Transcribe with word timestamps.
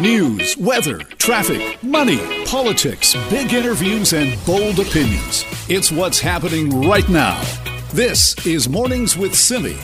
News, 0.00 0.56
weather, 0.56 1.00
traffic, 1.18 1.82
money, 1.82 2.46
politics, 2.46 3.14
big 3.28 3.52
interviews, 3.52 4.14
and 4.14 4.42
bold 4.46 4.78
opinions. 4.78 5.44
It's 5.68 5.92
what's 5.92 6.18
happening 6.18 6.88
right 6.88 7.06
now. 7.10 7.38
This 7.92 8.34
is 8.46 8.66
Mornings 8.66 9.18
with 9.18 9.34
Simi. 9.34 9.76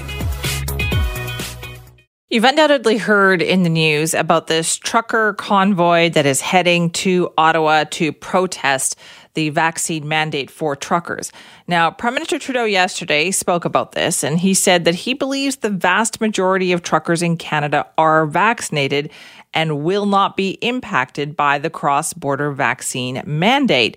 You've 2.31 2.44
undoubtedly 2.44 2.97
heard 2.97 3.42
in 3.42 3.63
the 3.63 3.69
news 3.69 4.15
about 4.15 4.47
this 4.47 4.76
trucker 4.76 5.35
convoy 5.35 6.08
that 6.10 6.24
is 6.24 6.40
heading 6.40 6.90
to 6.92 7.30
Ottawa 7.37 7.85
to 7.90 8.10
protest 8.10 8.96
the 9.35 9.51
vaccine 9.51 10.08
mandate 10.08 10.51
for 10.51 10.74
truckers. 10.74 11.30
Now, 11.69 11.90
Prime 11.90 12.14
Minister 12.14 12.38
Trudeau 12.38 12.64
yesterday 12.64 13.30
spoke 13.30 13.64
about 13.64 13.92
this, 13.92 14.24
and 14.24 14.40
he 14.40 14.54
said 14.54 14.87
that 14.87 14.94
he 14.94 15.14
believes 15.14 15.56
the 15.56 15.71
vast 15.71 16.20
majority 16.20 16.73
of 16.73 16.83
truckers 16.83 17.23
in 17.23 17.37
Canada 17.37 17.87
are 17.96 18.27
vaccinated 18.27 19.10
and 19.56 19.83
will 19.83 20.06
not 20.06 20.37
be 20.37 20.51
impacted 20.60 21.34
by 21.34 21.59
the 21.59 21.70
cross 21.70 22.12
border 22.12 22.52
vaccine 22.52 23.23
mandate. 23.27 23.97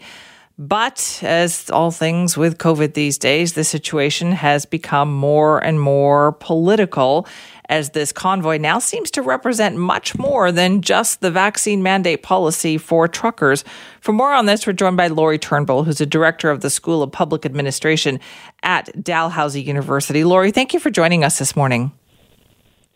But 0.57 1.19
as 1.21 1.69
all 1.69 1.91
things 1.91 2.35
with 2.35 2.57
COVID 2.57 2.93
these 2.93 3.17
days, 3.17 3.53
the 3.53 3.63
situation 3.63 4.31
has 4.31 4.65
become 4.65 5.13
more 5.13 5.63
and 5.63 5.79
more 5.79 6.33
political 6.33 7.27
as 7.69 7.91
this 7.91 8.11
convoy 8.11 8.57
now 8.57 8.79
seems 8.79 9.11
to 9.11 9.21
represent 9.21 9.77
much 9.77 10.17
more 10.17 10.51
than 10.51 10.81
just 10.81 11.21
the 11.21 11.29
vaccine 11.29 11.83
mandate 11.83 12.23
policy 12.23 12.77
for 12.77 13.07
truckers. 13.07 13.63
For 14.01 14.11
more 14.11 14.33
on 14.33 14.47
this, 14.47 14.65
we're 14.65 14.73
joined 14.73 14.97
by 14.97 15.07
Lori 15.07 15.37
Turnbull, 15.37 15.83
who's 15.83 16.01
a 16.01 16.05
director 16.05 16.49
of 16.49 16.61
the 16.61 16.69
School 16.69 17.03
of 17.03 17.11
Public 17.11 17.45
Administration 17.45 18.19
at 18.63 19.03
Dalhousie 19.03 19.61
University. 19.61 20.23
Lori, 20.23 20.51
thank 20.51 20.73
you 20.73 20.79
for 20.79 20.89
joining 20.89 21.23
us 21.23 21.37
this 21.37 21.55
morning. 21.55 21.91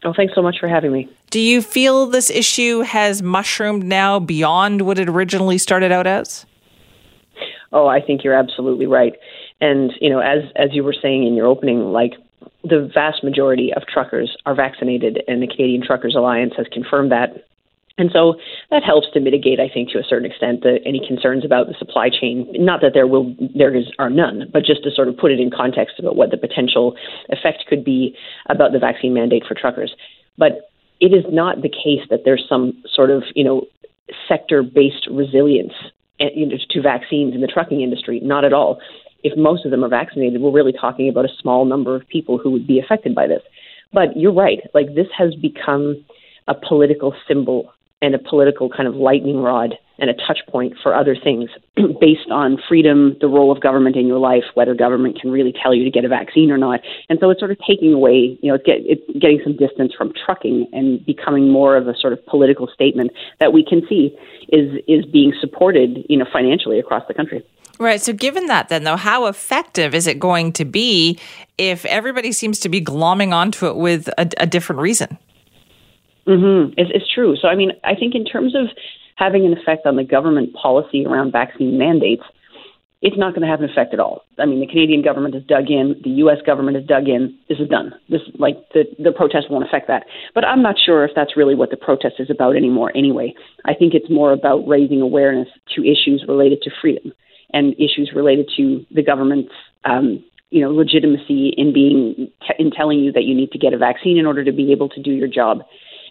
Oh, 0.04 0.13
thanks 0.13 0.35
so 0.35 0.41
much 0.41 0.59
for 0.59 0.68
having 0.68 0.91
me. 0.91 1.09
Do 1.33 1.39
you 1.39 1.63
feel 1.63 2.05
this 2.05 2.29
issue 2.29 2.81
has 2.81 3.23
mushroomed 3.23 3.83
now 3.83 4.19
beyond 4.19 4.84
what 4.84 4.99
it 4.99 5.09
originally 5.09 5.57
started 5.57 5.91
out 5.91 6.05
as? 6.05 6.45
Oh, 7.71 7.87
I 7.87 8.01
think 8.01 8.23
you're 8.23 8.35
absolutely 8.35 8.85
right. 8.85 9.13
And, 9.59 9.91
you 9.99 10.12
know, 10.12 10.20
as 10.20 10.43
as 10.55 10.70
you 10.73 10.84
were 10.84 10.93
saying 10.93 11.25
in 11.25 11.34
your 11.34 11.48
opening, 11.48 11.91
like 11.91 12.13
the 12.63 12.87
vast 12.93 13.23
majority 13.23 13.73
of 13.73 13.81
truckers 13.87 14.37
are 14.45 14.53
vaccinated, 14.53 15.23
and 15.27 15.41
the 15.41 15.48
Canadian 15.48 15.81
Truckers 15.84 16.13
Alliance 16.13 16.53
has 16.55 16.67
confirmed 16.71 17.12
that. 17.12 17.47
And 17.97 18.12
so 18.13 18.35
that 18.70 18.84
helps 18.84 19.07
to 19.15 19.20
mitigate, 19.20 19.59
I 19.59 19.70
think, 19.73 19.90
to 19.90 19.97
a 19.97 20.03
certain 20.03 20.29
extent, 20.29 20.62
the, 20.62 20.77
any 20.85 21.01
concerns 21.03 21.43
about 21.43 21.65
the 21.65 21.73
supply 21.79 22.09
chain. 22.12 22.47
Not 22.53 22.81
that 22.81 22.91
there 22.93 23.07
will 23.07 23.35
there 23.55 23.75
is 23.75 23.85
are 23.97 24.12
none, 24.12 24.51
but 24.53 24.65
just 24.65 24.84
to 24.84 24.91
sort 24.91 25.07
of 25.07 25.18
put 25.18 25.31
it 25.31 25.40
in 25.40 25.49
context 25.49 25.97
about 25.97 26.15
what 26.15 26.29
the 26.29 26.37
potential 26.37 26.95
effect 27.29 27.63
could 27.68 27.84
be 27.84 28.15
about 28.49 28.71
the 28.71 28.77
vaccine 28.77 29.15
mandate 29.15 29.45
for 29.47 29.55
truckers. 29.55 29.95
But 30.37 30.70
it 31.04 31.13
is 31.13 31.26
not 31.29 31.62
the 31.62 31.70
case 31.70 32.07
that 32.09 32.21
there's 32.23 32.46
some 32.48 32.82
sort 32.91 33.12
of 33.12 33.23
you 33.35 33.43
know 33.43 33.68
sector-based 34.27 35.07
resilience 35.12 35.73
eh, 36.20 36.29
to 36.70 36.82
vaccines 36.82 37.35
in 37.35 37.41
the 37.41 37.48
trucking 37.48 37.82
industry. 37.82 38.20
Not 38.21 38.46
at 38.46 38.54
all 38.54 38.79
if 39.24 39.37
most 39.37 39.65
of 39.65 39.71
them 39.71 39.84
are 39.84 39.90
vaccinated, 39.90 40.41
we're 40.41 40.51
really 40.51 40.74
talking 40.74 41.09
about 41.09 41.26
a 41.26 41.34
small 41.41 41.65
number 41.65 41.96
of 41.96 42.07
people 42.07 42.37
who 42.37 42.51
would 42.51 42.68
be 42.68 42.79
affected 42.79 43.15
by 43.15 43.26
this. 43.26 43.41
But 43.93 44.18
you're 44.18 44.34
right. 44.34 44.59
Like 44.74 44.96
this 44.96 45.07
has 45.18 45.34
become 45.35 46.04
a 46.48 46.54
political 46.54 47.15
symbol 47.27 47.71
and 48.01 48.13
a 48.13 48.20
political 48.20 48.70
kind 48.70 48.87
of 48.87 48.96
lightning 48.96 49.37
rod 49.37 49.76
and 49.99 50.10
a 50.10 50.13
touch 50.13 50.40
point 50.49 50.74
for 50.82 50.96
other 50.96 51.16
things 51.16 51.49
based 52.02 52.30
on 52.32 52.58
freedom, 52.68 53.16
the 53.22 53.27
role 53.27 53.52
of 53.52 53.62
government 53.62 53.96
in 53.96 54.08
your 54.08 54.18
life, 54.18 54.44
whether 54.55 54.74
government 54.74 55.20
can 55.20 55.32
really 55.32 55.54
tell 55.62 55.74
you 55.74 55.84
to 55.84 55.91
get 55.91 56.04
a 56.04 56.08
vaccine 56.08 56.52
or 56.52 56.58
not. 56.58 56.82
And 57.10 57.20
so 57.20 57.30
it's 57.30 57.40
sort 57.40 57.52
of 57.52 57.58
taking 57.68 57.94
away, 57.94 58.38
you 58.41 58.49
know, 58.49 58.55
it's, 58.55 58.66
get, 58.66 58.77
it's 58.82 59.02
getting 59.20 59.40
some 59.44 59.55
distance 59.55 59.94
from 59.98 60.12
trucking 60.26 60.68
and 60.74 61.05
becoming 61.05 61.49
more 61.49 61.77
of 61.77 61.88
a 61.88 61.96
sort 61.98 62.14
of 62.14 62.26
political 62.26 62.68
statement 62.74 63.12
that 63.40 63.54
we 63.54 63.64
can 63.64 63.82
see 63.88 64.18
is 64.50 64.72
is 64.88 65.06
being 65.06 65.34
supported, 65.40 66.06
you 66.09 66.18
know, 66.18 66.25
financially 66.31 66.80
across 66.80 67.03
the 67.08 67.14
country. 67.14 67.46
Right. 67.80 68.02
So, 68.02 68.14
given 68.14 68.46
that, 68.47 68.70
then, 68.70 68.84
though, 68.84 68.98
how 68.98 69.26
effective 69.26 69.96
is 69.96 70.06
it 70.06 70.20
going 70.20 70.53
to 70.53 70.66
be 70.66 71.20
if 71.58 71.86
everybody 71.86 72.32
seems 72.32 72.59
to 72.62 72.70
be 72.70 72.82
glomming 72.82 73.34
onto 73.34 73.68
it 73.68 73.76
with 73.76 74.09
a, 74.18 74.30
a 74.38 74.46
different 74.46 74.82
reason? 74.82 75.18
Mm-hmm. 76.28 76.74
It's, 76.78 76.92
it's 76.94 77.12
true. 77.12 77.36
So, 77.36 77.48
I 77.48 77.56
mean, 77.56 77.72
I 77.84 77.96
think 77.96 78.16
in 78.16 78.26
terms 78.26 78.56
of 78.56 78.68
having 79.16 79.46
an 79.46 79.53
effect 79.53 79.85
on 79.85 79.96
the 79.96 80.03
government 80.03 80.53
policy 80.53 81.06
around 81.06 81.31
vaccine 81.31 81.78
mandates, 81.78 82.24
it's 83.03 83.18
not 83.18 83.35
going 83.35 83.41
to 83.41 83.47
have 83.47 83.59
an 83.59 83.69
effect 83.69 83.94
at 83.94 84.00
all. 84.00 84.24
I 84.40 84.46
mean, 84.46 84.62
the 84.62 84.68
Canadian 84.68 85.01
government 85.01 85.34
has 85.34 85.44
dug 85.44 85.69
in, 85.69 86.00
the 86.06 86.09
U.S. 86.24 86.38
government 86.46 86.78
has 86.78 86.85
dug 86.85 87.09
in. 87.09 87.38
This 87.50 87.59
is 87.59 87.68
done. 87.68 87.94
This 88.09 88.22
like 88.40 88.56
the 88.73 88.85
the 88.97 89.12
protest 89.12 89.52
won't 89.52 89.66
affect 89.66 89.90
that. 89.90 90.06
But 90.34 90.46
I'm 90.46 90.62
not 90.62 90.75
sure 90.84 91.03
if 91.03 91.12
that's 91.13 91.35
really 91.35 91.53
what 91.53 91.69
the 91.69 91.78
protest 91.78 92.16
is 92.19 92.29
about 92.29 92.56
anymore. 92.56 92.94
Anyway, 92.96 93.34
I 93.66 93.73
think 93.73 93.94
it's 93.94 94.09
more 94.09 94.31
about 94.31 94.66
raising 94.66 95.02
awareness 95.02 95.50
to 95.75 95.81
issues 95.81 96.23
related 96.29 96.62
to 96.62 96.72
freedom 96.81 97.12
and 97.52 97.73
issues 97.73 98.12
related 98.16 98.50
to 98.56 98.85
the 98.90 99.03
government's 99.03 99.52
um, 99.84 100.23
you 100.50 100.62
know 100.62 100.72
legitimacy 100.72 101.53
in 101.57 101.73
being 101.73 102.31
in 102.57 102.72
telling 102.72 103.00
you 103.00 103.12
that 103.12 103.25
you 103.25 103.35
need 103.35 103.52
to 103.52 103.59
get 103.59 103.73
a 103.73 103.78
vaccine 103.78 104.18
in 104.18 104.25
order 104.25 104.46
to 104.46 104.53
be 104.53 104.72
able 104.72 104.88
to 104.88 105.02
do 105.02 105.12
your 105.12 105.28
job. 105.28 105.63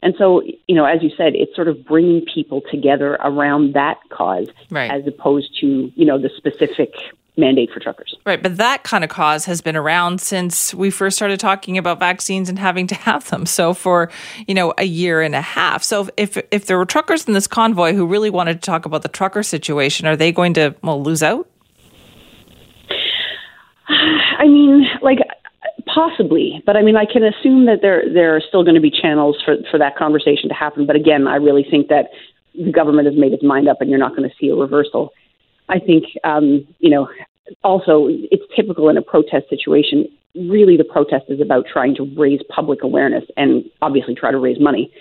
And 0.02 0.14
so, 0.18 0.42
you 0.66 0.74
know, 0.74 0.84
as 0.84 1.02
you 1.02 1.10
said, 1.16 1.34
it's 1.34 1.54
sort 1.54 1.68
of 1.68 1.84
bringing 1.84 2.24
people 2.26 2.60
together 2.70 3.14
around 3.20 3.74
that 3.74 3.98
cause 4.10 4.48
right. 4.70 4.90
as 4.90 5.06
opposed 5.06 5.58
to, 5.60 5.92
you 5.94 6.04
know, 6.04 6.18
the 6.18 6.30
specific 6.36 6.92
mandate 7.36 7.70
for 7.72 7.80
truckers. 7.80 8.14
Right, 8.26 8.42
but 8.42 8.56
that 8.58 8.82
kind 8.82 9.04
of 9.04 9.10
cause 9.10 9.46
has 9.46 9.60
been 9.60 9.76
around 9.76 10.20
since 10.20 10.74
we 10.74 10.90
first 10.90 11.16
started 11.16 11.40
talking 11.40 11.78
about 11.78 11.98
vaccines 11.98 12.48
and 12.48 12.58
having 12.58 12.86
to 12.88 12.94
have 12.94 13.28
them. 13.30 13.46
So 13.46 13.74
for, 13.74 14.10
you 14.46 14.54
know, 14.54 14.74
a 14.76 14.84
year 14.84 15.22
and 15.22 15.34
a 15.34 15.40
half. 15.40 15.82
So 15.82 16.08
if 16.16 16.36
if 16.50 16.66
there 16.66 16.76
were 16.76 16.84
truckers 16.84 17.24
in 17.26 17.32
this 17.32 17.46
convoy 17.46 17.94
who 17.94 18.04
really 18.06 18.30
wanted 18.30 18.54
to 18.54 18.66
talk 18.66 18.84
about 18.84 19.02
the 19.02 19.08
trucker 19.08 19.42
situation, 19.42 20.06
are 20.06 20.16
they 20.16 20.32
going 20.32 20.54
to 20.54 20.74
well 20.82 21.02
lose 21.02 21.22
out? 21.22 21.48
I 23.88 24.46
mean, 24.46 24.84
like 25.00 25.18
possibly, 25.94 26.62
but 26.66 26.76
I 26.76 26.82
mean, 26.82 26.96
I 26.96 27.04
can 27.04 27.22
assume 27.24 27.66
that 27.66 27.80
there 27.82 28.02
there 28.12 28.36
are 28.36 28.40
still 28.40 28.62
going 28.64 28.74
to 28.74 28.80
be 28.80 28.90
channels 28.90 29.36
for 29.44 29.56
for 29.70 29.78
that 29.78 29.96
conversation 29.96 30.48
to 30.48 30.54
happen. 30.54 30.86
But 30.86 30.96
again, 30.96 31.26
I 31.26 31.36
really 31.36 31.64
think 31.68 31.88
that 31.88 32.10
the 32.54 32.72
government 32.72 33.06
has 33.06 33.16
made 33.16 33.32
its 33.32 33.42
mind 33.42 33.68
up, 33.68 33.80
and 33.80 33.90
you're 33.90 33.98
not 33.98 34.16
going 34.16 34.28
to 34.28 34.34
see 34.40 34.48
a 34.48 34.54
reversal. 34.54 35.12
I 35.68 35.78
think, 35.78 36.04
um, 36.24 36.66
you 36.80 36.90
know, 36.90 37.08
also 37.62 38.06
it's 38.08 38.44
typical 38.54 38.88
in 38.88 38.96
a 38.96 39.02
protest 39.02 39.48
situation. 39.48 40.06
Really, 40.34 40.76
the 40.76 40.84
protest 40.84 41.26
is 41.28 41.40
about 41.40 41.66
trying 41.70 41.94
to 41.96 42.04
raise 42.16 42.40
public 42.48 42.82
awareness 42.82 43.24
and 43.36 43.64
obviously 43.80 44.14
try 44.14 44.30
to 44.30 44.38
raise 44.38 44.60
money. 44.60 44.92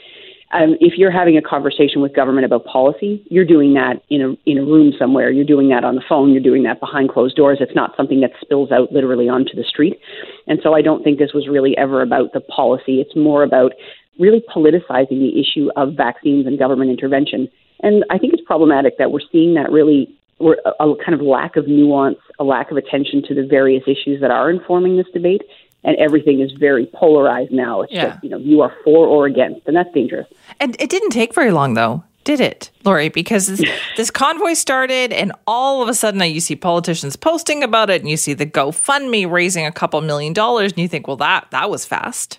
Um, 0.53 0.75
if 0.81 0.93
you're 0.97 1.11
having 1.11 1.37
a 1.37 1.41
conversation 1.41 2.01
with 2.01 2.13
government 2.13 2.45
about 2.45 2.65
policy, 2.65 3.25
you're 3.29 3.45
doing 3.45 3.73
that 3.75 4.03
in 4.09 4.21
a 4.21 4.49
in 4.49 4.57
a 4.57 4.65
room 4.65 4.93
somewhere. 4.97 5.31
You're 5.31 5.45
doing 5.45 5.69
that 5.69 5.83
on 5.83 5.95
the 5.95 6.03
phone. 6.07 6.31
You're 6.31 6.43
doing 6.43 6.63
that 6.63 6.79
behind 6.79 7.09
closed 7.09 7.35
doors. 7.35 7.59
It's 7.61 7.75
not 7.75 7.95
something 7.95 8.21
that 8.21 8.31
spills 8.41 8.71
out 8.71 8.91
literally 8.91 9.29
onto 9.29 9.55
the 9.55 9.63
street. 9.63 9.99
And 10.47 10.59
so 10.61 10.73
I 10.73 10.81
don't 10.81 11.03
think 11.03 11.19
this 11.19 11.33
was 11.33 11.47
really 11.47 11.77
ever 11.77 12.01
about 12.01 12.33
the 12.33 12.41
policy. 12.41 12.99
It's 12.99 13.15
more 13.15 13.43
about 13.43 13.73
really 14.19 14.43
politicizing 14.53 15.19
the 15.19 15.39
issue 15.39 15.69
of 15.75 15.93
vaccines 15.95 16.45
and 16.45 16.59
government 16.59 16.91
intervention. 16.91 17.47
And 17.81 18.03
I 18.09 18.17
think 18.17 18.33
it's 18.33 18.43
problematic 18.45 18.97
that 18.97 19.11
we're 19.11 19.25
seeing 19.31 19.53
that 19.55 19.71
really 19.71 20.15
or 20.41 20.57
a, 20.65 20.95
kind 21.03 21.13
of 21.13 21.21
lack 21.21 21.55
of 21.55 21.67
nuance, 21.67 22.17
a 22.39 22.43
lack 22.43 22.71
of 22.71 22.77
attention 22.77 23.21
to 23.27 23.35
the 23.35 23.45
various 23.45 23.83
issues 23.85 24.19
that 24.21 24.31
are 24.31 24.49
informing 24.49 24.97
this 24.97 25.05
debate. 25.13 25.43
And 25.83 25.97
everything 25.97 26.41
is 26.41 26.51
very 26.51 26.85
polarized 26.85 27.51
now. 27.51 27.81
It's 27.81 27.91
yeah. 27.93 28.09
just, 28.09 28.23
you 28.23 28.29
know, 28.29 28.37
you 28.37 28.61
are 28.61 28.73
for 28.83 29.07
or 29.07 29.25
against, 29.25 29.67
and 29.67 29.75
that's 29.75 29.91
dangerous. 29.93 30.27
And 30.59 30.75
it 30.79 30.89
didn't 30.91 31.09
take 31.09 31.33
very 31.33 31.49
long, 31.49 31.73
though, 31.73 32.03
did 32.23 32.39
it, 32.39 32.69
Lori? 32.85 33.09
Because 33.09 33.47
this, 33.47 33.63
this 33.97 34.11
convoy 34.11 34.53
started, 34.53 35.11
and 35.11 35.31
all 35.47 35.81
of 35.81 35.89
a 35.89 35.93
sudden, 35.93 36.21
you 36.21 36.39
see 36.39 36.55
politicians 36.55 37.15
posting 37.15 37.63
about 37.63 37.89
it, 37.89 38.01
and 38.01 38.09
you 38.09 38.17
see 38.17 38.33
the 38.33 38.45
GoFundMe 38.45 39.29
raising 39.29 39.65
a 39.65 39.71
couple 39.71 39.99
million 40.01 40.33
dollars, 40.33 40.71
and 40.71 40.79
you 40.79 40.87
think, 40.87 41.07
well, 41.07 41.17
that 41.17 41.47
that 41.51 41.69
was 41.69 41.85
fast. 41.85 42.37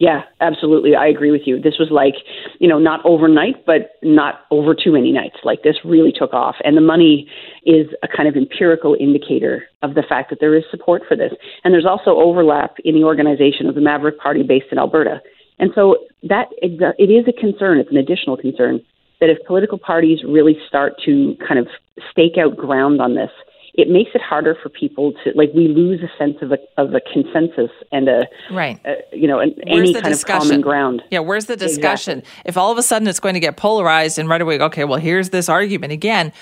Yeah, 0.00 0.22
absolutely. 0.40 0.96
I 0.96 1.06
agree 1.08 1.30
with 1.30 1.42
you. 1.44 1.60
This 1.60 1.74
was 1.78 1.88
like, 1.90 2.14
you 2.58 2.66
know, 2.66 2.78
not 2.78 3.04
overnight, 3.04 3.66
but 3.66 3.96
not 4.02 4.46
over 4.50 4.74
too 4.74 4.92
many 4.92 5.12
nights. 5.12 5.36
Like 5.44 5.62
this 5.62 5.76
really 5.84 6.10
took 6.10 6.32
off. 6.32 6.56
And 6.64 6.74
the 6.74 6.80
money 6.80 7.28
is 7.66 7.86
a 8.02 8.08
kind 8.08 8.26
of 8.26 8.34
empirical 8.34 8.96
indicator 8.98 9.64
of 9.82 9.94
the 9.94 10.02
fact 10.02 10.30
that 10.30 10.38
there 10.40 10.54
is 10.56 10.64
support 10.70 11.02
for 11.06 11.18
this. 11.18 11.32
And 11.64 11.74
there's 11.74 11.84
also 11.84 12.12
overlap 12.12 12.76
in 12.82 12.94
the 12.94 13.04
organization 13.04 13.66
of 13.66 13.74
the 13.74 13.82
Maverick 13.82 14.18
Party 14.18 14.42
based 14.42 14.72
in 14.72 14.78
Alberta. 14.78 15.20
And 15.58 15.70
so 15.74 15.98
that 16.22 16.46
it 16.62 17.10
is 17.10 17.26
a 17.28 17.38
concern. 17.38 17.76
It's 17.78 17.90
an 17.90 17.98
additional 17.98 18.38
concern 18.38 18.80
that 19.20 19.28
if 19.28 19.36
political 19.46 19.76
parties 19.76 20.20
really 20.26 20.56
start 20.66 20.94
to 21.04 21.36
kind 21.46 21.60
of 21.60 21.68
stake 22.10 22.38
out 22.42 22.56
ground 22.56 23.02
on 23.02 23.16
this, 23.16 23.30
it 23.74 23.88
makes 23.88 24.10
it 24.14 24.20
harder 24.20 24.56
for 24.60 24.68
people 24.68 25.12
to 25.24 25.32
like 25.34 25.50
we 25.54 25.68
lose 25.68 26.00
a 26.02 26.18
sense 26.18 26.36
of 26.42 26.52
a 26.52 26.58
of 26.76 26.94
a 26.94 27.00
consensus 27.00 27.70
and 27.92 28.08
a 28.08 28.26
right 28.50 28.80
a, 28.84 28.96
you 29.12 29.26
know 29.26 29.38
an, 29.38 29.54
any 29.66 29.92
kind 29.92 30.04
discussion? 30.06 30.42
of 30.42 30.48
common 30.48 30.60
ground 30.60 31.02
yeah 31.10 31.18
where's 31.18 31.46
the 31.46 31.56
discussion 31.56 32.18
exactly. 32.18 32.42
if 32.46 32.56
all 32.56 32.72
of 32.72 32.78
a 32.78 32.82
sudden 32.82 33.06
it's 33.06 33.20
going 33.20 33.34
to 33.34 33.40
get 33.40 33.56
polarized 33.56 34.18
and 34.18 34.28
right 34.28 34.40
away 34.40 34.58
okay 34.58 34.84
well 34.84 34.98
here's 34.98 35.30
this 35.30 35.48
argument 35.48 35.92
again 35.92 36.32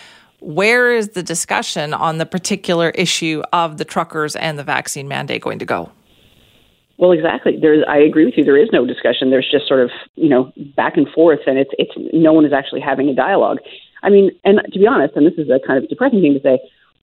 where 0.40 0.92
is 0.92 1.10
the 1.10 1.22
discussion 1.22 1.92
on 1.92 2.18
the 2.18 2.26
particular 2.26 2.90
issue 2.90 3.42
of 3.52 3.76
the 3.76 3.84
truckers 3.84 4.36
and 4.36 4.58
the 4.58 4.64
vaccine 4.64 5.08
mandate 5.08 5.42
going 5.42 5.58
to 5.58 5.66
go 5.66 5.90
Well, 6.96 7.12
exactly. 7.12 7.58
There's, 7.60 7.84
I 7.88 7.98
agree 7.98 8.24
with 8.24 8.34
you. 8.36 8.44
There 8.44 8.56
is 8.56 8.70
no 8.72 8.86
discussion. 8.86 9.30
There's 9.30 9.48
just 9.50 9.66
sort 9.68 9.80
of, 9.80 9.90
you 10.14 10.28
know, 10.28 10.52
back 10.76 10.96
and 10.96 11.08
forth, 11.08 11.40
and 11.46 11.58
it's, 11.58 11.70
it's, 11.78 11.92
no 12.12 12.32
one 12.32 12.44
is 12.44 12.52
actually 12.52 12.80
having 12.80 13.08
a 13.08 13.14
dialogue. 13.14 13.58
I 14.02 14.10
mean, 14.10 14.30
and 14.44 14.60
to 14.72 14.78
be 14.78 14.86
honest, 14.86 15.16
and 15.16 15.26
this 15.26 15.34
is 15.38 15.48
a 15.50 15.60
kind 15.64 15.82
of 15.82 15.88
depressing 15.88 16.20
thing 16.20 16.34
to 16.34 16.40
say, 16.40 16.58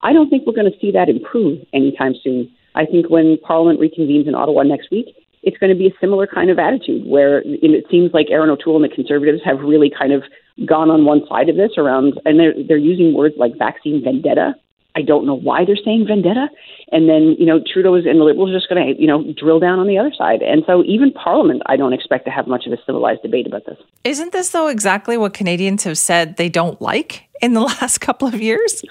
I 0.06 0.14
don't 0.14 0.30
think 0.30 0.46
we're 0.46 0.54
going 0.54 0.72
to 0.72 0.80
see 0.80 0.92
that 0.92 1.10
improve 1.10 1.66
anytime 1.74 2.14
soon. 2.24 2.52
I 2.76 2.86
think 2.86 3.10
when 3.10 3.38
Parliament 3.42 3.80
reconvenes 3.80 4.28
in 4.28 4.36
Ottawa 4.36 4.62
next 4.62 4.92
week, 4.92 5.08
it's 5.42 5.58
going 5.58 5.72
to 5.72 5.78
be 5.78 5.88
a 5.88 6.00
similar 6.00 6.28
kind 6.28 6.52
of 6.52 6.60
attitude 6.60 7.08
where 7.08 7.42
it 7.44 7.86
seems 7.90 8.14
like 8.14 8.28
Erin 8.30 8.52
O'Toole 8.52 8.76
and 8.76 8.86
the 8.86 8.94
Conservatives 8.94 9.42
have 9.44 9.60
really 9.60 9.90
kind 9.90 10.14
of 10.14 10.22
gone 10.68 10.92
on 10.92 11.06
one 11.06 11.22
side 11.28 11.50
of 11.50 11.56
this 11.56 11.72
around, 11.78 12.20
and 12.24 12.40
they're 12.40 12.54
they're 12.68 12.78
using 12.78 13.14
words 13.14 13.36
like 13.38 13.58
vaccine 13.58 14.04
vendetta. 14.04 14.54
I 14.96 15.02
don't 15.02 15.26
know 15.26 15.36
why 15.36 15.66
they're 15.66 15.76
saying 15.84 16.06
vendetta. 16.08 16.48
And 16.92 17.10
then, 17.10 17.36
you 17.38 17.46
know, 17.46 17.60
Trudeau's 17.60 18.06
and 18.06 18.20
the 18.20 18.24
Liberals 18.24 18.52
are 18.52 18.58
just 18.58 18.70
going 18.70 18.96
to, 18.96 19.02
you 19.02 19.08
know, 19.08 19.26
drill 19.38 19.60
down 19.60 19.78
on 19.78 19.88
the 19.88 19.98
other 19.98 20.14
side. 20.18 20.42
And 20.42 20.64
so 20.66 20.86
even 20.86 21.12
Parliament, 21.12 21.64
I 21.66 21.76
don't 21.76 21.92
expect 21.92 22.24
to 22.26 22.32
have 22.32 22.48
much 22.48 22.66
of 22.66 22.72
a 22.72 22.78
civilized 22.86 23.22
debate 23.22 23.46
about 23.46 23.66
this. 23.66 23.78
Isn't 24.06 24.32
this, 24.32 24.52
though, 24.52 24.68
exactly 24.68 25.18
what 25.18 25.34
Canadians 25.34 25.84
have 25.84 25.98
said 25.98 26.38
they 26.38 26.48
don't 26.48 26.82
like 26.82 27.24
in 27.42 27.54
the 27.54 27.60
last 27.82 27.98
couple 28.00 28.28
of 28.28 28.42
years? 28.42 28.84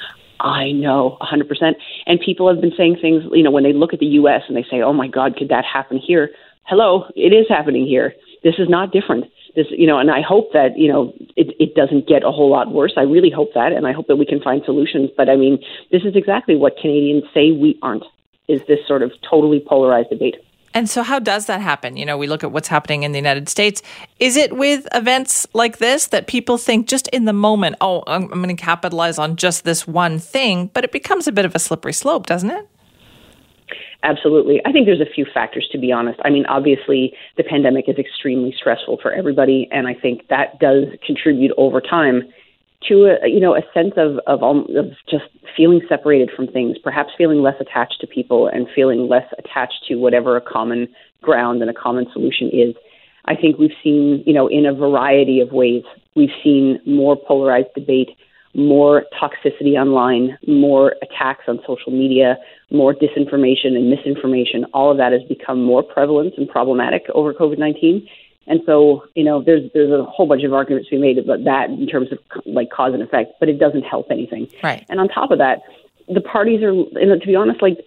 I 0.44 0.70
know, 0.70 1.18
100%. 1.20 1.72
And 2.06 2.20
people 2.20 2.48
have 2.48 2.60
been 2.60 2.72
saying 2.76 2.98
things, 3.00 3.24
you 3.32 3.42
know, 3.42 3.50
when 3.50 3.64
they 3.64 3.72
look 3.72 3.92
at 3.92 3.98
the 3.98 4.06
U.S. 4.22 4.42
and 4.46 4.56
they 4.56 4.64
say, 4.70 4.82
oh 4.82 4.92
my 4.92 5.08
God, 5.08 5.36
could 5.36 5.48
that 5.48 5.64
happen 5.64 5.98
here? 5.98 6.30
Hello, 6.64 7.06
it 7.16 7.32
is 7.32 7.46
happening 7.48 7.86
here. 7.86 8.14
This 8.44 8.54
is 8.58 8.68
not 8.68 8.92
different 8.92 9.24
this, 9.54 9.66
you 9.70 9.86
know, 9.86 9.98
and 9.98 10.10
I 10.10 10.20
hope 10.20 10.52
that, 10.52 10.76
you 10.76 10.88
know, 10.88 11.12
it, 11.36 11.54
it 11.58 11.74
doesn't 11.74 12.08
get 12.08 12.24
a 12.24 12.30
whole 12.30 12.50
lot 12.50 12.72
worse. 12.72 12.94
I 12.96 13.02
really 13.02 13.30
hope 13.30 13.54
that, 13.54 13.72
and 13.72 13.86
I 13.86 13.92
hope 13.92 14.06
that 14.08 14.16
we 14.16 14.26
can 14.26 14.40
find 14.40 14.62
solutions. 14.64 15.10
But 15.16 15.28
I 15.28 15.36
mean, 15.36 15.58
this 15.90 16.02
is 16.02 16.16
exactly 16.16 16.56
what 16.56 16.76
Canadians 16.80 17.24
say 17.32 17.52
we 17.52 17.78
aren't, 17.82 18.04
is 18.48 18.60
this 18.66 18.80
sort 18.86 19.02
of 19.02 19.12
totally 19.28 19.64
polarized 19.66 20.10
debate. 20.10 20.36
And 20.74 20.90
so, 20.90 21.04
how 21.04 21.20
does 21.20 21.46
that 21.46 21.60
happen? 21.60 21.96
You 21.96 22.04
know, 22.04 22.18
we 22.18 22.26
look 22.26 22.42
at 22.42 22.50
what's 22.50 22.66
happening 22.66 23.04
in 23.04 23.12
the 23.12 23.18
United 23.18 23.48
States. 23.48 23.80
Is 24.18 24.36
it 24.36 24.56
with 24.56 24.88
events 24.92 25.46
like 25.52 25.78
this 25.78 26.08
that 26.08 26.26
people 26.26 26.58
think 26.58 26.88
just 26.88 27.06
in 27.08 27.26
the 27.26 27.32
moment, 27.32 27.76
oh, 27.80 28.02
I'm, 28.08 28.24
I'm 28.24 28.42
going 28.42 28.54
to 28.54 28.60
capitalize 28.60 29.16
on 29.16 29.36
just 29.36 29.64
this 29.64 29.86
one 29.86 30.18
thing, 30.18 30.70
but 30.74 30.82
it 30.82 30.90
becomes 30.90 31.28
a 31.28 31.32
bit 31.32 31.44
of 31.44 31.54
a 31.54 31.60
slippery 31.60 31.92
slope, 31.92 32.26
doesn't 32.26 32.50
it? 32.50 32.68
Absolutely. 34.02 34.60
I 34.66 34.72
think 34.72 34.84
there's 34.84 35.00
a 35.00 35.10
few 35.14 35.24
factors, 35.32 35.66
to 35.72 35.78
be 35.78 35.92
honest. 35.92 36.20
I 36.24 36.30
mean, 36.30 36.44
obviously, 36.46 37.14
the 37.36 37.44
pandemic 37.44 37.88
is 37.88 37.96
extremely 37.96 38.52
stressful 38.58 38.98
for 39.00 39.12
everybody, 39.12 39.66
and 39.70 39.86
I 39.86 39.94
think 39.94 40.28
that 40.28 40.58
does 40.58 40.84
contribute 41.06 41.52
over 41.56 41.80
time 41.80 42.24
to 42.88 43.16
a 43.22 43.28
you 43.28 43.40
know 43.40 43.54
a 43.54 43.62
sense 43.72 43.94
of 43.96 44.18
of, 44.26 44.42
um, 44.42 44.66
of 44.76 44.86
just 45.08 45.24
feeling 45.56 45.80
separated 45.88 46.30
from 46.34 46.46
things, 46.46 46.76
perhaps 46.82 47.10
feeling 47.16 47.42
less 47.42 47.56
attached 47.60 48.00
to 48.00 48.06
people 48.06 48.48
and 48.48 48.66
feeling 48.74 49.08
less 49.08 49.26
attached 49.38 49.84
to 49.88 49.96
whatever 49.96 50.36
a 50.36 50.40
common 50.40 50.88
ground 51.22 51.62
and 51.62 51.70
a 51.70 51.74
common 51.74 52.06
solution 52.12 52.48
is. 52.48 52.74
I 53.26 53.34
think 53.34 53.58
we've 53.58 53.70
seen, 53.82 54.22
you 54.26 54.34
know, 54.34 54.48
in 54.48 54.66
a 54.66 54.74
variety 54.74 55.40
of 55.40 55.50
ways, 55.50 55.82
we've 56.14 56.34
seen 56.42 56.78
more 56.84 57.16
polarized 57.16 57.68
debate 57.74 58.10
more 58.54 59.04
toxicity 59.20 59.74
online, 59.74 60.38
more 60.46 60.94
attacks 61.02 61.44
on 61.48 61.58
social 61.66 61.90
media, 61.90 62.36
more 62.70 62.94
disinformation 62.94 63.74
and 63.74 63.90
misinformation. 63.90 64.64
All 64.72 64.90
of 64.90 64.96
that 64.98 65.12
has 65.12 65.22
become 65.24 65.62
more 65.62 65.82
prevalent 65.82 66.34
and 66.36 66.48
problematic 66.48 67.02
over 67.14 67.34
COVID 67.34 67.58
19. 67.58 68.06
And 68.46 68.60
so, 68.66 69.04
you 69.14 69.24
know, 69.24 69.42
there's 69.42 69.70
there's 69.72 69.90
a 69.90 70.04
whole 70.04 70.26
bunch 70.26 70.42
of 70.44 70.52
arguments 70.52 70.88
to 70.90 70.96
be 70.96 71.00
made 71.00 71.18
about 71.18 71.44
that 71.44 71.70
in 71.70 71.86
terms 71.86 72.08
of 72.12 72.18
like 72.46 72.70
cause 72.70 72.92
and 72.92 73.02
effect, 73.02 73.32
but 73.40 73.48
it 73.48 73.58
doesn't 73.58 73.82
help 73.82 74.06
anything. 74.10 74.48
Right. 74.62 74.84
And 74.88 75.00
on 75.00 75.08
top 75.08 75.30
of 75.30 75.38
that, 75.38 75.62
the 76.08 76.20
parties 76.20 76.62
are, 76.62 76.72
you 76.72 77.06
know, 77.06 77.18
to 77.18 77.26
be 77.26 77.34
honest, 77.34 77.62
like 77.62 77.78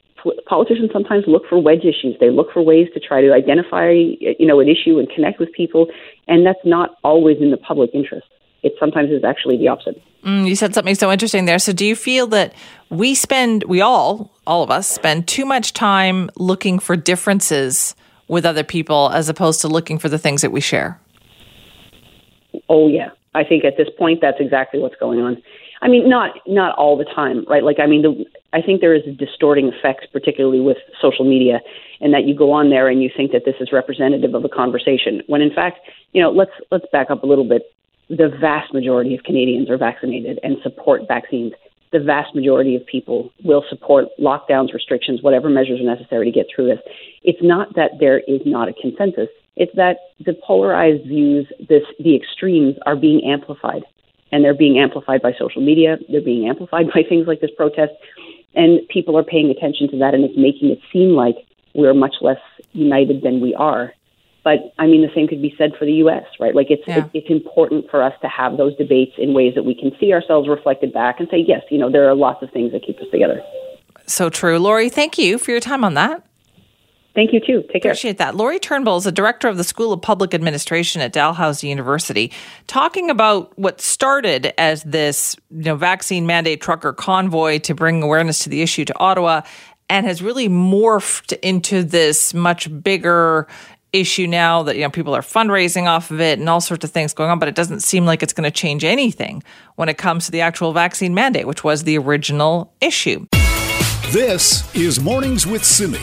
politicians 0.48 0.90
sometimes 0.92 1.26
look 1.28 1.44
for 1.48 1.62
wedge 1.62 1.86
issues. 1.86 2.16
They 2.20 2.30
look 2.30 2.52
for 2.52 2.62
ways 2.62 2.88
to 2.94 3.00
try 3.00 3.22
to 3.22 3.34
identify, 3.34 3.90
you 3.92 4.48
know, 4.48 4.60
an 4.60 4.68
issue 4.68 4.98
and 5.00 5.10
connect 5.10 5.40
with 5.40 5.52
people, 5.54 5.88
and 6.28 6.46
that's 6.46 6.60
not 6.66 6.98
always 7.04 7.38
in 7.40 7.52
the 7.52 7.58
public 7.58 7.92
interest. 7.94 8.28
It 8.64 8.74
sometimes 8.80 9.12
is 9.12 9.24
actually 9.24 9.58
the 9.58 9.68
opposite. 9.68 10.02
Mm, 10.24 10.48
you 10.48 10.56
said 10.56 10.74
something 10.74 10.96
so 10.96 11.12
interesting 11.12 11.46
there. 11.46 11.60
So, 11.60 11.72
do 11.72 11.86
you 11.86 11.96
feel 11.96 12.26
that 12.28 12.54
we 12.90 13.14
spend, 13.14 13.64
we 13.66 13.82
all, 13.82 14.32
all 14.48 14.64
of 14.64 14.72
us, 14.72 14.90
spend 14.90 15.28
too 15.28 15.46
much 15.46 15.74
time 15.74 16.30
looking 16.36 16.80
for 16.80 16.96
differences 16.96 17.96
with 18.28 18.46
other 18.46 18.64
people 18.64 19.10
as 19.14 19.30
opposed 19.30 19.62
to 19.62 19.68
looking 19.68 19.98
for 19.98 20.10
the 20.10 20.18
things 20.18 20.42
that 20.42 20.52
we 20.52 20.62
share? 20.62 21.00
Oh, 22.70 22.88
yeah. 22.88 23.10
I 23.36 23.44
think 23.44 23.66
at 23.66 23.78
this 23.78 23.88
point, 23.98 24.20
that's 24.22 24.40
exactly 24.40 24.80
what's 24.80 24.96
going 24.96 25.20
on. 25.20 25.42
I 25.80 25.88
mean, 25.88 26.10
not 26.10 26.32
not 26.48 26.76
all 26.76 26.98
the 26.98 27.06
time, 27.06 27.46
right? 27.48 27.64
Like, 27.64 27.80
I 27.80 27.86
mean, 27.86 28.02
the, 28.02 28.26
I 28.52 28.64
think 28.64 28.82
there 28.82 28.96
is 28.96 29.04
a 29.06 29.12
distorting 29.12 29.72
effect, 29.72 30.08
particularly 30.12 30.60
with 30.60 30.78
social 31.00 31.24
media, 31.24 31.60
and 32.02 32.12
that 32.16 32.24
you 32.24 32.34
go 32.36 32.52
on 32.52 32.72
there 32.72 32.88
and 32.88 33.04
you 33.04 33.12
think 33.16 33.32
that 33.32 33.46
this 33.46 33.54
is 33.60 33.72
representative 33.72 34.34
of 34.34 34.44
a 34.44 34.50
conversation, 34.50 35.22
when 35.28 35.42
in 35.42 35.54
fact, 35.54 35.80
you 36.14 36.22
know, 36.22 36.32
let's 36.32 36.52
let's 36.72 36.86
back 36.92 37.12
up 37.12 37.22
a 37.22 37.28
little 37.28 37.48
bit 37.48 37.72
the 38.10 38.30
vast 38.40 38.74
majority 38.74 39.16
of 39.16 39.24
Canadians 39.24 39.70
are 39.70 39.78
vaccinated 39.78 40.40
and 40.44 40.58
support 40.64 41.08
vaccines. 41.08 41.54
The 41.92 42.00
vast 42.00 42.36
majority 42.36 42.76
of 42.76 42.86
people 42.86 43.32
will 43.44 43.64
support 43.70 44.08
lockdowns, 44.20 44.74
restrictions, 44.74 45.22
whatever 45.22 45.50
measures 45.50 45.80
are 45.80 45.96
necessary 45.96 46.26
to 46.26 46.32
get 46.32 46.48
through 46.54 46.68
this. 46.68 46.80
It's 47.24 47.42
not 47.42 47.76
that 47.76 47.92
there 48.00 48.20
is 48.20 48.42
not 48.46 48.68
a 48.68 48.74
consensus. 48.74 49.30
It's 49.56 49.74
that 49.76 49.98
the 50.24 50.34
polarized 50.46 51.08
views, 51.08 51.48
this, 51.68 51.84
the 52.00 52.16
extremes, 52.16 52.76
are 52.86 52.96
being 52.96 53.22
amplified. 53.26 53.84
And 54.32 54.44
they're 54.44 54.54
being 54.54 54.78
amplified 54.78 55.22
by 55.22 55.32
social 55.40 55.62
media. 55.62 55.98
They're 56.10 56.22
being 56.22 56.48
amplified 56.48 56.88
by 56.94 57.04
things 57.08 57.28
like 57.28 57.42
this 57.42 57.52
protest. 57.56 57.94
And 58.54 58.88
people 58.90 59.18
are 59.18 59.24
paying 59.24 59.50
attention 59.50 59.90
to 59.92 59.98
that, 60.00 60.14
and 60.14 60.24
it's 60.24 60.38
making 60.38 60.72
it 60.72 60.80
seem 60.92 61.10
like 61.12 61.36
we're 61.74 61.94
much 61.94 62.16
less 62.22 62.40
united 62.74 63.22
than 63.22 63.40
we 63.40 63.54
are. 63.56 63.94
But 64.48 64.74
I 64.80 64.88
mean, 64.88 65.02
the 65.02 65.14
same 65.14 65.28
could 65.28 65.42
be 65.42 65.54
said 65.58 65.74
for 65.78 65.84
the 65.84 65.92
U.S., 66.08 66.24
right? 66.40 66.56
Like 66.56 66.68
it's 66.70 66.88
yeah. 66.88 67.00
it, 67.00 67.12
it's 67.14 67.30
important 67.30 67.92
for 67.92 68.02
us 68.02 68.14
to 68.22 68.30
have 68.30 68.56
those 68.56 68.74
debates 68.78 69.12
in 69.18 69.34
ways 69.34 69.54
that 69.56 69.64
we 69.64 69.76
can 69.76 69.92
see 70.00 70.14
ourselves 70.14 70.48
reflected 70.48 70.94
back 70.94 71.20
and 71.20 71.28
say, 71.30 71.44
yes, 71.46 71.64
you 71.70 71.78
know, 71.78 71.92
there 71.92 72.08
are 72.10 72.16
lots 72.16 72.42
of 72.42 72.50
things 72.52 72.72
that 72.72 72.82
keep 72.82 72.98
us 73.00 73.08
together. 73.12 73.42
So 74.06 74.30
true, 74.30 74.58
Lori. 74.58 74.88
Thank 74.88 75.18
you 75.18 75.38
for 75.38 75.52
your 75.52 75.60
time 75.60 75.84
on 75.84 75.96
that. 75.96 76.26
Thank 77.14 77.34
you 77.34 77.42
too. 77.42 77.62
Take 77.74 77.84
care. 77.84 77.92
Appreciate 77.92 78.20
that. 78.20 78.36
Lori 78.38 78.58
Turnbull 78.58 78.96
is 78.96 79.06
a 79.06 79.12
director 79.12 79.50
of 79.50 79.58
the 79.58 79.66
School 79.66 79.92
of 79.92 80.02
Public 80.02 80.34
Administration 80.34 81.02
at 81.02 81.12
Dalhousie 81.12 81.68
University, 81.68 82.32
talking 82.68 83.10
about 83.10 83.52
what 83.60 83.82
started 83.82 84.54
as 84.58 84.82
this 84.84 85.36
you 85.52 85.64
know 85.64 85.76
vaccine 85.76 86.26
mandate 86.26 86.62
trucker 86.62 86.94
convoy 86.94 87.60
to 87.60 87.76
bring 87.76 88.02
awareness 88.02 88.40
to 88.46 88.50
the 88.50 88.62
issue 88.62 88.86
to 88.86 88.98
Ottawa 88.98 89.42
and 89.90 90.06
has 90.06 90.22
really 90.22 90.48
morphed 90.48 91.38
into 91.42 91.84
this 91.84 92.34
much 92.34 92.70
bigger 92.82 93.48
issue 93.94 94.28
now 94.28 94.64
that 94.64 94.76
you 94.76 94.82
know 94.82 94.90
people 94.90 95.16
are 95.16 95.22
fundraising 95.22 95.86
off 95.86 96.12
of 96.12 96.20
it 96.20 96.40
and 96.40 96.50
all 96.50 96.62
sorts 96.62 96.84
of 96.84 96.92
things 96.92 97.14
going 97.14 97.30
on 97.30 97.40
but 97.40 97.48
it 97.48 97.56
doesn't 97.56 97.82
seem 97.82 98.06
like 98.06 98.22
it's 98.22 98.34
going 98.34 98.44
to 98.44 98.52
change 98.52 98.84
anything 98.84 99.42
when 99.76 99.90
it 99.90 99.98
comes 99.98 100.26
to 100.26 100.32
the 100.32 100.42
actual 100.42 100.74
vaccine 100.74 101.14
mandate 101.14 101.48
which 101.48 101.64
was 101.64 101.84
the 101.84 101.98
original 101.98 102.74
issue 102.82 103.26
this 104.12 104.74
is 104.76 105.00
mornings 105.00 105.48
with 105.48 105.64
simi 105.64 106.00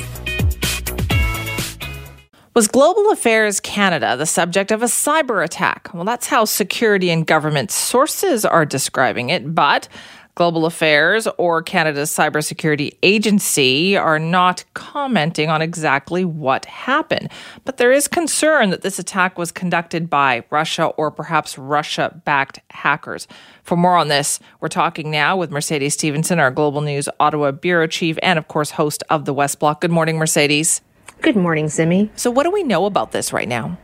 was 2.54 2.68
Global 2.68 3.10
Affairs 3.10 3.58
Canada 3.58 4.16
the 4.16 4.26
subject 4.26 4.70
of 4.70 4.80
a 4.80 4.86
cyber 4.86 5.44
attack? 5.44 5.92
Well, 5.92 6.04
that's 6.04 6.28
how 6.28 6.44
security 6.44 7.10
and 7.10 7.26
government 7.26 7.72
sources 7.72 8.44
are 8.44 8.64
describing 8.64 9.30
it, 9.30 9.56
but 9.56 9.88
Global 10.36 10.66
Affairs 10.66 11.28
or 11.38 11.62
Canada's 11.62 12.10
Cybersecurity 12.10 12.96
Agency 13.04 13.96
are 13.96 14.18
not 14.18 14.64
commenting 14.74 15.48
on 15.48 15.62
exactly 15.62 16.24
what 16.24 16.64
happened. 16.64 17.28
But 17.64 17.76
there 17.76 17.92
is 17.92 18.08
concern 18.08 18.70
that 18.70 18.82
this 18.82 18.98
attack 18.98 19.38
was 19.38 19.52
conducted 19.52 20.10
by 20.10 20.42
Russia 20.50 20.86
or 20.86 21.12
perhaps 21.12 21.56
Russia 21.56 22.20
backed 22.24 22.58
hackers. 22.70 23.28
For 23.62 23.76
more 23.76 23.96
on 23.96 24.08
this, 24.08 24.40
we're 24.58 24.68
talking 24.68 25.08
now 25.08 25.36
with 25.36 25.52
Mercedes 25.52 25.94
Stephenson, 25.94 26.40
our 26.40 26.50
Global 26.50 26.80
News 26.80 27.08
Ottawa 27.20 27.52
Bureau 27.52 27.86
Chief, 27.86 28.18
and 28.20 28.36
of 28.36 28.48
course, 28.48 28.72
host 28.72 29.04
of 29.10 29.26
the 29.26 29.34
West 29.34 29.60
Block. 29.60 29.80
Good 29.80 29.92
morning, 29.92 30.18
Mercedes. 30.18 30.80
Good 31.20 31.36
morning, 31.36 31.68
Simi. 31.68 32.10
So, 32.16 32.30
what 32.30 32.42
do 32.42 32.50
we 32.50 32.64
know 32.64 32.86
about 32.86 33.12
this 33.12 33.32
right 33.32 33.48
now? 33.48 33.78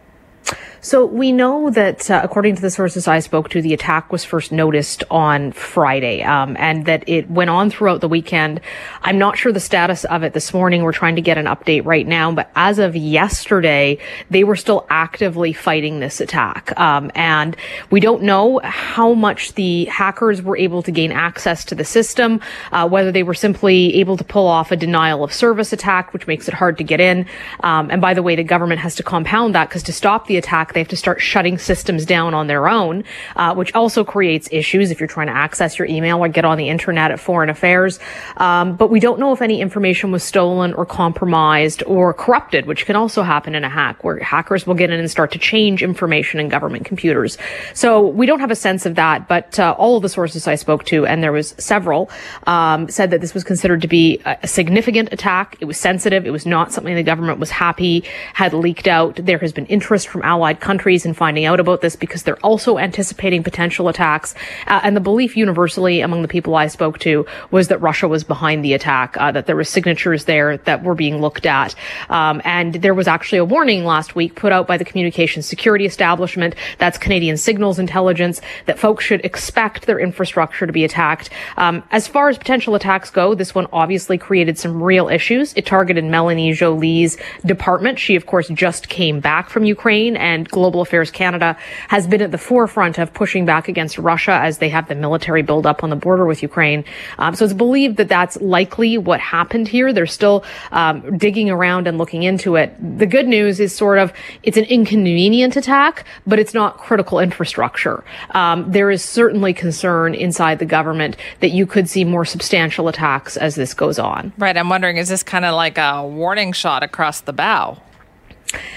So 0.83 1.05
we 1.05 1.31
know 1.31 1.69
that, 1.69 2.11
uh, 2.11 2.23
according 2.25 2.57
to 2.57 2.63
the 2.63 2.71
sources 2.71 3.07
I 3.07 3.19
spoke 3.19 3.51
to, 3.51 3.61
the 3.61 3.75
attack 3.75 4.11
was 4.11 4.25
first 4.25 4.51
noticed 4.51 5.05
on 5.11 5.53
Friday, 5.53 6.23
um, 6.23 6.57
and 6.59 6.87
that 6.87 7.07
it 7.07 7.31
went 7.31 7.51
on 7.51 7.69
throughout 7.69 8.01
the 8.01 8.09
weekend. 8.09 8.63
I'm 9.03 9.19
not 9.19 9.37
sure 9.37 9.53
the 9.53 9.61
status 9.61 10.05
of 10.07 10.23
it 10.23 10.33
this 10.33 10.55
morning. 10.55 10.83
We're 10.83 10.93
trying 10.93 11.17
to 11.17 11.23
get 11.23 11.37
an 11.37 11.45
update 11.45 11.85
right 11.85 12.07
now, 12.07 12.33
but 12.33 12.51
as 12.57 12.79
of 12.79 12.97
yesterday, 12.97 13.99
they 14.31 14.43
were 14.43 14.57
still 14.57 14.87
actively 14.89 15.53
fighting 15.53 16.01
this 16.01 16.19
attack, 16.19 16.73
um, 16.81 17.11
and 17.15 17.59
we 17.91 18.01
don't 18.01 18.23
know 18.23 18.59
how 18.65 19.13
much 19.13 19.53
the 19.57 19.85
hackers 19.85 20.41
were 20.41 20.57
able 20.57 20.83
to 20.85 20.91
gain 20.91 21.13
access 21.13 21.63
to 21.67 21.75
the 21.75 21.85
system, 21.85 22.41
uh, 22.73 22.89
whether 22.89 23.13
they 23.13 23.23
were 23.23 23.35
simply 23.35 23.97
able 23.97 24.17
to 24.17 24.25
pull 24.25 24.47
off 24.47 24.73
a 24.73 24.77
denial 24.77 25.23
of 25.23 25.31
service 25.31 25.75
attack, 25.75 26.15
which 26.15 26.27
makes 26.27 26.49
it 26.49 26.55
hard 26.55 26.79
to 26.79 26.85
get 26.85 27.01
in. 27.01 27.27
Um, 27.63 27.91
and 27.91 28.01
by 28.01 28.15
the 28.15 28.23
way, 28.23 28.35
the 28.35 28.45
government 28.45 28.81
has 28.81 28.95
to 28.95 29.03
compound 29.03 29.55
that 29.55 29.69
because 29.69 29.83
to 29.83 29.93
stop 29.93 30.27
the 30.27 30.39
attack 30.39 30.70
attack, 30.71 30.75
they 30.75 30.81
have 30.81 30.89
to 30.89 30.97
start 30.97 31.21
shutting 31.21 31.59
systems 31.59 32.07
down 32.07 32.35
on 32.35 32.47
their 32.47 32.69
own, 32.69 33.05
uh, 33.37 33.55
which 33.55 33.75
also 33.75 34.05
creates 34.05 34.49
issues 34.53 34.91
if 34.91 35.01
you're 35.01 35.09
trying 35.09 35.27
to 35.27 35.37
access 35.37 35.79
your 35.79 35.89
email 35.89 36.19
or 36.19 36.29
get 36.29 36.45
on 36.45 36.59
the 36.59 36.69
internet 36.69 37.11
at 37.11 37.21
Foreign 37.21 37.51
Affairs. 37.51 37.99
Um, 38.37 38.77
but 38.77 38.91
we 38.91 39.01
don't 39.01 39.19
know 39.19 39.33
if 39.33 39.43
any 39.43 39.61
information 39.61 40.13
was 40.13 40.23
stolen 40.23 40.75
or 40.75 40.87
compromised 40.87 41.83
or 41.87 42.15
corrupted, 42.15 42.67
which 42.67 42.87
can 42.87 42.97
also 42.97 43.23
happen 43.23 43.55
in 43.55 43.65
a 43.65 43.69
hack, 43.69 44.05
where 44.05 44.19
hackers 44.19 44.67
will 44.67 44.75
get 44.75 44.91
in 44.91 45.01
and 45.01 45.11
start 45.11 45.33
to 45.33 45.39
change 45.39 45.83
information 45.83 46.41
in 46.41 46.49
government 46.49 46.85
computers. 46.85 47.39
So 47.75 48.07
we 48.07 48.27
don't 48.27 48.41
have 48.41 48.51
a 48.51 48.57
sense 48.57 48.87
of 48.87 48.95
that, 48.95 49.29
but 49.29 49.59
uh, 49.59 49.75
all 49.79 49.97
of 49.97 50.03
the 50.03 50.09
sources 50.09 50.47
I 50.47 50.55
spoke 50.57 50.85
to, 50.87 51.07
and 51.07 51.23
there 51.23 51.33
was 51.33 51.55
several, 51.59 52.11
um, 52.47 52.89
said 52.89 53.11
that 53.11 53.21
this 53.21 53.35
was 53.35 53.45
considered 53.45 53.83
to 53.83 53.89
be 53.89 54.21
a 54.25 54.47
significant 54.47 55.13
attack. 55.13 55.57
It 55.61 55.65
was 55.65 55.79
sensitive. 55.79 56.27
It 56.27 56.31
was 56.31 56.47
not 56.47 56.73
something 56.73 56.95
the 56.95 57.03
government 57.03 57.39
was 57.39 57.51
happy 57.51 58.05
had 58.35 58.53
leaked 58.53 58.87
out. 58.87 59.17
There 59.17 59.39
has 59.39 59.53
been 59.53 59.67
interest 59.67 60.09
from 60.09 60.23
allied 60.23 60.60
countries 60.61 61.05
in 61.05 61.15
finding 61.15 61.45
out 61.45 61.61
about 61.61 61.81
this 61.81 61.97
because 61.97 62.23
they're 62.23 62.39
also 62.39 62.79
anticipating 62.79 63.43
potential 63.43 63.89
attacks. 63.89 64.35
Uh, 64.67 64.81
and 64.83 64.97
the 64.97 65.01
belief 65.01 65.37
universally 65.37 66.01
among 66.01 66.23
the 66.23 66.29
people 66.29 66.55
I 66.55 66.67
spoke 66.67 66.99
to 67.01 67.27
was 67.51 67.69
that 67.69 67.79
Russia 67.79 68.09
was 68.09 68.25
behind 68.25 68.65
the 68.65 68.75
attack, 68.75 69.17
uh, 69.19 69.33
that 69.33 69.47
there 69.47 69.57
were 69.57 69.65
signatures 69.65 70.25
there 70.25 70.59
that 70.59 70.83
were 70.83 70.95
being 70.95 71.21
looked 71.21 71.47
at. 71.47 71.75
Um, 72.09 72.41
and 72.45 72.75
there 72.75 72.95
was 72.95 73.09
actually 73.09 73.39
a 73.39 73.45
warning 73.45 73.85
last 73.85 74.15
week 74.15 74.35
put 74.35 74.53
out 74.53 74.67
by 74.67 74.77
the 74.77 74.85
Communications 74.85 75.47
Security 75.47 75.87
Establishment, 75.87 76.55
that's 76.79 76.99
Canadian 76.99 77.37
Signals 77.37 77.79
Intelligence, 77.79 78.41
that 78.67 78.79
folks 78.79 79.05
should 79.05 79.25
expect 79.25 79.87
their 79.87 79.99
infrastructure 79.99 80.67
to 80.67 80.73
be 80.73 80.85
attacked. 80.85 81.31
Um, 81.57 81.83
as 81.91 82.07
far 82.09 82.29
as 82.29 82.39
potential 82.39 82.75
attacks 82.75 83.11
go, 83.11 83.35
this 83.35 83.55
one 83.55 83.67
obviously 83.73 84.19
created 84.19 84.59
some 84.59 84.83
real 84.83 85.09
issues. 85.09 85.53
It 85.57 85.67
targeted 85.67 86.05
Melanie 86.05 86.53
Joly's 86.53 87.17
department. 87.45 87.99
She, 87.99 88.17
of 88.17 88.27
course, 88.27 88.49
just 88.49 88.89
came 88.89 89.21
back 89.21 89.49
from 89.49 89.65
Ukraine, 89.65 90.17
and 90.17 90.50
Global 90.51 90.81
Affairs 90.81 91.11
Canada 91.11 91.57
has 91.89 92.07
been 92.07 92.23
at 92.23 92.31
the 92.31 92.39
forefront 92.39 92.99
of 92.99 93.13
pushing 93.13 93.47
back 93.47 93.69
against 93.69 93.99
Russia 93.99 94.33
as 94.33 94.59
they 94.59 94.69
have 94.69 94.89
the 94.89 94.95
military 94.95 95.43
buildup 95.43 95.83
on 95.83 95.91
the 95.91 95.97
border 95.97 96.27
with 96.27 96.43
Ukraine. 96.43 96.85
Um, 97.19 97.35
so 97.35 97.45
it's 97.45 97.55
believed 97.55 97.97
that 97.97 98.09
that's 98.09 98.41
likely 98.41 98.99
what 98.99 99.21
happened 99.21 99.69
here. 99.69 99.93
They're 99.93 100.07
still 100.07 100.45
um, 100.73 101.17
digging 101.19 101.51
around 101.51 101.87
and 101.87 101.99
looking 101.99 102.23
into 102.23 102.57
it. 102.57 102.75
The 102.99 103.07
good 103.07 103.29
news 103.29 103.61
is 103.61 103.75
sort 103.75 103.99
of 103.99 104.13
it's 104.43 104.57
an 104.57 104.65
inconvenient 104.65 105.57
attack, 105.57 106.05
but 106.27 106.39
it's 106.39 106.55
not 106.55 106.79
critical 106.79 107.19
infrastructure. 107.21 108.05
Um, 108.31 108.71
there 108.71 108.91
is 108.91 109.05
certainly 109.05 109.53
concern 109.55 110.15
inside 110.15 110.59
the 110.59 110.67
government 110.67 111.17
that 111.41 111.51
you 111.51 111.67
could 111.67 111.89
see 111.89 112.05
more 112.05 112.25
substantial 112.25 112.89
attacks 112.89 113.37
as 113.37 113.55
this 113.55 113.75
goes 113.75 113.99
on. 113.99 114.33
Right. 114.39 114.57
I'm 114.57 114.69
wondering, 114.69 114.97
is 114.97 115.09
this 115.09 115.23
kind 115.23 115.45
of 115.45 115.55
like 115.55 115.79
a 115.79 116.07
warning 116.07 116.53
shot 116.53 116.83
across 116.83 117.21
the 117.21 117.33
bow? 117.33 117.79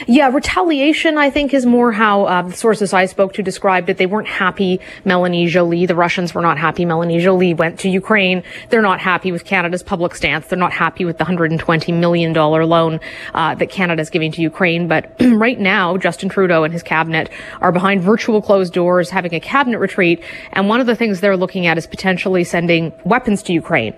Yeah, 0.07 0.29
retaliation, 0.29 1.17
I 1.17 1.29
think, 1.29 1.53
is 1.53 1.65
more 1.65 1.91
how 1.91 2.25
uh, 2.25 2.41
the 2.43 2.53
sources 2.53 2.93
I 2.93 3.05
spoke 3.05 3.33
to 3.33 3.43
described 3.43 3.89
it. 3.89 3.97
They 3.97 4.05
weren't 4.05 4.27
happy 4.27 4.79
Melanie 5.05 5.47
Joly. 5.47 5.85
The 5.85 5.95
Russians 5.95 6.33
were 6.33 6.41
not 6.41 6.57
happy 6.57 6.85
Melanie 6.85 7.19
Joly 7.19 7.53
went 7.53 7.79
to 7.79 7.89
Ukraine. 7.89 8.43
They're 8.69 8.81
not 8.81 8.99
happy 8.99 9.31
with 9.31 9.45
Canada's 9.45 9.81
public 9.81 10.13
stance. 10.15 10.47
They're 10.47 10.59
not 10.59 10.73
happy 10.73 11.05
with 11.05 11.17
the 11.17 11.23
$120 11.23 11.97
million 11.97 12.33
loan 12.33 12.99
uh, 13.33 13.55
that 13.55 13.69
Canada 13.69 14.01
is 14.01 14.09
giving 14.09 14.31
to 14.33 14.41
Ukraine. 14.41 14.87
But 14.87 15.15
right 15.21 15.59
now, 15.59 15.97
Justin 15.97 16.29
Trudeau 16.29 16.63
and 16.63 16.73
his 16.73 16.83
cabinet 16.83 17.29
are 17.61 17.71
behind 17.71 18.01
virtual 18.01 18.41
closed 18.41 18.73
doors 18.73 19.09
having 19.09 19.33
a 19.33 19.39
cabinet 19.39 19.79
retreat. 19.79 20.23
And 20.51 20.67
one 20.67 20.81
of 20.81 20.87
the 20.87 20.95
things 20.95 21.21
they're 21.21 21.37
looking 21.37 21.65
at 21.65 21.77
is 21.77 21.87
potentially 21.87 22.43
sending 22.43 22.93
weapons 23.05 23.41
to 23.43 23.53
Ukraine 23.53 23.95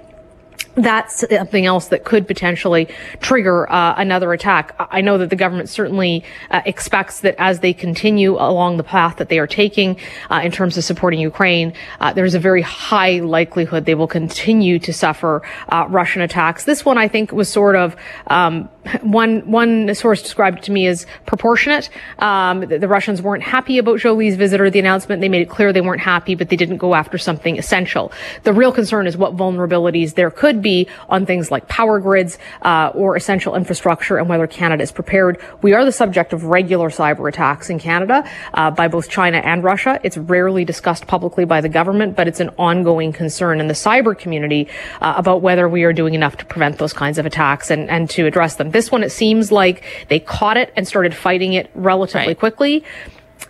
that's 0.76 1.26
something 1.30 1.66
else 1.66 1.88
that 1.88 2.04
could 2.04 2.28
potentially 2.28 2.88
trigger 3.22 3.72
uh, 3.72 3.96
another 3.98 4.34
attack. 4.34 4.76
I 4.78 5.02
know 5.02 5.18
that 5.18 5.30
the 5.30 5.36
government 5.36 5.70
certainly 5.70 6.24
uh, 6.52 6.62
expects 6.66 7.22
that 7.22 7.36
as 7.38 7.62
they 7.62 7.74
continue 7.74 8.36
along 8.36 8.78
the 8.78 8.84
path 8.84 9.18
that 9.18 9.30
they 9.30 9.40
are 9.40 9.48
taking 9.48 9.98
uh, 10.30 10.42
in 10.44 10.52
terms 10.52 10.78
of 10.78 10.84
supporting 10.84 11.20
Ukraine, 11.20 11.74
uh, 12.02 12.14
there's 12.14 12.36
a 12.36 12.40
very 12.40 12.62
high 12.62 13.20
likelihood 13.20 13.86
they 13.86 13.96
will 13.96 14.08
continue 14.08 14.78
to 14.80 14.92
suffer 14.92 15.42
uh, 15.70 15.86
Russian 15.90 16.22
attacks. 16.22 16.66
This 16.66 16.84
one, 16.84 16.98
I 16.98 17.08
think, 17.08 17.32
was 17.32 17.50
sort 17.50 17.76
of 17.76 17.96
um, 18.28 18.70
one 19.02 19.50
one 19.50 19.94
source 19.96 20.22
described 20.22 20.64
to 20.64 20.72
me 20.72 20.88
as 20.88 21.08
proportionate. 21.26 21.90
Um, 22.20 22.62
the, 22.62 22.80
the, 22.80 22.88
Russians 22.88 23.22
weren't 23.22 23.44
happy 23.44 23.78
about 23.78 24.00
Joly's 24.00 24.36
visit 24.36 24.62
or 24.62 24.70
the 24.70 24.80
announcement. 24.80 25.22
They 25.22 25.30
made 25.30 25.42
it 25.42 25.50
clear 25.50 25.74
they 25.74 25.82
weren't 25.82 26.02
happy, 26.02 26.36
but 26.36 26.50
they 26.50 26.56
didn't 26.56 26.78
go 26.78 26.94
after 26.94 27.18
something 27.18 27.58
essential. 27.58 28.12
The 28.44 28.54
real 28.54 28.72
concern 28.72 29.08
is 29.08 29.18
what 29.18 29.36
vulnerabilities 29.36 30.14
there 30.14 30.30
could 30.30 30.45
be 30.62 30.88
on 31.10 31.26
things 31.26 31.52
like 31.52 31.68
power 31.68 32.00
grids 32.00 32.38
uh, 32.62 32.92
or 32.94 33.16
essential 33.16 33.56
infrastructure, 33.56 34.18
and 34.18 34.30
whether 34.30 34.48
Canada 34.48 34.84
is 34.84 34.92
prepared. 34.92 35.40
We 35.62 35.74
are 35.74 35.86
the 35.86 35.92
subject 35.92 36.34
of 36.34 36.46
regular 36.46 36.90
cyber 36.90 37.28
attacks 37.30 37.70
in 37.70 37.80
Canada 37.80 38.30
uh, 38.54 38.72
by 38.72 38.88
both 38.88 39.10
China 39.10 39.38
and 39.38 39.64
Russia. 39.64 40.00
It's 40.04 40.18
rarely 40.18 40.66
discussed 40.66 41.08
publicly 41.08 41.46
by 41.46 41.62
the 41.62 41.70
government, 41.70 42.16
but 42.16 42.28
it's 42.28 42.40
an 42.40 42.50
ongoing 42.58 43.14
concern 43.14 43.60
in 43.60 43.68
the 43.68 43.74
cyber 43.74 44.18
community 44.18 44.68
uh, 45.02 45.16
about 45.18 45.42
whether 45.42 45.68
we 45.68 45.84
are 45.84 45.94
doing 45.94 46.14
enough 46.14 46.38
to 46.38 46.46
prevent 46.46 46.78
those 46.78 46.94
kinds 46.94 47.18
of 47.18 47.26
attacks 47.26 47.72
and, 47.72 47.90
and 47.90 48.10
to 48.12 48.26
address 48.26 48.56
them. 48.56 48.72
This 48.72 48.92
one, 48.92 49.04
it 49.04 49.12
seems 49.12 49.52
like 49.52 49.84
they 50.10 50.20
caught 50.20 50.58
it 50.58 50.72
and 50.76 50.88
started 50.88 51.16
fighting 51.16 51.54
it 51.54 51.70
relatively 51.74 52.28
right. 52.28 52.40
quickly. 52.40 52.84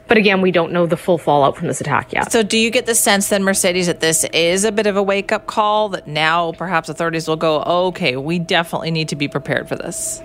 But 0.07 0.17
again, 0.17 0.41
we 0.41 0.51
don't 0.51 0.71
know 0.71 0.85
the 0.85 0.97
full 0.97 1.17
fallout 1.17 1.57
from 1.57 1.67
this 1.67 1.81
attack 1.81 2.13
yet. 2.13 2.31
So, 2.31 2.43
do 2.43 2.57
you 2.57 2.69
get 2.69 2.85
the 2.85 2.95
sense 2.95 3.29
then, 3.29 3.43
Mercedes, 3.43 3.87
that 3.87 3.99
this 3.99 4.23
is 4.25 4.63
a 4.63 4.71
bit 4.71 4.85
of 4.87 4.95
a 4.95 5.03
wake 5.03 5.31
up 5.31 5.47
call 5.47 5.89
that 5.89 6.07
now 6.07 6.51
perhaps 6.51 6.89
authorities 6.89 7.27
will 7.27 7.35
go, 7.37 7.63
okay, 7.63 8.15
we 8.15 8.37
definitely 8.39 8.91
need 8.91 9.09
to 9.09 9.15
be 9.15 9.27
prepared 9.27 9.67
for 9.67 9.75
this? 9.75 10.21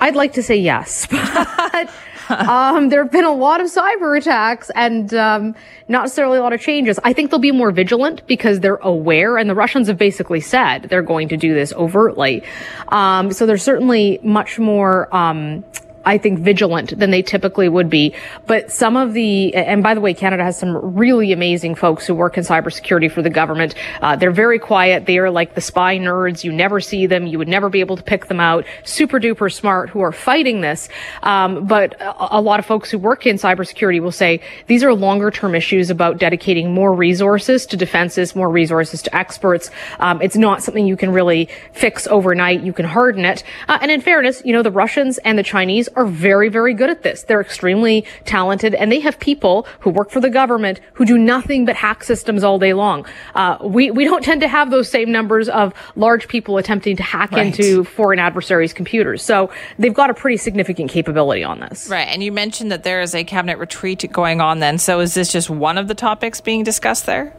I'd 0.00 0.14
like 0.14 0.34
to 0.34 0.42
say 0.42 0.56
yes, 0.56 1.06
but 1.10 1.90
um, 2.30 2.88
there 2.88 3.02
have 3.02 3.12
been 3.12 3.24
a 3.24 3.32
lot 3.32 3.60
of 3.60 3.66
cyber 3.66 4.16
attacks 4.16 4.70
and 4.74 5.12
um, 5.14 5.54
not 5.88 6.02
necessarily 6.02 6.38
a 6.38 6.42
lot 6.42 6.52
of 6.52 6.60
changes. 6.60 6.98
I 7.02 7.12
think 7.12 7.30
they'll 7.30 7.40
be 7.40 7.52
more 7.52 7.72
vigilant 7.72 8.26
because 8.26 8.60
they're 8.60 8.76
aware, 8.76 9.38
and 9.38 9.50
the 9.50 9.54
Russians 9.54 9.88
have 9.88 9.98
basically 9.98 10.40
said 10.40 10.84
they're 10.84 11.02
going 11.02 11.28
to 11.28 11.36
do 11.36 11.54
this 11.54 11.72
overtly. 11.72 12.42
Um, 12.88 13.32
so 13.32 13.46
there's 13.46 13.62
certainly 13.62 14.20
much 14.22 14.58
more 14.58 15.14
um, 15.14 15.64
I 16.08 16.16
think, 16.16 16.38
vigilant 16.38 16.98
than 16.98 17.10
they 17.10 17.20
typically 17.20 17.68
would 17.68 17.90
be. 17.90 18.14
But 18.46 18.72
some 18.72 18.96
of 18.96 19.12
the, 19.12 19.54
and 19.54 19.82
by 19.82 19.92
the 19.92 20.00
way, 20.00 20.14
Canada 20.14 20.42
has 20.42 20.58
some 20.58 20.74
really 20.96 21.32
amazing 21.32 21.74
folks 21.74 22.06
who 22.06 22.14
work 22.14 22.38
in 22.38 22.44
cybersecurity 22.44 23.12
for 23.12 23.20
the 23.20 23.28
government. 23.28 23.74
Uh, 24.00 24.16
they're 24.16 24.30
very 24.30 24.58
quiet. 24.58 25.04
They 25.04 25.18
are 25.18 25.30
like 25.30 25.54
the 25.54 25.60
spy 25.60 25.98
nerds. 25.98 26.44
You 26.44 26.52
never 26.52 26.80
see 26.80 27.04
them. 27.04 27.26
You 27.26 27.36
would 27.36 27.46
never 27.46 27.68
be 27.68 27.80
able 27.80 27.98
to 27.98 28.02
pick 28.02 28.26
them 28.28 28.40
out. 28.40 28.64
Super 28.84 29.20
duper 29.20 29.52
smart 29.52 29.90
who 29.90 30.00
are 30.00 30.10
fighting 30.10 30.62
this. 30.62 30.88
Um, 31.22 31.66
but 31.66 32.00
a, 32.00 32.38
a, 32.38 32.40
lot 32.40 32.58
of 32.58 32.64
folks 32.64 32.90
who 32.90 32.96
work 32.96 33.26
in 33.26 33.36
cybersecurity 33.36 34.00
will 34.00 34.10
say 34.10 34.40
these 34.66 34.82
are 34.82 34.94
longer 34.94 35.30
term 35.30 35.54
issues 35.54 35.90
about 35.90 36.16
dedicating 36.16 36.72
more 36.72 36.94
resources 36.94 37.66
to 37.66 37.76
defenses, 37.76 38.34
more 38.34 38.48
resources 38.48 39.02
to 39.02 39.14
experts. 39.14 39.70
Um, 39.98 40.22
it's 40.22 40.36
not 40.36 40.62
something 40.62 40.86
you 40.86 40.96
can 40.96 41.10
really 41.12 41.50
fix 41.72 42.06
overnight. 42.06 42.62
You 42.62 42.72
can 42.72 42.86
harden 42.86 43.26
it. 43.26 43.44
Uh, 43.68 43.78
and 43.82 43.90
in 43.90 44.00
fairness, 44.00 44.40
you 44.46 44.54
know, 44.54 44.62
the 44.62 44.70
Russians 44.70 45.18
and 45.18 45.38
the 45.38 45.42
Chinese 45.42 45.90
are 45.98 46.06
very, 46.06 46.48
very 46.48 46.74
good 46.74 46.88
at 46.88 47.02
this. 47.02 47.24
They're 47.24 47.40
extremely 47.40 48.06
talented 48.24 48.74
and 48.74 48.92
they 48.92 49.00
have 49.00 49.18
people 49.18 49.66
who 49.80 49.90
work 49.90 50.10
for 50.10 50.20
the 50.20 50.30
government 50.30 50.80
who 50.92 51.04
do 51.04 51.18
nothing 51.18 51.64
but 51.64 51.74
hack 51.74 52.04
systems 52.04 52.44
all 52.44 52.58
day 52.58 52.72
long. 52.72 53.04
Uh, 53.34 53.58
we, 53.62 53.90
we 53.90 54.04
don't 54.04 54.22
tend 54.22 54.40
to 54.42 54.48
have 54.48 54.70
those 54.70 54.88
same 54.88 55.10
numbers 55.10 55.48
of 55.48 55.74
large 55.96 56.28
people 56.28 56.56
attempting 56.56 56.96
to 56.96 57.02
hack 57.02 57.32
right. 57.32 57.46
into 57.46 57.82
foreign 57.82 58.20
adversaries' 58.20 58.72
computers. 58.72 59.24
So 59.24 59.50
they've 59.76 59.92
got 59.92 60.08
a 60.08 60.14
pretty 60.14 60.36
significant 60.36 60.88
capability 60.88 61.42
on 61.42 61.58
this. 61.58 61.88
Right. 61.88 62.06
And 62.06 62.22
you 62.22 62.30
mentioned 62.30 62.70
that 62.70 62.84
there 62.84 63.00
is 63.00 63.14
a 63.14 63.24
cabinet 63.24 63.58
retreat 63.58 64.08
going 64.12 64.40
on 64.40 64.60
then. 64.60 64.78
So 64.78 65.00
is 65.00 65.14
this 65.14 65.32
just 65.32 65.50
one 65.50 65.76
of 65.78 65.88
the 65.88 65.94
topics 65.94 66.40
being 66.40 66.62
discussed 66.62 67.06
there? 67.06 67.34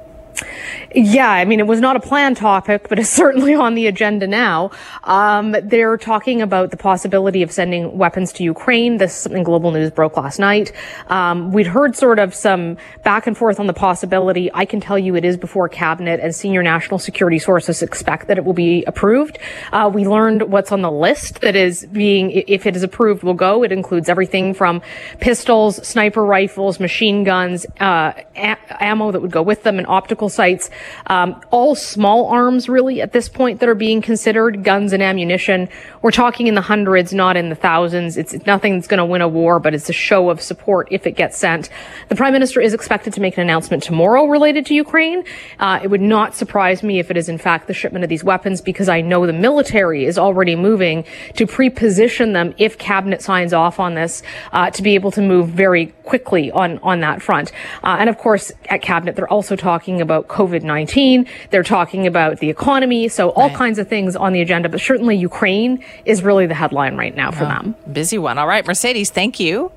Yeah, 0.95 1.29
I 1.29 1.45
mean, 1.45 1.59
it 1.59 1.67
was 1.67 1.79
not 1.79 1.95
a 1.95 1.99
planned 1.99 2.37
topic, 2.37 2.89
but 2.89 2.97
it's 2.97 3.09
certainly 3.23 3.53
on 3.53 3.75
the 3.75 3.87
agenda 3.87 4.25
now. 4.27 4.71
Um, 5.03 5.55
they're 5.63 5.97
talking 5.97 6.41
about 6.41 6.71
the 6.71 6.77
possibility 6.77 7.43
of 7.43 7.51
sending 7.51 7.97
weapons 7.97 8.33
to 8.33 8.43
Ukraine. 8.43 8.97
This 8.97 9.15
is 9.15 9.21
something 9.23 9.43
Global 9.43 9.71
News 9.71 9.91
broke 9.91 10.17
last 10.17 10.39
night. 10.39 10.71
Um, 11.07 11.51
we'd 11.51 11.67
heard 11.67 11.95
sort 11.95 12.17
of 12.19 12.33
some 12.33 12.77
back 13.03 13.27
and 13.27 13.37
forth 13.37 13.59
on 13.59 13.67
the 13.67 13.73
possibility. 13.73 14.49
I 14.53 14.65
can 14.65 14.79
tell 14.81 14.97
you 14.97 15.15
it 15.15 15.25
is 15.25 15.37
before 15.37 15.69
cabinet 15.69 16.19
and 16.19 16.33
senior 16.33 16.63
national 16.63 16.99
security 16.99 17.39
sources 17.39 17.81
expect 17.81 18.27
that 18.27 18.37
it 18.37 18.45
will 18.45 18.53
be 18.53 18.83
approved. 18.85 19.37
Uh, 19.71 19.91
we 19.93 20.07
learned 20.07 20.43
what's 20.51 20.71
on 20.71 20.81
the 20.81 20.91
list 20.91 21.41
that 21.41 21.55
is 21.55 21.85
being, 21.91 22.31
if 22.31 22.65
it 22.65 22.75
is 22.75 22.83
approved, 22.83 23.23
will 23.23 23.33
go. 23.33 23.63
It 23.63 23.71
includes 23.71 24.09
everything 24.09 24.53
from 24.53 24.81
pistols, 25.19 25.85
sniper 25.87 26.23
rifles, 26.25 26.79
machine 26.79 27.23
guns, 27.23 27.65
uh, 27.79 28.13
a- 28.35 28.83
ammo 28.83 29.11
that 29.11 29.21
would 29.21 29.31
go 29.31 29.41
with 29.41 29.63
them, 29.63 29.77
and 29.77 29.87
optical 29.87 30.28
missile 30.29 30.35
sights, 30.35 30.69
um, 31.07 31.41
all 31.51 31.75
small 31.75 32.27
arms 32.27 32.69
really 32.69 33.01
at 33.01 33.11
this 33.11 33.29
point 33.29 33.59
that 33.59 33.69
are 33.69 33.75
being 33.75 34.01
considered, 34.01 34.63
guns 34.63 34.93
and 34.93 35.03
ammunition. 35.03 35.67
We're 36.01 36.11
talking 36.11 36.47
in 36.47 36.55
the 36.55 36.61
hundreds, 36.61 37.13
not 37.13 37.35
in 37.35 37.49
the 37.49 37.55
thousands. 37.55 38.17
It's 38.17 38.33
nothing 38.45 38.75
that's 38.75 38.87
going 38.87 38.99
to 38.99 39.05
win 39.05 39.21
a 39.21 39.27
war, 39.27 39.59
but 39.59 39.73
it's 39.73 39.89
a 39.89 39.93
show 39.93 40.29
of 40.29 40.41
support 40.41 40.87
if 40.91 41.05
it 41.05 41.11
gets 41.11 41.37
sent. 41.37 41.69
The 42.09 42.15
prime 42.15 42.33
minister 42.33 42.61
is 42.61 42.73
expected 42.73 43.13
to 43.13 43.21
make 43.21 43.37
an 43.37 43.41
announcement 43.41 43.83
tomorrow 43.83 44.25
related 44.25 44.65
to 44.67 44.73
Ukraine. 44.73 45.23
Uh, 45.59 45.79
it 45.83 45.87
would 45.87 46.01
not 46.01 46.35
surprise 46.35 46.83
me 46.83 46.99
if 46.99 47.11
it 47.11 47.17
is 47.17 47.29
in 47.29 47.37
fact 47.37 47.67
the 47.67 47.73
shipment 47.73 48.03
of 48.03 48.09
these 48.09 48.23
weapons 48.23 48.61
because 48.61 48.89
I 48.89 49.01
know 49.01 49.25
the 49.25 49.33
military 49.33 50.05
is 50.05 50.17
already 50.17 50.55
moving 50.55 51.05
to 51.35 51.47
pre-position 51.47 52.33
them 52.33 52.53
if 52.57 52.77
cabinet 52.77 53.21
signs 53.21 53.53
off 53.53 53.79
on 53.79 53.95
this 53.95 54.21
uh, 54.51 54.69
to 54.71 54.83
be 54.83 54.95
able 54.95 55.11
to 55.11 55.21
move 55.21 55.49
very 55.49 55.87
quickly 56.03 56.51
on 56.51 56.79
on 56.79 56.99
that 57.01 57.21
front. 57.21 57.51
Uh, 57.83 57.97
and 57.99 58.09
of 58.09 58.17
course, 58.17 58.51
at 58.69 58.81
cabinet, 58.81 59.15
they're 59.15 59.31
also 59.31 59.55
talking 59.55 60.01
about 60.01 60.08
COVID 60.09 60.63
nineteen. 60.63 61.25
They're 61.49 61.63
talking 61.63 62.07
about 62.07 62.39
the 62.39 62.49
economy. 62.49 63.07
So 63.07 63.29
all 63.31 63.47
right. 63.47 63.55
kinds 63.55 63.79
of 63.79 63.87
things 63.87 64.15
on 64.15 64.33
the 64.33 64.41
agenda. 64.41 64.69
But 64.69 64.81
certainly, 64.81 65.15
Ukraine 65.15 65.83
is 66.05 66.23
really 66.23 66.45
the 66.45 66.55
headline 66.55 66.97
right 66.97 67.15
now 67.15 67.31
for 67.31 67.45
oh, 67.45 67.47
them. 67.47 67.75
Busy 67.91 68.17
one. 68.17 68.37
All 68.37 68.47
right, 68.47 68.65
Mercedes. 68.65 69.09
Thank 69.09 69.39
you. 69.39 69.71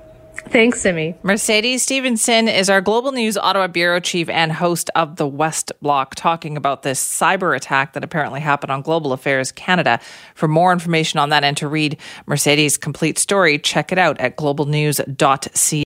Thanks, 0.48 0.80
Simi. 0.80 1.14
Mercedes 1.22 1.82
Stephenson 1.82 2.48
is 2.48 2.68
our 2.68 2.80
Global 2.80 3.12
News 3.12 3.36
Ottawa 3.36 3.68
Bureau 3.68 4.00
Chief 4.00 4.28
and 4.28 4.52
host 4.52 4.90
of 4.94 5.16
the 5.16 5.26
West 5.26 5.72
Block, 5.80 6.14
talking 6.14 6.56
about 6.56 6.82
this 6.82 7.02
cyber 7.02 7.54
attack 7.54 7.92
that 7.92 8.02
apparently 8.02 8.40
happened 8.40 8.70
on 8.70 8.82
Global 8.82 9.12
Affairs 9.12 9.52
Canada. 9.52 10.00
For 10.34 10.48
more 10.48 10.72
information 10.72 11.20
on 11.20 11.30
that 11.30 11.44
and 11.44 11.56
to 11.58 11.68
read 11.68 11.98
Mercedes' 12.26 12.76
complete 12.76 13.18
story, 13.18 13.58
check 13.58 13.92
it 13.92 13.98
out 13.98 14.18
at 14.20 14.36
globalnews.ca. 14.36 15.84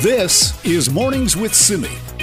This 0.00 0.64
is 0.64 0.90
Mornings 0.90 1.36
with 1.36 1.54
Simi. 1.54 2.15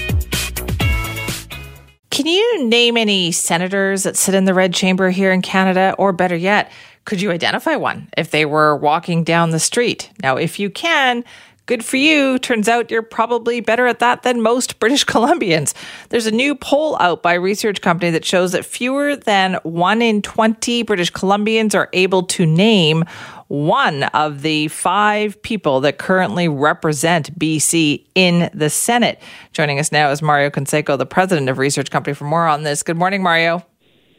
Can 2.14 2.28
you 2.28 2.66
name 2.66 2.96
any 2.96 3.32
senators 3.32 4.04
that 4.04 4.16
sit 4.16 4.36
in 4.36 4.46
the 4.46 4.54
red 4.54 4.72
chamber 4.72 5.10
here 5.10 5.32
in 5.32 5.42
Canada, 5.42 5.96
or 5.98 6.14
better 6.14 6.36
yet, 6.36 6.72
could 7.06 7.20
you 7.20 7.32
identify 7.32 7.76
one 7.76 8.08
if 8.16 8.30
they 8.30 8.46
were 8.46 8.78
walking 8.78 9.24
down 9.24 9.50
the 9.50 9.58
street? 9.58 10.12
Now, 10.22 10.38
if 10.38 10.60
you 10.60 10.70
can, 10.70 11.24
good 11.66 11.84
for 11.84 11.98
you. 11.98 12.38
Turns 12.38 12.70
out 12.70 12.92
you're 12.92 13.02
probably 13.02 13.62
better 13.62 13.88
at 13.88 13.98
that 13.98 14.22
than 14.22 14.44
most 14.44 14.78
British 14.80 15.08
Columbians. 15.08 15.74
There's 16.10 16.28
a 16.28 16.32
new 16.32 16.54
poll 16.54 16.98
out 17.00 17.24
by 17.24 17.34
a 17.34 17.42
research 17.42 17.82
company 17.82 18.12
that 18.12 18.26
shows 18.26 18.52
that 18.52 18.64
fewer 18.64 19.16
than 19.16 19.56
1 19.64 20.02
in 20.04 20.22
20 20.22 20.84
British 20.84 21.12
Columbians 21.12 21.74
are 21.74 21.90
able 21.94 22.22
to 22.28 22.46
name 22.46 23.06
one 23.54 24.02
of 24.02 24.42
the 24.42 24.68
five 24.70 25.40
people 25.44 25.80
that 25.82 26.00
currently 26.00 26.48
represent 26.48 27.38
BC 27.38 28.04
in 28.16 28.50
the 28.52 28.68
Senate. 28.68 29.22
Joining 29.52 29.78
us 29.78 29.92
now 29.92 30.10
is 30.10 30.24
Mario 30.24 30.50
Canseco, 30.50 30.98
the 30.98 31.06
president 31.06 31.50
of 31.50 31.60
Research 31.60 31.92
Company, 31.92 32.16
for 32.16 32.26
more 32.26 32.48
on 32.48 32.64
this. 32.64 32.82
Good 32.82 32.98
morning, 32.98 33.22
Mario. 33.22 33.64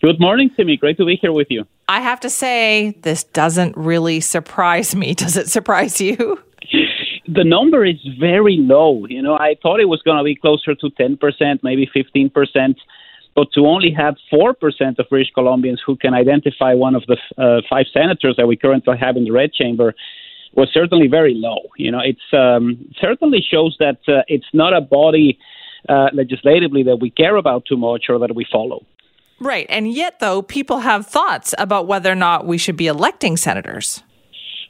Good 0.00 0.20
morning, 0.20 0.50
Simi. 0.56 0.76
Great 0.76 0.98
to 0.98 1.04
be 1.04 1.16
here 1.20 1.32
with 1.32 1.48
you. 1.50 1.64
I 1.88 2.00
have 2.00 2.20
to 2.20 2.30
say, 2.30 2.96
this 3.02 3.24
doesn't 3.24 3.76
really 3.76 4.20
surprise 4.20 4.94
me. 4.94 5.14
Does 5.16 5.36
it 5.36 5.48
surprise 5.48 6.00
you? 6.00 6.40
The 7.26 7.42
number 7.42 7.84
is 7.84 7.96
very 8.20 8.58
low. 8.60 9.04
You 9.06 9.20
know, 9.20 9.34
I 9.34 9.56
thought 9.60 9.80
it 9.80 9.88
was 9.88 10.00
going 10.02 10.18
to 10.18 10.24
be 10.24 10.36
closer 10.36 10.76
to 10.76 10.90
10%, 10.90 11.18
maybe 11.64 11.90
15%, 11.92 12.76
but 13.34 13.52
to 13.52 13.66
only 13.66 13.90
have 13.90 14.16
4% 14.32 14.54
of 14.98 15.08
British 15.08 15.32
Columbians 15.36 15.78
who 15.84 15.96
can 15.96 16.14
identify 16.14 16.74
one 16.74 16.94
of 16.94 17.04
the 17.06 17.16
uh, 17.36 17.62
five 17.68 17.86
senators 17.92 18.34
that 18.36 18.46
we 18.46 18.56
currently 18.56 18.96
have 18.96 19.16
in 19.16 19.24
the 19.24 19.32
red 19.32 19.52
chamber 19.52 19.94
was 20.54 20.68
certainly 20.72 21.08
very 21.08 21.34
low. 21.34 21.58
You 21.76 21.90
know, 21.90 22.00
it's 22.00 22.32
um, 22.32 22.88
certainly 23.00 23.44
shows 23.48 23.76
that 23.80 23.98
uh, 24.06 24.22
it's 24.28 24.46
not 24.52 24.72
a 24.72 24.80
body 24.80 25.38
uh, 25.88 26.08
legislatively 26.12 26.82
that 26.84 26.96
we 26.96 27.10
care 27.10 27.36
about 27.36 27.64
too 27.66 27.76
much 27.76 28.04
or 28.08 28.18
that 28.20 28.34
we 28.34 28.46
follow. 28.50 28.84
Right. 29.40 29.66
And 29.68 29.92
yet, 29.92 30.20
though, 30.20 30.42
people 30.42 30.80
have 30.80 31.06
thoughts 31.06 31.54
about 31.58 31.86
whether 31.86 32.10
or 32.10 32.14
not 32.14 32.46
we 32.46 32.56
should 32.56 32.76
be 32.76 32.86
electing 32.86 33.36
senators. 33.36 34.02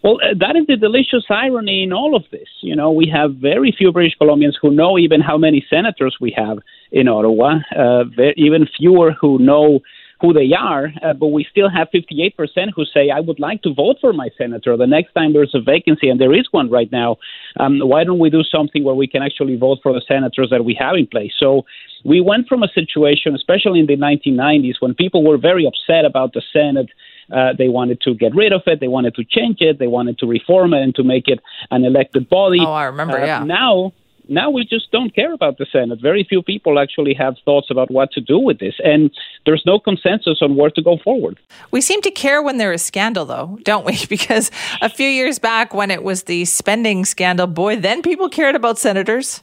Well, 0.05 0.19
uh, 0.23 0.35
that 0.39 0.55
is 0.55 0.67
the 0.69 0.77
delicious 0.77 1.25
irony 1.31 1.83
in 1.83 1.95
all 1.95 2.15
of 2.15 2.25
this. 2.31 2.49
You 2.61 2.77
know, 2.77 2.93
we 2.93 3.09
have 3.09 3.37
very 3.37 3.75
few 3.77 3.91
British 3.91 4.13
Columbians 4.21 4.53
who 4.61 4.71
know 4.71 4.99
even 4.99 5.23
how 5.23 5.39
many 5.39 5.65
senators 5.71 6.19
we 6.21 6.35
have 6.37 6.59
in 6.93 7.09
Ottawa, 7.09 7.61
uh, 7.75 8.05
very, 8.05 8.35
even 8.37 8.69
fewer 8.77 9.13
who 9.19 9.39
know 9.39 9.81
who 10.21 10.35
they 10.35 10.51
are, 10.53 10.93
uh, 11.03 11.15
but 11.15 11.29
we 11.29 11.47
still 11.51 11.71
have 11.71 11.89
58% 11.93 12.35
who 12.77 12.85
say, 12.85 13.11
I 13.11 13.21
would 13.21 13.41
like 13.41 13.63
to 13.63 13.73
vote 13.73 13.97
for 14.01 14.13
my 14.13 14.29
senator. 14.37 14.77
The 14.77 14.87
next 14.87 15.15
time 15.15 15.33
there's 15.33 15.55
a 15.55 15.61
vacancy, 15.61 16.11
and 16.11 16.21
there 16.21 16.35
is 16.35 16.47
one 16.51 16.71
right 16.71 16.91
now, 16.93 17.17
um, 17.59 17.81
why 17.81 18.05
don't 18.05 18.19
we 18.19 18.29
do 18.29 18.43
something 18.43 18.85
where 18.85 18.95
we 18.95 19.07
can 19.07 19.23
actually 19.23 19.57
vote 19.57 19.79
for 19.83 19.93
the 19.95 20.03
senators 20.07 20.49
that 20.51 20.65
we 20.65 20.77
have 20.79 20.97
in 20.97 21.07
place? 21.07 21.33
So 21.39 21.65
we 22.05 22.21
went 22.21 22.47
from 22.47 22.63
a 22.63 22.69
situation, 22.69 23.35
especially 23.35 23.81
in 23.81 23.87
the 23.87 23.97
1990s, 23.97 24.75
when 24.81 24.95
people 24.95 25.25
were 25.25 25.39
very 25.39 25.67
upset 25.67 26.05
about 26.05 26.35
the 26.35 26.43
Senate. 26.53 26.91
Uh, 27.33 27.53
they 27.57 27.69
wanted 27.69 28.01
to 28.03 28.15
get 28.15 28.35
rid 28.35 28.53
of 28.53 28.63
it. 28.67 28.81
They 28.81 28.89
wanted 28.89 29.15
to 29.17 29.25
change 29.25 29.59
it. 29.61 29.79
They 29.79 29.87
wanted 29.87 30.19
to 30.19 30.27
reform 30.27 30.75
it 30.75 30.83
and 30.83 30.95
to 30.97 31.03
make 31.03 31.29
it 31.29 31.41
an 31.71 31.85
elected 31.85 32.29
body. 32.29 32.61
Oh, 32.61 32.73
I 32.73 32.85
remember. 32.85 33.19
Uh, 33.19 33.27
yeah. 33.27 33.45
Now, 33.45 33.93
now 34.29 34.51
we 34.51 34.65
just 34.65 34.91
don't 34.91 35.15
care 35.15 35.33
about 35.33 35.59
the 35.59 35.67
Senate. 35.71 36.01
Very 36.01 36.25
few 36.25 36.43
people 36.43 36.79
actually 36.79 37.15
have 37.15 37.37
thoughts 37.45 37.69
about 37.71 37.91
what 37.91 38.11
to 38.13 38.21
do 38.21 38.39
with 38.39 38.59
this, 38.59 38.75
and 38.83 39.11
there's 39.45 39.63
no 39.67 39.79
consensus 39.79 40.39
on 40.41 40.57
where 40.57 40.71
to 40.71 40.83
go 40.83 40.99
forward. 41.03 41.39
We 41.71 41.81
seem 41.81 42.01
to 42.03 42.11
care 42.11 42.43
when 42.43 42.59
there 42.59 42.73
is 42.73 42.83
scandal, 42.83 43.25
though, 43.25 43.59
don't 43.63 43.85
we? 43.85 43.99
Because 44.15 44.51
a 44.81 44.89
few 44.89 45.09
years 45.09 45.39
back, 45.39 45.75
when 45.75 45.91
it 45.91 46.03
was 46.03 46.25
the 46.25 46.45
spending 46.45 47.05
scandal, 47.05 47.47
boy, 47.47 47.77
then 47.77 48.01
people 48.01 48.29
cared 48.29 48.55
about 48.55 48.79
senators. 48.79 49.43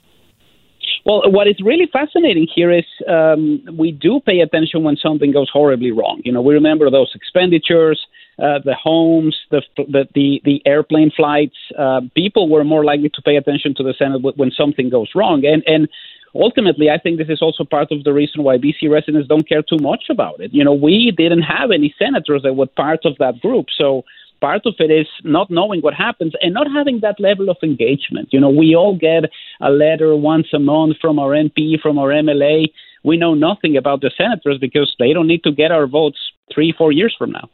Well, 1.06 1.32
what 1.32 1.47
is 1.47 1.56
really 1.63 1.88
fascinating 1.91 2.47
here 2.54 2.71
is 2.71 2.86
um, 3.08 3.63
we 3.77 3.91
do 3.91 4.19
pay 4.19 4.39
attention 4.39 4.84
when 4.84 4.97
something 4.97 5.32
goes 5.32 5.49
horribly 5.51 5.91
wrong. 5.91 6.21
You 6.23 6.32
know, 6.32 6.41
we 6.41 6.54
remember 6.54 6.89
those 6.89 7.12
expenditures, 7.15 7.99
uh, 8.39 8.60
the 8.63 8.75
homes, 8.75 9.38
the, 9.49 9.62
the 9.77 10.08
the, 10.13 10.41
the 10.43 10.62
airplane 10.65 11.12
flights. 11.15 11.56
Uh, 11.77 12.01
people 12.15 12.49
were 12.49 12.63
more 12.63 12.84
likely 12.84 13.10
to 13.10 13.21
pay 13.21 13.36
attention 13.36 13.73
to 13.75 13.84
the 13.84 13.93
Senate 13.97 14.21
when 14.38 14.51
something 14.51 14.89
goes 14.89 15.10
wrong, 15.15 15.45
and 15.45 15.63
and 15.67 15.88
ultimately, 16.36 16.89
I 16.89 16.97
think 16.97 17.17
this 17.17 17.30
is 17.30 17.41
also 17.41 17.63
part 17.63 17.91
of 17.91 18.04
the 18.04 18.13
reason 18.13 18.43
why 18.43 18.58
BC 18.58 18.89
residents 18.89 19.27
don't 19.27 19.47
care 19.47 19.62
too 19.62 19.77
much 19.80 20.06
about 20.10 20.39
it. 20.39 20.54
You 20.54 20.63
know, 20.63 20.73
we 20.73 21.12
didn't 21.15 21.41
have 21.41 21.71
any 21.71 21.93
senators 21.97 22.43
that 22.43 22.56
were 22.56 22.67
part 22.67 23.01
of 23.06 23.17
that 23.19 23.41
group, 23.41 23.67
so 23.77 24.04
part 24.41 24.65
of 24.65 24.73
it 24.80 24.91
is 24.91 25.08
not 25.23 25.49
knowing 25.49 25.82
what 25.82 25.93
happens 25.93 26.34
and 26.41 26.54
not 26.54 26.67
having 26.67 26.99
that 27.01 27.19
level 27.19 27.49
of 27.49 27.58
engagement. 27.63 28.30
You 28.32 28.39
know, 28.39 28.49
we 28.49 28.75
all 28.75 28.97
get 28.97 29.25
a 29.62 29.69
letter 29.69 30.15
once 30.15 30.47
a 30.54 30.60
month 30.60 30.97
from 30.99 31.19
our 31.19 31.32
MP, 31.32 31.80
from 31.80 31.97
our 31.97 32.10
MLA. 32.10 32.65
We 33.04 33.17
know 33.17 33.34
nothing 33.34 33.77
about 33.77 34.01
the 34.01 34.12
senators 34.15 34.58
because 34.60 34.93
they 34.99 35.13
don't 35.13 35.27
need 35.27 35.43
to 35.43 35.51
get 35.51 35.71
our 35.71 35.88
votes 35.88 36.19
three, 36.54 36.73
four 36.77 36.91
years 36.91 37.15
from 37.17 37.32
now. 37.32 37.49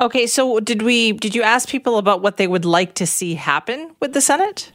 Okay, 0.00 0.26
so 0.26 0.60
did 0.60 0.82
we? 0.82 1.12
Did 1.12 1.34
you 1.34 1.42
ask 1.42 1.68
people 1.68 1.98
about 1.98 2.22
what 2.22 2.38
they 2.38 2.46
would 2.46 2.64
like 2.64 2.94
to 2.94 3.06
see 3.06 3.34
happen 3.34 3.94
with 4.00 4.14
the 4.14 4.22
Senate? 4.22 4.72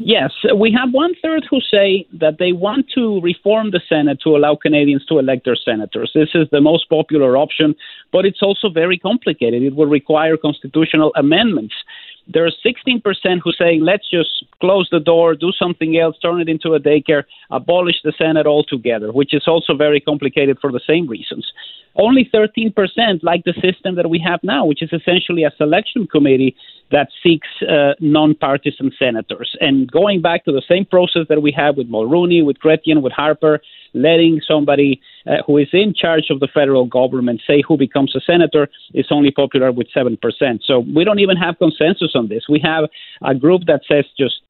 Yes, 0.00 0.30
we 0.54 0.70
have 0.70 0.92
one 0.92 1.14
third 1.20 1.44
who 1.50 1.60
say 1.60 2.06
that 2.20 2.38
they 2.38 2.52
want 2.52 2.86
to 2.94 3.20
reform 3.20 3.72
the 3.72 3.80
Senate 3.88 4.20
to 4.22 4.36
allow 4.36 4.54
Canadians 4.54 5.04
to 5.06 5.18
elect 5.18 5.44
their 5.44 5.56
senators. 5.56 6.12
This 6.14 6.28
is 6.34 6.46
the 6.52 6.60
most 6.60 6.88
popular 6.88 7.36
option, 7.36 7.74
but 8.12 8.24
it's 8.24 8.40
also 8.40 8.68
very 8.70 8.96
complicated. 8.96 9.60
It 9.64 9.74
will 9.74 9.88
require 9.88 10.36
constitutional 10.36 11.10
amendments. 11.16 11.74
There 12.28 12.46
are 12.46 12.52
16% 12.64 13.02
who 13.42 13.52
say, 13.52 13.80
let's 13.80 14.08
just 14.08 14.44
close 14.60 14.88
the 14.92 15.00
door, 15.00 15.34
do 15.34 15.50
something 15.50 15.98
else, 15.98 16.16
turn 16.22 16.40
it 16.40 16.48
into 16.48 16.74
a 16.74 16.80
daycare, 16.80 17.24
abolish 17.50 17.96
the 18.04 18.12
Senate 18.16 18.46
altogether, 18.46 19.10
which 19.10 19.34
is 19.34 19.48
also 19.48 19.74
very 19.74 19.98
complicated 20.00 20.58
for 20.60 20.70
the 20.70 20.80
same 20.86 21.08
reasons. 21.08 21.50
Only 21.96 22.30
13% 22.32 22.72
like 23.24 23.42
the 23.42 23.54
system 23.60 23.96
that 23.96 24.08
we 24.08 24.20
have 24.20 24.38
now, 24.44 24.64
which 24.64 24.82
is 24.82 24.92
essentially 24.92 25.42
a 25.42 25.50
selection 25.56 26.06
committee 26.06 26.54
that 26.90 27.08
seeks 27.22 27.48
uh, 27.68 27.92
nonpartisan 28.00 28.90
senators. 28.98 29.56
And 29.60 29.90
going 29.90 30.22
back 30.22 30.44
to 30.46 30.52
the 30.52 30.62
same 30.68 30.84
process 30.84 31.22
that 31.28 31.42
we 31.42 31.52
have 31.52 31.76
with 31.76 31.90
Mulroney, 31.90 32.44
with 32.44 32.58
Chrétien, 32.58 33.02
with 33.02 33.12
Harper, 33.12 33.60
letting 33.94 34.40
somebody 34.46 35.00
uh, 35.26 35.42
who 35.46 35.58
is 35.58 35.68
in 35.72 35.94
charge 35.94 36.26
of 36.30 36.40
the 36.40 36.48
federal 36.52 36.86
government 36.86 37.42
say 37.46 37.62
who 37.66 37.76
becomes 37.76 38.14
a 38.14 38.20
senator 38.20 38.68
is 38.94 39.06
only 39.10 39.30
popular 39.30 39.72
with 39.72 39.88
7%. 39.94 40.18
So 40.64 40.80
we 40.80 41.04
don't 41.04 41.18
even 41.20 41.36
have 41.36 41.58
consensus 41.58 42.12
on 42.14 42.28
this. 42.28 42.44
We 42.48 42.60
have 42.60 42.84
a 43.22 43.34
group 43.34 43.62
that 43.66 43.82
says 43.90 44.04
just, 44.18 44.40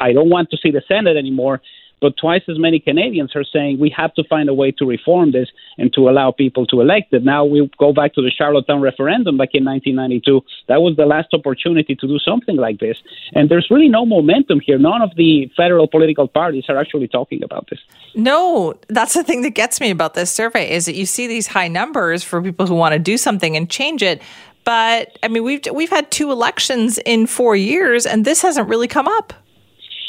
I 0.00 0.12
don't 0.12 0.30
want 0.30 0.50
to 0.50 0.56
see 0.56 0.70
the 0.70 0.82
Senate 0.88 1.16
anymore 1.16 1.60
but 2.00 2.16
twice 2.16 2.42
as 2.48 2.58
many 2.58 2.78
Canadians 2.78 3.34
are 3.34 3.44
saying 3.44 3.78
we 3.78 3.90
have 3.96 4.12
to 4.14 4.24
find 4.24 4.48
a 4.48 4.54
way 4.54 4.70
to 4.72 4.84
reform 4.86 5.32
this 5.32 5.48
and 5.78 5.92
to 5.94 6.08
allow 6.08 6.30
people 6.30 6.66
to 6.66 6.80
elect 6.80 7.12
it. 7.12 7.24
Now 7.24 7.44
we 7.44 7.70
go 7.78 7.92
back 7.92 8.14
to 8.14 8.22
the 8.22 8.30
Charlottetown 8.30 8.80
referendum 8.80 9.36
back 9.36 9.50
in 9.54 9.64
1992. 9.64 10.42
That 10.68 10.82
was 10.82 10.96
the 10.96 11.06
last 11.06 11.28
opportunity 11.32 11.94
to 11.94 12.06
do 12.06 12.18
something 12.18 12.56
like 12.56 12.80
this. 12.80 12.98
And 13.32 13.48
there's 13.48 13.68
really 13.70 13.88
no 13.88 14.04
momentum 14.04 14.60
here. 14.60 14.78
None 14.78 15.02
of 15.02 15.10
the 15.16 15.50
federal 15.56 15.88
political 15.88 16.28
parties 16.28 16.64
are 16.68 16.76
actually 16.76 17.08
talking 17.08 17.42
about 17.42 17.68
this. 17.70 17.80
No, 18.14 18.74
that's 18.88 19.14
the 19.14 19.24
thing 19.24 19.42
that 19.42 19.50
gets 19.50 19.80
me 19.80 19.90
about 19.90 20.14
this 20.14 20.30
survey 20.30 20.70
is 20.70 20.86
that 20.86 20.94
you 20.94 21.06
see 21.06 21.26
these 21.26 21.46
high 21.46 21.68
numbers 21.68 22.22
for 22.22 22.42
people 22.42 22.66
who 22.66 22.74
want 22.74 22.92
to 22.92 22.98
do 22.98 23.16
something 23.16 23.56
and 23.56 23.70
change 23.70 24.02
it. 24.02 24.20
But 24.64 25.16
I 25.22 25.28
mean, 25.28 25.44
we've 25.44 25.62
we've 25.72 25.90
had 25.90 26.10
two 26.10 26.32
elections 26.32 26.98
in 26.98 27.26
four 27.26 27.54
years, 27.54 28.04
and 28.04 28.24
this 28.24 28.42
hasn't 28.42 28.68
really 28.68 28.88
come 28.88 29.06
up. 29.06 29.32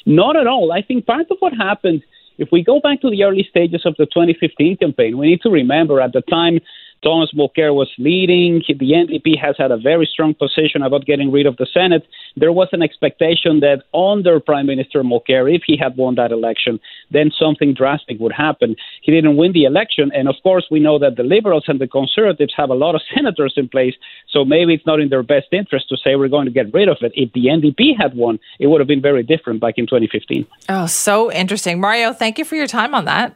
Not 0.08 0.38
at 0.38 0.48
all. 0.48 0.72
I 0.72 0.82
think 0.82 1.06
part 1.06 1.30
of 1.30 1.38
what 1.40 1.54
happened 1.54 2.02
If 2.38 2.50
we 2.52 2.64
go 2.64 2.80
back 2.80 3.02
to 3.02 3.10
the 3.10 3.24
early 3.24 3.46
stages 3.50 3.84
of 3.86 3.96
the 3.98 4.06
2015 4.06 4.78
campaign, 4.78 5.18
we 5.18 5.28
need 5.28 5.42
to 5.42 5.50
remember 5.50 6.00
at 6.02 6.14
the 6.14 6.22
time 6.22 6.60
Thomas 7.04 7.32
Mulcair 7.34 7.74
was 7.74 7.90
leading. 7.98 8.64
The 8.68 8.92
NDP 8.92 9.40
has 9.40 9.56
had 9.58 9.72
a 9.72 9.78
very 9.78 10.06
strong 10.12 10.34
position 10.34 10.82
about 10.82 11.06
getting 11.06 11.32
rid 11.32 11.46
of 11.46 11.58
the 11.58 11.68
Senate. 11.72 12.06
There 12.36 12.52
was 12.52 12.70
an 12.72 12.82
expectation 12.82 13.60
that 13.62 13.84
under 13.94 14.40
Prime 14.40 14.66
Minister 14.66 15.04
Mulcair, 15.04 15.54
if 15.54 15.64
he 15.66 15.78
had 15.78 15.96
won 15.98 16.16
that 16.16 16.32
election, 16.32 16.80
then 17.12 17.32
something 17.38 17.74
drastic 17.74 18.20
would 18.20 18.32
happen. 18.32 18.76
He 19.02 19.12
didn't 19.12 19.38
win 19.38 19.54
the 19.54 19.66
election, 19.66 20.12
and 20.14 20.28
of 20.28 20.36
course, 20.44 20.68
we 20.70 20.80
know 20.80 21.00
that 21.00 21.16
the 21.16 21.24
Liberals 21.24 21.66
and 21.68 21.80
the 21.80 21.88
Conservatives 21.88 22.54
have 22.58 22.70
a 22.70 22.76
lot 22.76 22.96
of 22.96 23.02
senators 23.16 23.54
in 23.58 23.70
place, 23.70 23.96
so 24.30 24.44
maybe 24.44 24.74
it's 24.74 24.86
not 24.86 25.00
in 25.00 25.10
their 25.10 25.24
best 25.24 25.48
interest 25.52 25.90
to 25.90 25.98
say 25.98 26.16
we're 26.16 26.28
going 26.28 26.46
to 26.46 26.52
get 26.52 26.74
rid 26.74 26.90
of 26.90 26.98
it. 27.02 27.12
If 27.16 27.34
the 27.34 27.46
NDP 27.46 27.96
had 28.00 28.16
won, 28.16 28.40
it 28.60 28.68
would 28.68 28.82
have 28.82 28.88
been 28.88 29.02
very 29.02 29.24
different 29.24 29.62
back 29.62 29.76
in 29.78 29.86
2015. 29.86 30.46
Oh, 30.70 30.86
so 30.88 31.32
interesting. 31.32 31.80
Mario, 31.80 32.14
thank 32.14 32.38
you 32.38 32.46
for 32.46 32.56
your 32.56 32.68
time 32.68 32.94
on 32.94 33.06
that. 33.06 33.36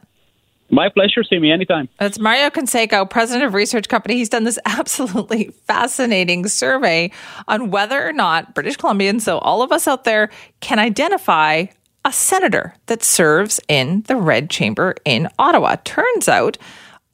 My 0.72 0.88
pleasure. 0.88 1.22
See 1.22 1.38
me 1.38 1.52
anytime. 1.52 1.90
It's 2.00 2.18
Mario 2.18 2.48
Canseco, 2.48 3.08
president 3.08 3.44
of 3.44 3.52
Research 3.52 3.88
Company. 3.88 4.16
He's 4.16 4.30
done 4.30 4.44
this 4.44 4.58
absolutely 4.64 5.52
fascinating 5.66 6.48
survey 6.48 7.12
on 7.46 7.70
whether 7.70 8.08
or 8.08 8.12
not 8.14 8.54
British 8.54 8.78
Columbians, 8.78 9.20
so 9.20 9.36
all 9.38 9.60
of 9.60 9.70
us 9.70 9.86
out 9.86 10.04
there, 10.04 10.30
can 10.60 10.78
identify 10.78 11.66
a 12.06 12.12
senator 12.12 12.74
that 12.86 13.04
serves 13.04 13.60
in 13.68 14.02
the 14.08 14.16
Red 14.16 14.48
Chamber 14.48 14.94
in 15.04 15.28
Ottawa. 15.38 15.76
Turns 15.84 16.26
out 16.26 16.56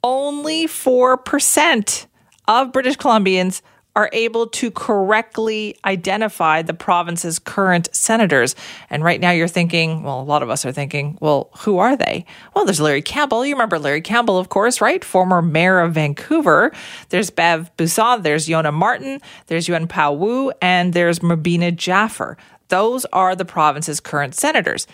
only 0.05 0.65
4% 0.65 2.07
of 2.47 2.71
British 2.71 2.95
Columbians 2.95 3.61
are 3.99 4.09
able 4.13 4.47
to 4.47 4.71
correctly 4.71 5.75
identify 5.83 6.61
the 6.61 6.73
province's 6.73 7.37
current 7.37 7.89
senators. 7.91 8.55
And 8.89 9.03
right 9.03 9.19
now 9.19 9.31
you're 9.31 9.49
thinking, 9.49 10.03
well, 10.03 10.21
a 10.21 10.23
lot 10.23 10.41
of 10.41 10.49
us 10.49 10.65
are 10.65 10.71
thinking, 10.71 11.17
well, 11.19 11.49
who 11.57 11.79
are 11.79 11.97
they? 11.97 12.25
Well, 12.55 12.63
there's 12.63 12.79
Larry 12.79 13.01
Campbell. 13.01 13.45
You 13.45 13.55
remember 13.55 13.77
Larry 13.77 13.99
Campbell, 13.99 14.37
of 14.37 14.47
course, 14.47 14.79
right? 14.79 15.03
Former 15.03 15.41
mayor 15.41 15.81
of 15.81 15.95
Vancouver. 15.95 16.71
There's 17.09 17.29
Bev 17.29 17.75
Busson. 17.75 18.23
There's 18.23 18.47
Yona 18.47 18.73
Martin. 18.73 19.19
There's 19.47 19.67
Yuen 19.67 19.85
Pau 19.85 20.13
Woo. 20.13 20.53
And 20.61 20.93
there's 20.93 21.19
Mobina 21.19 21.75
Jaffer. 21.75 22.37
Those 22.69 23.03
are 23.11 23.35
the 23.35 23.43
province's 23.43 23.99
current 23.99 24.33
senators. 24.33 24.87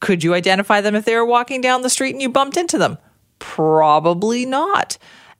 Could 0.00 0.24
you 0.24 0.32
identify 0.32 0.80
them 0.80 0.94
if 0.94 1.04
they 1.04 1.14
were 1.14 1.26
walking 1.26 1.60
down 1.60 1.82
the 1.82 1.90
street 1.90 2.14
and 2.14 2.22
you 2.22 2.30
bumped 2.30 2.56
into 2.56 2.78
them? 2.78 2.96
Probably 3.38 4.46
not. 4.46 4.96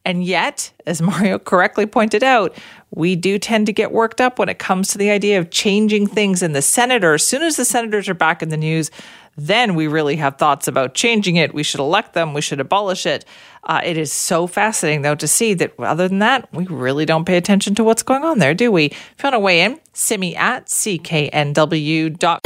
And 0.07 0.22
yet, 0.22 0.72
as 0.87 1.02
Mario 1.02 1.38
correctly 1.52 1.85
pointed 1.85 2.22
out, 2.22 2.55
we 2.96 3.14
do 3.14 3.38
tend 3.38 3.66
to 3.66 3.72
get 3.74 3.92
worked 3.92 4.20
up 4.22 4.38
when 4.38 4.48
it 4.48 4.59
comes 4.59 4.88
to 4.88 4.98
the 4.98 5.11
idea 5.11 5.38
of 5.38 5.50
changing 5.50 6.06
things 6.06 6.42
in 6.42 6.52
the 6.52 6.62
Senate, 6.62 7.04
or 7.04 7.12
as 7.14 7.24
soon 7.24 7.42
as 7.42 7.56
the 7.56 7.64
senators 7.64 8.09
are 8.09 8.14
back 8.14 8.42
in 8.42 8.48
the 8.48 8.56
news, 8.56 8.90
then 9.37 9.74
we 9.74 9.87
really 9.87 10.16
have 10.16 10.38
thoughts 10.38 10.66
about 10.66 10.94
changing 10.94 11.37
it. 11.37 11.52
We 11.52 11.62
should 11.62 11.78
elect 11.78 12.14
them, 12.14 12.32
we 12.32 12.40
should 12.40 12.59
abolish 12.59 13.04
it. 13.04 13.26
Uh, 13.64 13.82
it 13.85 13.98
is 13.98 14.11
so 14.11 14.46
fascinating, 14.46 15.02
though, 15.02 15.14
to 15.14 15.28
see 15.28 15.52
that 15.54 15.78
other 15.78 16.09
than 16.09 16.20
that, 16.20 16.48
we 16.54 16.66
really 16.66 17.04
don't 17.04 17.26
pay 17.26 17.37
attention 17.37 17.74
to 17.74 17.85
what's 17.85 18.02
going 18.02 18.24
on 18.24 18.38
there, 18.38 18.54
do 18.54 18.72
we? 18.72 18.87
If 18.87 19.14
you 19.18 19.24
want 19.24 19.35
to 19.35 19.40
weigh 19.40 19.61
in, 19.61 19.78
simi 19.92 20.35
at 20.35 20.66
cknw.com. 20.66 22.40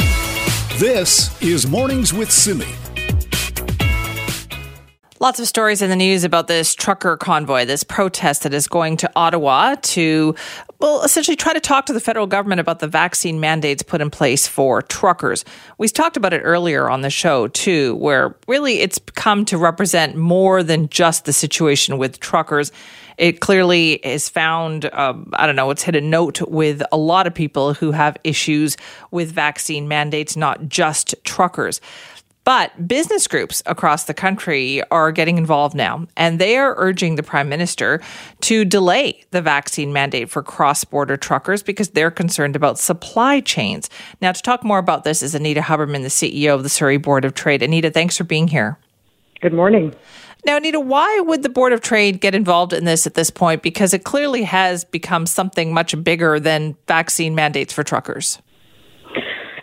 This 0.77 1.41
is 1.41 1.65
Mornings 1.65 2.13
with 2.13 2.29
Simi. 2.29 2.90
Lots 5.21 5.39
of 5.39 5.47
stories 5.47 5.83
in 5.83 5.91
the 5.91 5.95
news 5.95 6.23
about 6.23 6.47
this 6.47 6.73
trucker 6.73 7.15
convoy, 7.15 7.63
this 7.65 7.83
protest 7.83 8.41
that 8.41 8.55
is 8.55 8.67
going 8.67 8.97
to 8.97 9.11
Ottawa 9.15 9.75
to, 9.75 10.33
well, 10.79 11.03
essentially 11.03 11.35
try 11.35 11.53
to 11.53 11.59
talk 11.59 11.85
to 11.85 11.93
the 11.93 11.99
federal 11.99 12.25
government 12.25 12.59
about 12.59 12.79
the 12.79 12.87
vaccine 12.87 13.39
mandates 13.39 13.83
put 13.83 14.01
in 14.01 14.09
place 14.09 14.47
for 14.47 14.81
truckers. 14.81 15.45
We 15.77 15.87
talked 15.89 16.17
about 16.17 16.33
it 16.33 16.39
earlier 16.39 16.89
on 16.89 17.01
the 17.01 17.11
show, 17.11 17.47
too, 17.49 17.97
where 17.97 18.35
really 18.47 18.79
it's 18.79 18.97
come 19.13 19.45
to 19.45 19.59
represent 19.59 20.15
more 20.15 20.63
than 20.63 20.89
just 20.89 21.25
the 21.25 21.33
situation 21.33 21.99
with 21.99 22.19
truckers. 22.19 22.71
It 23.19 23.41
clearly 23.41 24.03
is 24.03 24.27
found, 24.27 24.91
um, 24.91 25.29
I 25.33 25.45
don't 25.45 25.55
know, 25.55 25.69
it's 25.69 25.83
hit 25.83 25.95
a 25.95 26.01
note 26.01 26.41
with 26.49 26.81
a 26.91 26.97
lot 26.97 27.27
of 27.27 27.35
people 27.35 27.75
who 27.75 27.91
have 27.91 28.17
issues 28.23 28.75
with 29.11 29.31
vaccine 29.31 29.87
mandates, 29.87 30.35
not 30.35 30.67
just 30.67 31.13
truckers. 31.23 31.79
But 32.51 32.85
business 32.85 33.27
groups 33.27 33.63
across 33.65 34.03
the 34.03 34.13
country 34.13 34.83
are 34.91 35.13
getting 35.13 35.37
involved 35.37 35.73
now, 35.73 36.05
and 36.17 36.37
they 36.37 36.57
are 36.57 36.75
urging 36.77 37.15
the 37.15 37.23
prime 37.23 37.47
minister 37.47 38.01
to 38.41 38.65
delay 38.65 39.23
the 39.31 39.41
vaccine 39.41 39.93
mandate 39.93 40.29
for 40.29 40.43
cross 40.43 40.83
border 40.83 41.15
truckers 41.15 41.63
because 41.63 41.91
they're 41.91 42.11
concerned 42.11 42.57
about 42.57 42.77
supply 42.77 43.39
chains. 43.39 43.89
Now, 44.21 44.33
to 44.33 44.41
talk 44.41 44.65
more 44.65 44.79
about 44.79 45.05
this 45.05 45.23
is 45.23 45.33
Anita 45.33 45.61
Huberman, 45.61 46.01
the 46.01 46.09
CEO 46.09 46.53
of 46.53 46.63
the 46.63 46.67
Surrey 46.67 46.97
Board 46.97 47.23
of 47.23 47.35
Trade. 47.35 47.63
Anita, 47.63 47.89
thanks 47.89 48.17
for 48.17 48.25
being 48.25 48.49
here. 48.49 48.77
Good 49.39 49.53
morning. 49.53 49.95
Now, 50.45 50.57
Anita, 50.57 50.81
why 50.81 51.21
would 51.21 51.43
the 51.43 51.49
Board 51.49 51.71
of 51.71 51.79
Trade 51.79 52.19
get 52.19 52.35
involved 52.35 52.73
in 52.73 52.83
this 52.83 53.07
at 53.07 53.13
this 53.13 53.31
point? 53.31 53.61
Because 53.61 53.93
it 53.93 54.03
clearly 54.03 54.43
has 54.43 54.83
become 54.83 55.25
something 55.25 55.73
much 55.73 56.03
bigger 56.03 56.37
than 56.37 56.75
vaccine 56.85 57.33
mandates 57.33 57.71
for 57.71 57.83
truckers. 57.83 58.39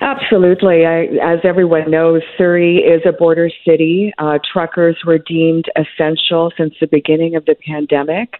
Absolutely. 0.00 0.86
I, 0.86 1.06
as 1.22 1.40
everyone 1.42 1.90
knows, 1.90 2.22
Surrey 2.36 2.76
is 2.76 3.02
a 3.04 3.12
border 3.12 3.50
city. 3.66 4.12
Uh, 4.18 4.38
truckers 4.52 4.96
were 5.04 5.18
deemed 5.18 5.64
essential 5.74 6.52
since 6.56 6.74
the 6.80 6.86
beginning 6.86 7.34
of 7.34 7.44
the 7.46 7.56
pandemic. 7.66 8.34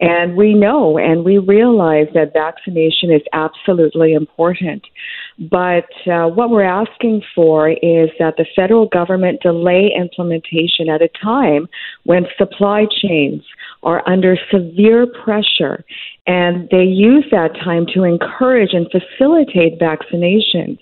And 0.00 0.36
we 0.36 0.54
know 0.54 0.96
and 0.96 1.22
we 1.22 1.36
realize 1.36 2.06
that 2.14 2.32
vaccination 2.32 3.10
is 3.10 3.20
absolutely 3.34 4.14
important. 4.14 4.86
But 5.38 5.90
uh, 6.10 6.28
what 6.28 6.48
we're 6.48 6.64
asking 6.64 7.22
for 7.34 7.70
is 7.70 8.10
that 8.18 8.36
the 8.38 8.46
federal 8.56 8.86
government 8.86 9.42
delay 9.42 9.90
implementation 9.94 10.88
at 10.88 11.02
a 11.02 11.08
time 11.22 11.68
when 12.04 12.24
supply 12.38 12.86
chains 13.02 13.42
are 13.82 14.02
under 14.08 14.36
severe 14.50 15.06
pressure 15.06 15.84
and 16.26 16.68
they 16.70 16.84
use 16.84 17.24
that 17.32 17.52
time 17.62 17.84
to 17.92 18.04
encourage 18.04 18.72
and 18.72 18.86
facilitate 18.90 19.80
vaccinations 19.80 20.78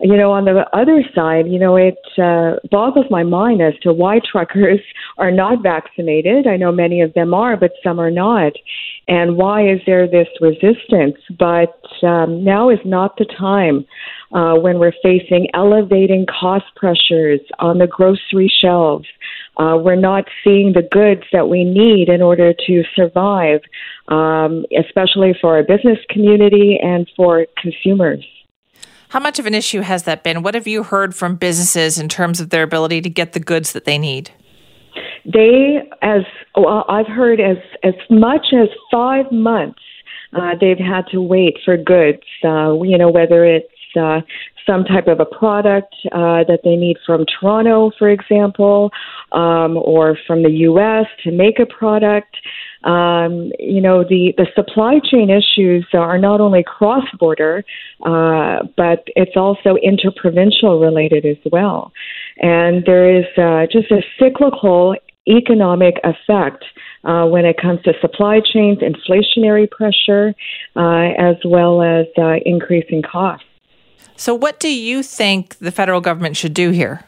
you 0.00 0.16
know, 0.16 0.32
on 0.32 0.44
the 0.44 0.64
other 0.76 1.02
side, 1.14 1.46
you 1.46 1.58
know, 1.58 1.76
it 1.76 1.98
uh, 2.18 2.56
boggles 2.70 3.06
my 3.10 3.22
mind 3.22 3.62
as 3.62 3.74
to 3.82 3.92
why 3.92 4.20
truckers 4.30 4.80
are 5.18 5.30
not 5.30 5.62
vaccinated. 5.62 6.46
I 6.46 6.56
know 6.56 6.72
many 6.72 7.00
of 7.00 7.14
them 7.14 7.32
are, 7.32 7.56
but 7.56 7.72
some 7.82 7.98
are 7.98 8.10
not. 8.10 8.52
And 9.08 9.36
why 9.36 9.66
is 9.68 9.80
there 9.86 10.06
this 10.06 10.28
resistance? 10.40 11.16
But 11.38 11.80
um, 12.02 12.44
now 12.44 12.70
is 12.70 12.78
not 12.84 13.16
the 13.16 13.26
time 13.38 13.86
uh, 14.32 14.54
when 14.58 14.78
we're 14.78 14.92
facing 15.02 15.48
elevating 15.54 16.26
cost 16.26 16.64
pressures 16.74 17.40
on 17.58 17.78
the 17.78 17.86
grocery 17.86 18.52
shelves. 18.60 19.06
Uh, 19.56 19.78
we're 19.82 19.96
not 19.96 20.24
seeing 20.44 20.72
the 20.72 20.86
goods 20.90 21.22
that 21.32 21.48
we 21.48 21.64
need 21.64 22.08
in 22.08 22.20
order 22.20 22.52
to 22.66 22.82
survive, 22.94 23.60
um, 24.08 24.66
especially 24.78 25.34
for 25.40 25.56
our 25.56 25.62
business 25.62 25.98
community 26.10 26.78
and 26.82 27.10
for 27.16 27.46
consumers. 27.56 28.24
How 29.08 29.20
much 29.20 29.38
of 29.38 29.46
an 29.46 29.54
issue 29.54 29.80
has 29.80 30.02
that 30.04 30.22
been? 30.22 30.42
What 30.42 30.54
have 30.54 30.66
you 30.66 30.82
heard 30.82 31.14
from 31.14 31.36
businesses 31.36 31.98
in 31.98 32.08
terms 32.08 32.40
of 32.40 32.50
their 32.50 32.62
ability 32.62 33.00
to 33.02 33.10
get 33.10 33.32
the 33.32 33.40
goods 33.40 33.72
that 33.72 33.84
they 33.84 33.98
need? 33.98 34.30
They, 35.24 35.78
as 36.02 36.22
well, 36.56 36.84
I've 36.88 37.06
heard, 37.06 37.40
as 37.40 37.56
as 37.82 37.94
much 38.10 38.46
as 38.52 38.68
five 38.92 39.30
months, 39.32 39.80
uh, 40.32 40.54
they've 40.60 40.78
had 40.78 41.02
to 41.12 41.20
wait 41.20 41.58
for 41.64 41.76
goods. 41.76 42.22
Uh, 42.44 42.80
you 42.82 42.96
know, 42.96 43.10
whether 43.10 43.44
it's 43.44 43.66
uh, 43.98 44.20
some 44.66 44.84
type 44.84 45.06
of 45.08 45.20
a 45.20 45.24
product 45.24 45.94
uh, 46.12 46.44
that 46.44 46.60
they 46.64 46.76
need 46.76 46.96
from 47.04 47.24
Toronto, 47.40 47.92
for 47.98 48.08
example, 48.08 48.90
um, 49.32 49.76
or 49.76 50.16
from 50.26 50.42
the 50.42 50.50
U.S. 50.50 51.06
to 51.24 51.30
make 51.30 51.58
a 51.58 51.66
product. 51.66 52.36
Um, 52.86 53.50
you 53.58 53.80
know, 53.80 54.04
the, 54.04 54.32
the 54.36 54.46
supply 54.54 55.00
chain 55.10 55.28
issues 55.28 55.84
are 55.92 56.18
not 56.18 56.40
only 56.40 56.62
cross 56.62 57.04
border, 57.18 57.64
uh, 58.04 58.60
but 58.76 59.02
it's 59.16 59.36
also 59.36 59.76
interprovincial 59.82 60.78
related 60.80 61.26
as 61.26 61.36
well. 61.50 61.92
And 62.38 62.84
there 62.86 63.18
is 63.18 63.26
uh, 63.36 63.66
just 63.70 63.90
a 63.90 64.02
cyclical 64.20 64.94
economic 65.28 65.96
effect 66.04 66.64
uh, 67.02 67.26
when 67.26 67.44
it 67.44 67.56
comes 67.60 67.82
to 67.82 67.92
supply 68.00 68.40
chains, 68.40 68.78
inflationary 68.78 69.68
pressure, 69.68 70.34
uh, 70.76 71.12
as 71.18 71.36
well 71.44 71.82
as 71.82 72.06
uh, 72.16 72.34
increasing 72.44 73.02
costs. 73.02 73.44
So, 74.16 74.34
what 74.34 74.60
do 74.60 74.72
you 74.72 75.02
think 75.02 75.58
the 75.58 75.72
federal 75.72 76.00
government 76.00 76.36
should 76.36 76.54
do 76.54 76.70
here? 76.70 77.04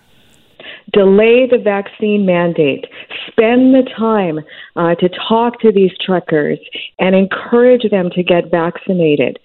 delay 0.92 1.46
the 1.50 1.58
vaccine 1.58 2.24
mandate, 2.24 2.86
spend 3.30 3.74
the 3.74 3.88
time 3.96 4.40
uh, 4.76 4.94
to 4.96 5.08
talk 5.28 5.60
to 5.60 5.72
these 5.72 5.92
truckers 6.04 6.58
and 6.98 7.14
encourage 7.14 7.88
them 7.90 8.10
to 8.14 8.22
get 8.22 8.50
vaccinated. 8.50 9.38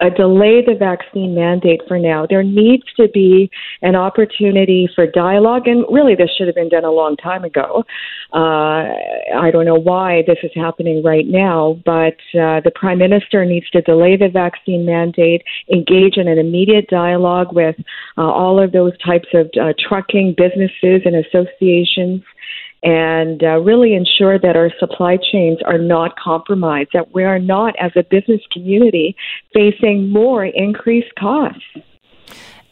uh, 0.00 0.10
delay 0.10 0.62
the 0.64 0.74
vaccine 0.78 1.34
mandate 1.34 1.80
for 1.88 1.98
now. 1.98 2.26
There 2.28 2.42
needs 2.42 2.84
to 2.96 3.08
be 3.08 3.50
an 3.82 3.96
opportunity 3.96 4.88
for 4.94 5.06
dialogue, 5.06 5.66
and 5.66 5.84
really, 5.90 6.14
this 6.14 6.30
should 6.36 6.46
have 6.46 6.54
been 6.54 6.68
done 6.68 6.84
a 6.84 6.90
long 6.90 7.16
time 7.16 7.44
ago. 7.44 7.84
Uh, 8.32 8.92
I 9.36 9.50
don't 9.52 9.64
know 9.64 9.78
why 9.78 10.22
this 10.26 10.38
is 10.42 10.50
happening 10.54 11.02
right 11.02 11.26
now, 11.26 11.80
but 11.84 12.18
uh, 12.34 12.60
the 12.60 12.72
prime 12.74 12.98
minister 12.98 13.44
needs 13.44 13.68
to 13.70 13.82
delay 13.82 14.16
the 14.16 14.28
vaccine 14.28 14.84
mandate, 14.84 15.42
engage 15.72 16.16
in 16.16 16.28
an 16.28 16.38
immediate 16.38 16.88
dialogue 16.88 17.52
with 17.52 17.76
uh, 18.16 18.22
all 18.22 18.62
of 18.62 18.72
those 18.72 18.92
types 19.04 19.28
of 19.34 19.50
uh, 19.60 19.72
trucking 19.88 20.34
businesses 20.36 21.02
and 21.04 21.16
associations 21.16 22.22
and 22.82 23.42
uh, 23.42 23.58
really 23.60 23.94
ensure 23.94 24.38
that 24.38 24.56
our 24.56 24.70
supply 24.78 25.16
chains 25.16 25.58
are 25.64 25.78
not 25.78 26.16
compromised, 26.16 26.90
that 26.92 27.12
we 27.12 27.24
are 27.24 27.38
not, 27.38 27.74
as 27.80 27.92
a 27.96 28.02
business 28.02 28.40
community, 28.52 29.16
facing 29.52 30.10
more 30.10 30.44
increased 30.44 31.14
costs. 31.18 31.64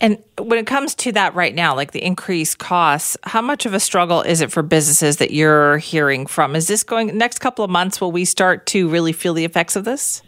And 0.01 0.23
when 0.38 0.59
it 0.59 0.66
comes 0.66 0.95
to 0.97 1.12
that 1.12 1.35
right 1.35 1.55
now, 1.55 1.75
like 1.75 1.92
the 1.92 2.05
increased 2.05 2.59
costs, 2.59 3.16
how 3.25 3.40
much 3.40 3.64
of 3.64 3.73
a 3.73 3.81
struggle 3.81 4.21
is 4.21 4.42
it 4.42 4.53
for 4.53 4.62
businesses 4.62 5.16
that 5.16 5.31
you're 5.31 5.79
hearing 5.79 6.27
from? 6.27 6.55
Is 6.55 6.66
this 6.69 6.85
going 6.85 7.16
next 7.16 7.38
couple 7.38 7.64
of 7.64 7.71
months? 7.71 8.01
Will 8.01 8.12
we 8.12 8.27
start 8.27 8.66
to 8.66 8.88
really 8.88 9.12
feel 9.12 9.33
the 9.33 9.45
effects 9.45 9.75
of 9.75 9.85
this? 9.85 10.23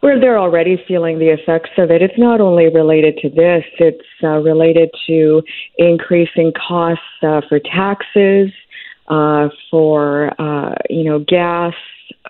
Where 0.00 0.18
they're 0.18 0.38
already 0.38 0.82
feeling 0.88 1.18
the 1.18 1.28
effects 1.28 1.70
of 1.76 1.90
it. 1.90 2.00
It's 2.00 2.18
not 2.18 2.40
only 2.40 2.68
related 2.68 3.18
to 3.18 3.28
this, 3.28 3.64
it's 3.78 4.06
uh, 4.22 4.38
related 4.38 4.88
to 5.06 5.42
increasing 5.76 6.52
costs 6.52 7.04
uh, 7.22 7.42
for 7.48 7.58
taxes, 7.58 8.50
uh, 9.08 9.48
for, 9.70 10.32
uh, 10.40 10.74
you 10.88 11.04
know, 11.04 11.18
gas, 11.18 11.74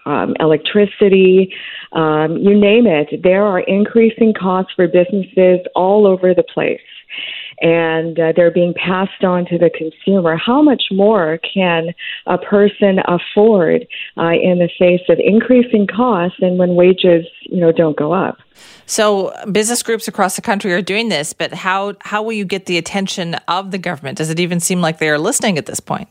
um, 0.07 0.35
electricity, 0.41 1.53
um, 1.93 2.39
you 2.39 2.59
name 2.59 2.87
it. 2.87 3.23
There 3.23 3.45
are 3.45 3.61
increasing 3.61 4.33
costs 4.33 4.73
for 4.75 4.89
businesses 4.89 5.61
all 5.75 6.07
over 6.07 6.35
the 6.35 6.43
place 6.43 6.81
and 7.61 8.19
uh, 8.19 8.33
they're 8.35 8.51
being 8.51 8.75
passed 8.75 9.23
on 9.23 9.45
to 9.47 9.59
the 9.59 9.71
consumer. 9.71 10.37
How 10.37 10.63
much 10.63 10.85
more 10.91 11.39
can 11.55 11.89
a 12.27 12.39
person 12.39 13.01
afford 13.07 13.87
uh, 14.17 14.33
in 14.33 14.59
the 14.59 14.71
face 14.79 15.03
of 15.09 15.19
increasing 15.19 15.87
costs 15.87 16.39
and 16.41 16.59
when 16.59 16.75
wages, 16.75 17.27
you 17.43 17.61
know, 17.61 17.73
don't 17.73 17.97
go 17.97 18.13
up? 18.13 18.39
So 18.87 19.33
business 19.51 19.83
groups 19.83 20.09
across 20.09 20.37
the 20.37 20.43
country 20.43 20.73
are 20.73 20.83
doing 20.83 21.09
this, 21.09 21.33
but 21.33 21.53
how 21.53 21.95
how 22.01 22.23
will 22.23 22.33
you 22.33 22.45
get 22.45 22.67
the 22.67 22.77
attention 22.77 23.35
of 23.47 23.71
the 23.71 23.79
government? 23.79 24.19
Does 24.19 24.31
it 24.31 24.41
even 24.41 24.61
seem 24.61 24.81
like 24.81 24.99
they 24.99 25.09
are 25.09 25.19
listening 25.19 25.59
at 25.59 25.67
this 25.67 25.81
point? 25.81 26.09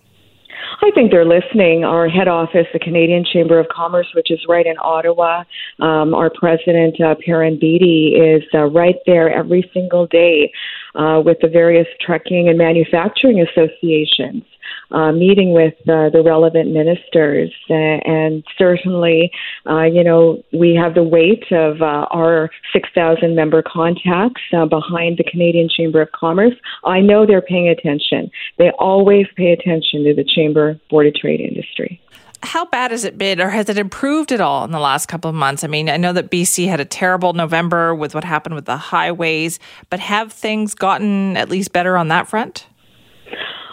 I 0.82 0.92
think 0.92 1.12
they're 1.12 1.26
listening. 1.26 1.84
Our 1.84 2.08
head 2.08 2.28
office, 2.28 2.68
the 2.72 2.80
Canadian 2.80 3.26
Chamber 3.26 3.60
of 3.60 3.68
Commerce, 3.68 4.08
which 4.16 4.32
is 4.32 4.40
right 4.48 4.66
in 4.66 4.76
Ottawa, 4.80 5.44
um, 5.80 6.14
our 6.14 6.30
president, 6.30 7.02
uh, 7.02 7.16
Perrin 7.26 7.60
Beatty, 7.60 8.16
is 8.16 8.44
uh, 8.54 8.66
right 8.66 8.96
there 9.06 9.30
every 9.30 9.70
single 9.74 10.08
day 10.08 10.52
uh, 10.96 11.22
with 11.24 11.38
the 11.42 11.48
various 11.48 11.88
trucking 12.06 12.50
and 12.50 12.58
manufacturing 12.58 13.42
associations 13.42 14.44
uh, 14.92 15.12
meeting 15.12 15.54
with 15.54 15.76
uh, 15.88 16.10
the 16.10 16.22
relevant 16.26 16.72
ministers. 16.72 17.54
And 17.70 18.44
certainly, 18.58 19.32
uh, 19.70 19.84
you 19.84 20.04
know, 20.04 20.44
we 20.52 20.76
have 20.76 20.96
the 20.96 21.04
weight 21.04 21.44
of 21.52 21.82
uh, 21.82 22.08
our 22.12 22.50
6,000 22.74 23.36
member 23.36 23.62
contacts 23.62 24.42
uh, 24.54 24.66
behind 24.66 25.18
the 25.18 25.24
Canadian 25.30 25.70
Chamber 25.70 26.02
of 26.02 26.12
Commerce. 26.12 26.54
I 26.84 27.02
know 27.02 27.26
they're 27.26 27.42
paying 27.42 27.70
attention. 27.70 28.32
They 28.58 28.72
always 28.80 29.28
pay 29.36 29.52
attention 29.52 30.04
to 30.06 30.16
the 30.16 30.24
Chamber 30.24 30.80
Board 30.90 31.08
of 31.08 31.16
Trade 31.16 31.42
industry 31.42 32.02
how 32.42 32.66
bad 32.66 32.92
has 32.92 33.04
it 33.04 33.18
been, 33.18 33.42
or 33.42 33.50
has 33.50 33.70
it 33.70 33.78
improved 33.78 34.32
at 34.32 34.42
all 34.42 34.64
in 34.64 34.72
the 34.72 34.80
last 34.80 35.08
couple 35.08 35.30
of 35.30 35.36
months? 35.36 35.64
I 35.64 35.68
mean, 35.68 35.90
I 35.90 35.98
know 35.98 36.14
that 36.14 36.32
BC 36.32 36.68
had 36.68 36.80
a 36.80 36.86
terrible 36.86 37.34
November 37.34 37.94
with 37.94 38.16
what 38.16 38.24
happened 38.24 38.56
with 38.56 38.66
the 38.66 38.78
highways, 38.78 39.60
but 39.90 40.00
have 40.00 40.32
things 40.32 40.74
gotten 40.74 41.36
at 41.38 41.50
least 41.50 41.74
better 41.74 41.98
on 41.98 42.08
that 42.08 42.28
front? 42.28 42.68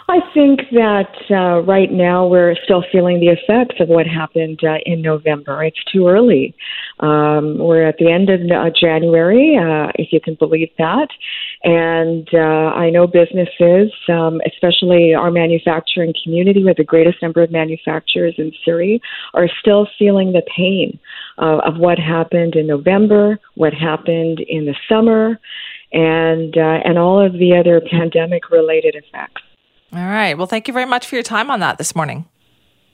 I 0.09 0.19
think 0.33 0.61
that 0.71 1.13
uh, 1.29 1.63
right 1.63 1.91
now 1.91 2.25
we're 2.27 2.55
still 2.63 2.81
feeling 2.93 3.19
the 3.19 3.27
effects 3.27 3.81
of 3.81 3.89
what 3.89 4.07
happened 4.07 4.61
uh, 4.63 4.77
in 4.85 5.01
November. 5.01 5.61
It's 5.65 5.83
too 5.91 6.07
early. 6.07 6.55
Um, 7.01 7.57
we're 7.57 7.85
at 7.85 7.97
the 7.97 8.09
end 8.09 8.29
of 8.29 8.39
uh, 8.49 8.69
January, 8.79 9.57
uh, 9.57 9.91
if 9.95 10.13
you 10.13 10.21
can 10.21 10.35
believe 10.35 10.69
that. 10.77 11.09
And 11.65 12.25
uh, 12.33 12.71
I 12.73 12.89
know 12.89 13.05
businesses, 13.05 13.91
um, 14.07 14.39
especially 14.47 15.13
our 15.13 15.29
manufacturing 15.29 16.13
community, 16.23 16.63
with 16.63 16.77
the 16.77 16.85
greatest 16.85 17.21
number 17.21 17.43
of 17.43 17.51
manufacturers 17.51 18.35
in 18.37 18.53
Surrey, 18.63 19.01
are 19.33 19.49
still 19.59 19.89
feeling 19.99 20.31
the 20.31 20.43
pain 20.55 20.97
uh, 21.37 21.57
of 21.65 21.79
what 21.79 21.99
happened 21.99 22.55
in 22.55 22.65
November, 22.65 23.39
what 23.55 23.73
happened 23.73 24.39
in 24.39 24.65
the 24.65 24.75
summer, 24.87 25.37
and 25.91 26.55
and 26.55 26.97
all 26.97 27.25
of 27.25 27.33
the 27.33 27.55
other 27.57 27.81
pandemic-related 27.91 28.95
effects. 28.95 29.41
All 29.93 29.99
right. 29.99 30.37
Well, 30.37 30.47
thank 30.47 30.67
you 30.67 30.73
very 30.73 30.85
much 30.85 31.07
for 31.07 31.15
your 31.15 31.23
time 31.23 31.49
on 31.49 31.59
that 31.61 31.77
this 31.77 31.95
morning. 31.95 32.25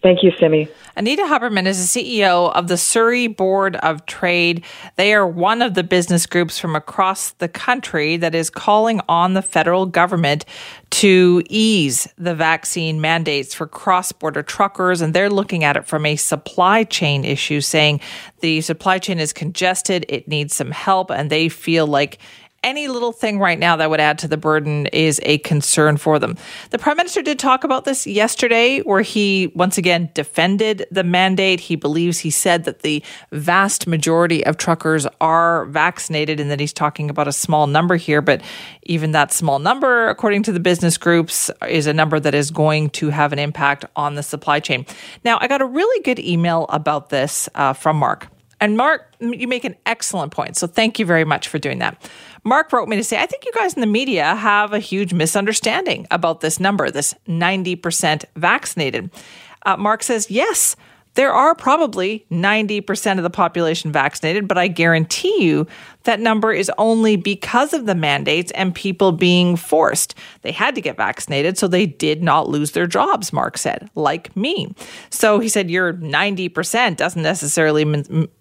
Thank 0.03 0.21
you, 0.21 0.33
Simi. 0.37 0.67
Anita 0.97 1.21
Huberman 1.21 1.65
is 1.65 1.93
the 1.93 2.19
CEO 2.19 2.51
of 2.53 2.67
the 2.67 2.75
Surrey 2.75 3.27
Board 3.27 3.77
of 3.77 4.05
Trade. 4.05 4.65
They 4.97 5.13
are 5.13 5.25
one 5.25 5.61
of 5.61 5.75
the 5.75 5.83
business 5.83 6.25
groups 6.25 6.59
from 6.59 6.75
across 6.75 7.31
the 7.31 7.47
country 7.47 8.17
that 8.17 8.35
is 8.35 8.49
calling 8.49 8.99
on 9.07 9.33
the 9.33 9.41
federal 9.41 9.85
government 9.85 10.43
to 10.89 11.41
ease 11.47 12.05
the 12.17 12.35
vaccine 12.35 12.99
mandates 12.99 13.55
for 13.55 13.65
cross 13.65 14.11
border 14.11 14.43
truckers. 14.43 14.99
And 14.99 15.13
they're 15.13 15.29
looking 15.29 15.63
at 15.63 15.77
it 15.77 15.87
from 15.87 16.05
a 16.05 16.17
supply 16.17 16.83
chain 16.83 17.23
issue, 17.23 17.61
saying 17.61 18.01
the 18.41 18.59
supply 18.59 18.99
chain 18.99 19.19
is 19.19 19.31
congested, 19.31 20.05
it 20.09 20.27
needs 20.27 20.53
some 20.53 20.71
help, 20.71 21.11
and 21.11 21.29
they 21.29 21.47
feel 21.47 21.87
like 21.87 22.19
any 22.63 22.87
little 22.87 23.11
thing 23.11 23.39
right 23.39 23.59
now 23.59 23.75
that 23.75 23.89
would 23.89 23.99
add 23.99 24.17
to 24.19 24.27
the 24.27 24.37
burden 24.37 24.87
is 24.87 25.19
a 25.23 25.37
concern 25.39 25.97
for 25.97 26.19
them. 26.19 26.37
The 26.71 26.79
prime 26.79 26.97
minister 26.97 27.21
did 27.21 27.39
talk 27.39 27.63
about 27.63 27.85
this 27.85 28.07
yesterday, 28.07 28.79
where 28.79 29.01
he 29.01 29.51
once 29.55 29.77
again 29.77 30.09
defended 30.13 30.85
the 30.89 31.03
mandate. 31.03 31.59
He 31.59 31.75
believes 31.75 32.19
he 32.19 32.29
said 32.29 32.63
that 32.63 32.81
the 32.81 33.03
vast 33.31 33.87
majority 33.87 34.45
of 34.45 34.57
truckers 34.57 35.05
are 35.21 35.65
vaccinated 35.65 36.39
and 36.39 36.49
that 36.49 36.59
he's 36.59 36.73
talking 36.73 37.09
about 37.09 37.27
a 37.27 37.33
small 37.33 37.67
number 37.67 37.95
here. 37.95 38.21
But 38.21 38.41
even 38.83 39.11
that 39.11 39.31
small 39.31 39.59
number, 39.59 40.09
according 40.09 40.43
to 40.43 40.51
the 40.51 40.59
business 40.59 40.97
groups, 40.97 41.51
is 41.67 41.87
a 41.87 41.93
number 41.93 42.19
that 42.19 42.33
is 42.33 42.51
going 42.51 42.89
to 42.91 43.09
have 43.09 43.33
an 43.33 43.39
impact 43.39 43.85
on 43.95 44.15
the 44.15 44.23
supply 44.23 44.59
chain. 44.59 44.85
Now, 45.23 45.37
I 45.41 45.47
got 45.47 45.61
a 45.61 45.65
really 45.65 46.01
good 46.03 46.19
email 46.19 46.65
about 46.69 47.09
this 47.09 47.49
uh, 47.55 47.73
from 47.73 47.97
Mark. 47.97 48.27
And 48.63 48.77
Mark, 48.77 49.13
you 49.19 49.45
make 49.45 49.65
an 49.65 49.75
excellent 49.85 50.31
point. 50.31 50.55
So 50.55 50.67
thank 50.67 50.97
you 50.97 51.05
very 51.05 51.25
much 51.25 51.49
for 51.49 51.59
doing 51.59 51.79
that. 51.79 52.09
Mark 52.45 52.71
wrote 52.71 52.87
me 52.87 52.95
to 52.95 53.03
say, 53.03 53.21
I 53.21 53.25
think 53.25 53.43
you 53.43 53.51
guys 53.51 53.73
in 53.73 53.81
the 53.81 53.87
media 53.87 54.35
have 54.35 54.71
a 54.71 54.79
huge 54.79 55.11
misunderstanding 55.13 56.07
about 56.11 56.39
this 56.39 56.61
number, 56.61 56.89
this 56.89 57.13
90% 57.27 58.23
vaccinated. 58.37 59.11
Uh, 59.65 59.75
Mark 59.75 60.01
says, 60.01 60.31
yes, 60.31 60.77
there 61.15 61.31
are 61.31 61.53
probably 61.53 62.25
90% 62.31 63.17
of 63.17 63.23
the 63.23 63.29
population 63.29 63.91
vaccinated, 63.91 64.47
but 64.47 64.57
I 64.57 64.67
guarantee 64.67 65.43
you 65.43 65.67
that 66.03 66.19
number 66.19 66.51
is 66.51 66.71
only 66.77 67.15
because 67.15 67.73
of 67.73 67.85
the 67.85 67.95
mandates 67.95 68.51
and 68.53 68.73
people 68.73 69.11
being 69.11 69.55
forced. 69.55 70.15
They 70.41 70.51
had 70.51 70.75
to 70.75 70.81
get 70.81 70.97
vaccinated, 70.97 71.57
so 71.57 71.67
they 71.67 71.85
did 71.85 72.23
not 72.23 72.49
lose 72.49 72.71
their 72.71 72.87
jobs, 72.87 73.31
Mark 73.31 73.57
said, 73.57 73.89
like 73.95 74.35
me. 74.35 74.73
So 75.09 75.39
he 75.39 75.49
said, 75.49 75.69
Your 75.69 75.93
90% 75.93 76.97
doesn't 76.97 77.21
necessarily 77.21 77.85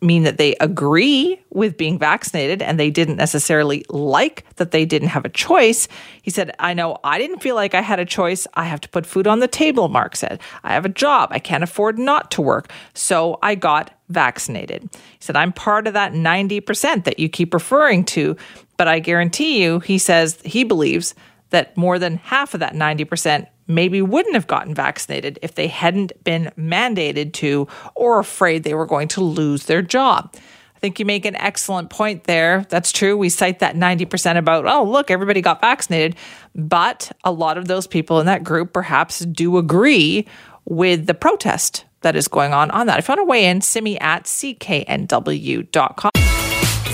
mean 0.00 0.22
that 0.22 0.38
they 0.38 0.54
agree 0.56 1.41
with 1.54 1.76
being 1.76 1.98
vaccinated 1.98 2.62
and 2.62 2.78
they 2.78 2.90
didn't 2.90 3.16
necessarily 3.16 3.84
like 3.88 4.44
that 4.56 4.70
they 4.70 4.84
didn't 4.84 5.08
have 5.08 5.24
a 5.24 5.28
choice. 5.28 5.88
He 6.22 6.30
said, 6.30 6.54
I 6.58 6.74
know 6.74 6.98
I 7.04 7.18
didn't 7.18 7.40
feel 7.40 7.54
like 7.54 7.74
I 7.74 7.80
had 7.80 8.00
a 8.00 8.04
choice. 8.04 8.46
I 8.54 8.64
have 8.64 8.80
to 8.82 8.88
put 8.88 9.06
food 9.06 9.26
on 9.26 9.40
the 9.40 9.48
table, 9.48 9.88
Mark 9.88 10.16
said. 10.16 10.40
I 10.64 10.72
have 10.74 10.84
a 10.84 10.90
job. 10.90 11.28
I 11.32 11.38
can't 11.38 11.64
afford 11.64 11.98
not 11.98 12.30
to 12.32 12.42
work. 12.42 12.70
So 12.94 13.38
I 13.42 13.54
got 13.54 13.90
vaccinated. 14.08 14.88
He 14.92 15.18
said, 15.20 15.36
I'm 15.36 15.52
part 15.52 15.86
of 15.86 15.94
that 15.94 16.12
90% 16.12 17.04
that 17.04 17.18
you 17.18 17.28
keep 17.28 17.54
referring 17.54 18.04
to, 18.06 18.36
but 18.76 18.88
I 18.88 18.98
guarantee 18.98 19.62
you, 19.62 19.80
he 19.80 19.98
says 19.98 20.40
he 20.44 20.64
believes 20.64 21.14
that 21.50 21.76
more 21.76 21.98
than 21.98 22.16
half 22.16 22.54
of 22.54 22.60
that 22.60 22.72
90% 22.72 23.46
maybe 23.66 24.02
wouldn't 24.02 24.34
have 24.34 24.46
gotten 24.46 24.74
vaccinated 24.74 25.38
if 25.42 25.54
they 25.54 25.68
hadn't 25.68 26.12
been 26.24 26.50
mandated 26.58 27.32
to 27.34 27.68
or 27.94 28.18
afraid 28.18 28.64
they 28.64 28.74
were 28.74 28.86
going 28.86 29.08
to 29.08 29.20
lose 29.20 29.66
their 29.66 29.82
job. 29.82 30.34
I 30.82 30.84
think 30.84 30.98
you 30.98 31.04
make 31.04 31.24
an 31.26 31.36
excellent 31.36 31.90
point 31.90 32.24
there. 32.24 32.66
That's 32.68 32.90
true. 32.90 33.16
We 33.16 33.28
cite 33.28 33.60
that 33.60 33.76
90% 33.76 34.36
about, 34.36 34.66
oh, 34.66 34.82
look, 34.82 35.12
everybody 35.12 35.40
got 35.40 35.60
vaccinated. 35.60 36.16
But 36.56 37.12
a 37.22 37.30
lot 37.30 37.56
of 37.56 37.68
those 37.68 37.86
people 37.86 38.18
in 38.18 38.26
that 38.26 38.42
group 38.42 38.72
perhaps 38.72 39.20
do 39.20 39.58
agree 39.58 40.26
with 40.64 41.06
the 41.06 41.14
protest 41.14 41.84
that 42.00 42.16
is 42.16 42.26
going 42.26 42.52
on 42.52 42.72
on 42.72 42.88
that. 42.88 42.98
If 42.98 43.06
you 43.06 43.12
want 43.12 43.20
to 43.20 43.30
weigh 43.30 43.44
in, 43.46 43.60
simi 43.60 43.96
at 44.00 44.24
cknw.com. 44.24 46.10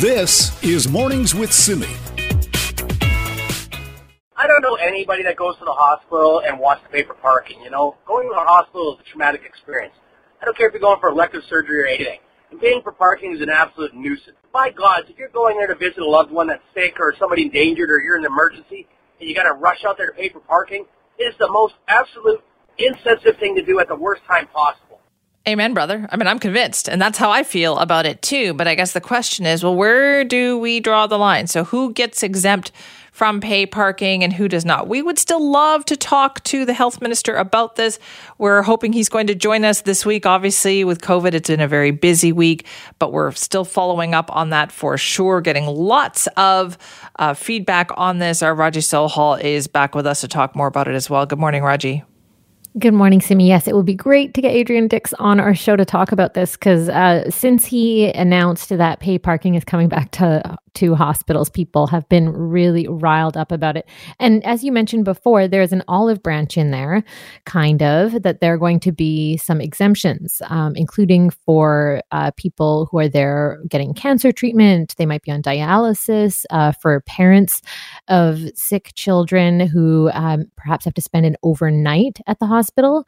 This 0.01 0.63
is 0.63 0.87
Mornings 0.87 1.35
with 1.35 1.51
Simi. 1.51 1.89
I 4.37 4.47
don't 4.47 4.61
know 4.61 4.75
anybody 4.75 5.23
that 5.23 5.37
goes 5.37 5.57
to 5.61 5.65
the 5.65 5.73
hospital 5.73 6.43
and 6.47 6.59
wants 6.59 6.83
to 6.83 6.91
pay 6.91 7.05
for 7.05 7.15
parking. 7.15 7.63
You 7.63 7.71
know, 7.71 7.97
going 8.05 8.29
to 8.29 8.35
the 8.35 8.41
hospital 8.45 8.97
is 8.97 9.01
a 9.01 9.11
traumatic 9.11 9.45
experience. 9.47 9.95
I 10.43 10.45
don't 10.45 10.59
care 10.59 10.67
if 10.67 10.75
you're 10.75 10.83
going 10.83 11.01
for 11.01 11.09
elective 11.09 11.43
surgery 11.49 11.81
or 11.81 11.87
anything. 11.87 12.19
And 12.51 12.61
paying 12.61 12.83
for 12.83 12.93
parking 12.93 13.35
is 13.35 13.43
an 13.43 13.51
absolute 13.51 13.95
nuisance. 13.95 14.37
My 14.55 14.71
God, 14.71 15.05
if 15.09 15.19
you're 15.19 15.29
going 15.29 15.59
there 15.59 15.67
to 15.67 15.75
visit 15.75 15.99
a 15.99 16.09
loved 16.09 16.31
one 16.31 16.47
that's 16.47 16.63
sick 16.75 16.97
or 16.99 17.15
somebody 17.19 17.43
endangered 17.43 17.91
or 17.91 18.01
you're 18.01 18.17
in 18.17 18.25
an 18.25 18.33
emergency 18.33 18.87
and 19.21 19.29
you 19.29 19.35
got 19.35 19.43
to 19.45 19.53
rush 19.53 19.85
out 19.85 19.99
there 19.99 20.07
to 20.07 20.13
pay 20.13 20.31
for 20.31 20.41
parking, 20.41 20.87
it 21.19 21.25
is 21.25 21.35
the 21.39 21.49
most 21.51 21.75
absolute 21.89 22.43
insensitive 22.79 23.37
thing 23.39 23.55
to 23.57 23.63
do 23.63 23.79
at 23.81 23.89
the 23.89 23.97
worst 23.97 24.23
time 24.27 24.47
possible. 24.47 25.01
Amen, 25.47 25.73
brother. 25.73 26.07
I 26.11 26.17
mean, 26.17 26.27
I'm 26.27 26.39
convinced, 26.39 26.89
and 26.89 27.01
that's 27.01 27.17
how 27.17 27.31
I 27.31 27.43
feel 27.43 27.79
about 27.79 28.05
it 28.05 28.21
too. 28.21 28.53
But 28.53 28.69
I 28.69 28.75
guess 28.75 28.93
the 28.93 29.01
question 29.01 29.47
is, 29.47 29.65
well, 29.65 29.75
where 29.75 30.23
do 30.23 30.59
we 30.59 30.79
draw 30.79 31.07
the 31.07 31.19
line? 31.19 31.47
So, 31.47 31.65
who 31.65 31.93
gets 31.93 32.23
exempt 32.23 32.71
from 33.19 33.41
pay 33.41 33.67
parking 33.67 34.23
and 34.23 34.33
who 34.33 34.47
does 34.47 34.65
not. 34.65 34.87
We 34.87 35.03
would 35.03 35.19
still 35.19 35.45
love 35.45 35.85
to 35.87 35.97
talk 35.97 36.41
to 36.45 36.65
the 36.65 36.73
health 36.73 37.03
minister 37.03 37.35
about 37.35 37.75
this. 37.75 37.99
We're 38.39 38.63
hoping 38.63 38.93
he's 38.93 39.09
going 39.09 39.27
to 39.27 39.35
join 39.35 39.65
us 39.65 39.81
this 39.81 40.07
week. 40.07 40.25
Obviously, 40.25 40.85
with 40.85 41.01
COVID, 41.01 41.35
it's 41.35 41.51
been 41.51 41.61
a 41.61 41.67
very 41.67 41.91
busy 41.91 42.31
week, 42.31 42.65
but 43.01 43.13
we're 43.13 43.33
still 43.33 43.65
following 43.65 44.15
up 44.15 44.35
on 44.37 44.51
that 44.51 44.71
for 44.71 44.97
sure, 44.97 45.41
getting 45.41 45.67
lots 45.67 46.29
of 46.37 46.79
uh, 47.17 47.35
feedback 47.35 47.91
on 47.97 48.19
this. 48.19 48.41
Our 48.41 48.55
Raji 48.55 48.81
Sohal 48.81 49.41
is 49.43 49.67
back 49.67 49.97
with 49.97 50.07
us 50.07 50.21
to 50.21 50.29
talk 50.29 50.55
more 50.55 50.69
about 50.69 50.87
it 50.87 50.95
as 50.95 51.11
well. 51.11 51.27
Good 51.27 51.41
morning, 51.41 51.65
Raji. 51.65 52.05
Good 52.79 52.95
morning, 52.95 53.21
Simi. 53.21 53.49
Yes, 53.49 53.67
it 53.67 53.75
would 53.75 53.87
be 53.87 53.95
great 53.95 54.35
to 54.35 54.41
get 54.41 54.53
Adrian 54.53 54.87
Dix 54.87 55.13
on 55.15 55.41
our 55.41 55.57
show 55.57 55.75
to 55.75 55.85
talk 55.85 56.13
about 56.13 56.35
this 56.35 56.53
because 56.53 56.89
uh, 56.89 57.29
since 57.31 57.65
he 57.65 58.13
announced 58.13 58.69
that 58.69 59.01
pay 59.01 59.19
parking 59.19 59.57
is 59.57 59.65
coming 59.65 59.89
back 59.89 60.13
to 60.13 60.57
to 60.79 60.95
hospitals, 60.95 61.51
people 61.51 61.87
have 61.87 62.09
been 62.09 62.31
really 62.31 62.87
riled 62.89 63.37
up 63.37 63.53
about 63.53 63.77
it. 63.77 63.89
And 64.19 64.45
as 64.45 64.65
you 64.65 64.73
mentioned 64.73 65.05
before, 65.05 65.47
there's 65.47 65.73
an 65.73 65.83
olive 65.89 66.23
branch 66.23 66.57
in 66.57 66.71
there, 66.71 67.05
kind 67.45 67.83
of, 67.83 68.23
that 68.23 68.41
there 68.41 68.55
are 68.55 68.59
going 68.59 68.81
to 68.81 68.93
be 68.93 69.37
some 69.37 69.61
exemptions, 69.61 70.41
um, 70.49 70.75
including 70.77 71.31
for 71.31 72.01
uh, 72.13 72.31
people 72.37 72.89
who 72.91 72.99
are 72.99 73.09
there 73.09 73.59
getting 73.69 73.95
cancer 73.95 74.33
treatment. 74.33 74.95
They 74.97 75.07
might 75.07 75.23
be 75.23 75.31
on 75.31 75.43
dialysis. 75.43 76.45
Uh, 76.51 76.73
for 76.81 77.01
parents 77.03 77.63
of 78.09 78.41
sick 78.55 78.93
children 78.95 79.61
who 79.61 80.11
um, 80.13 80.47
perhaps 80.57 80.85
have 80.85 80.95
to 80.95 81.03
spend 81.03 81.27
an 81.27 81.37
overnight 81.43 82.21
at 82.27 82.39
the 82.39 82.47
hospital. 82.47 83.05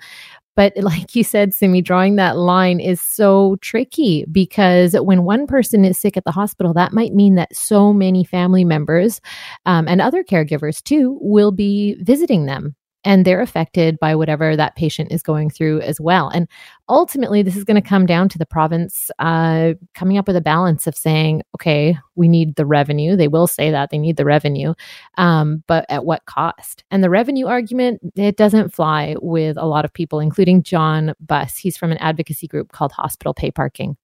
But 0.60 0.74
like 0.76 1.16
you 1.16 1.24
said, 1.24 1.54
Simi, 1.54 1.80
drawing 1.80 2.16
that 2.16 2.36
line 2.36 2.80
is 2.80 3.00
so 3.00 3.56
tricky 3.62 4.26
because 4.30 4.92
when 4.92 5.22
one 5.22 5.46
person 5.46 5.86
is 5.86 5.96
sick 5.96 6.18
at 6.18 6.24
the 6.24 6.32
hospital, 6.32 6.74
that 6.74 6.92
might 6.92 7.14
mean 7.14 7.36
that 7.36 7.56
so 7.56 7.94
many 7.94 8.24
family 8.24 8.62
members 8.62 9.22
um, 9.64 9.88
and 9.88 10.02
other 10.02 10.22
caregivers 10.22 10.82
too 10.82 11.16
will 11.22 11.50
be 11.50 11.96
visiting 12.02 12.44
them 12.44 12.76
and 13.04 13.24
they're 13.24 13.40
affected 13.40 13.98
by 13.98 14.14
whatever 14.14 14.56
that 14.56 14.76
patient 14.76 15.10
is 15.10 15.22
going 15.22 15.50
through 15.50 15.80
as 15.80 16.00
well. 16.00 16.28
And 16.28 16.46
ultimately, 16.88 17.42
this 17.42 17.56
is 17.56 17.64
going 17.64 17.80
to 17.80 17.88
come 17.88 18.06
down 18.06 18.28
to 18.28 18.38
the 18.38 18.46
province 18.46 19.10
uh, 19.18 19.74
coming 19.94 20.18
up 20.18 20.26
with 20.26 20.36
a 20.36 20.42
balance 20.42 20.86
of 20.86 20.96
saying, 20.96 21.42
okay, 21.54 21.96
we 22.14 22.28
need 22.28 22.56
the 22.56 22.66
revenue. 22.66 23.16
They 23.16 23.28
will 23.28 23.46
say 23.46 23.70
that 23.70 23.90
they 23.90 23.98
need 23.98 24.16
the 24.16 24.24
revenue, 24.24 24.74
um, 25.16 25.64
but 25.66 25.86
at 25.88 26.04
what 26.04 26.26
cost? 26.26 26.84
And 26.90 27.02
the 27.02 27.10
revenue 27.10 27.46
argument, 27.46 28.00
it 28.16 28.36
doesn't 28.36 28.74
fly 28.74 29.16
with 29.20 29.56
a 29.56 29.66
lot 29.66 29.84
of 29.84 29.92
people, 29.92 30.20
including 30.20 30.62
John 30.62 31.14
Buss. 31.20 31.56
He's 31.56 31.76
from 31.76 31.92
an 31.92 31.98
advocacy 31.98 32.48
group 32.48 32.72
called 32.72 32.92
Hospital 32.92 33.34
Pay 33.34 33.50
Parking. 33.50 33.96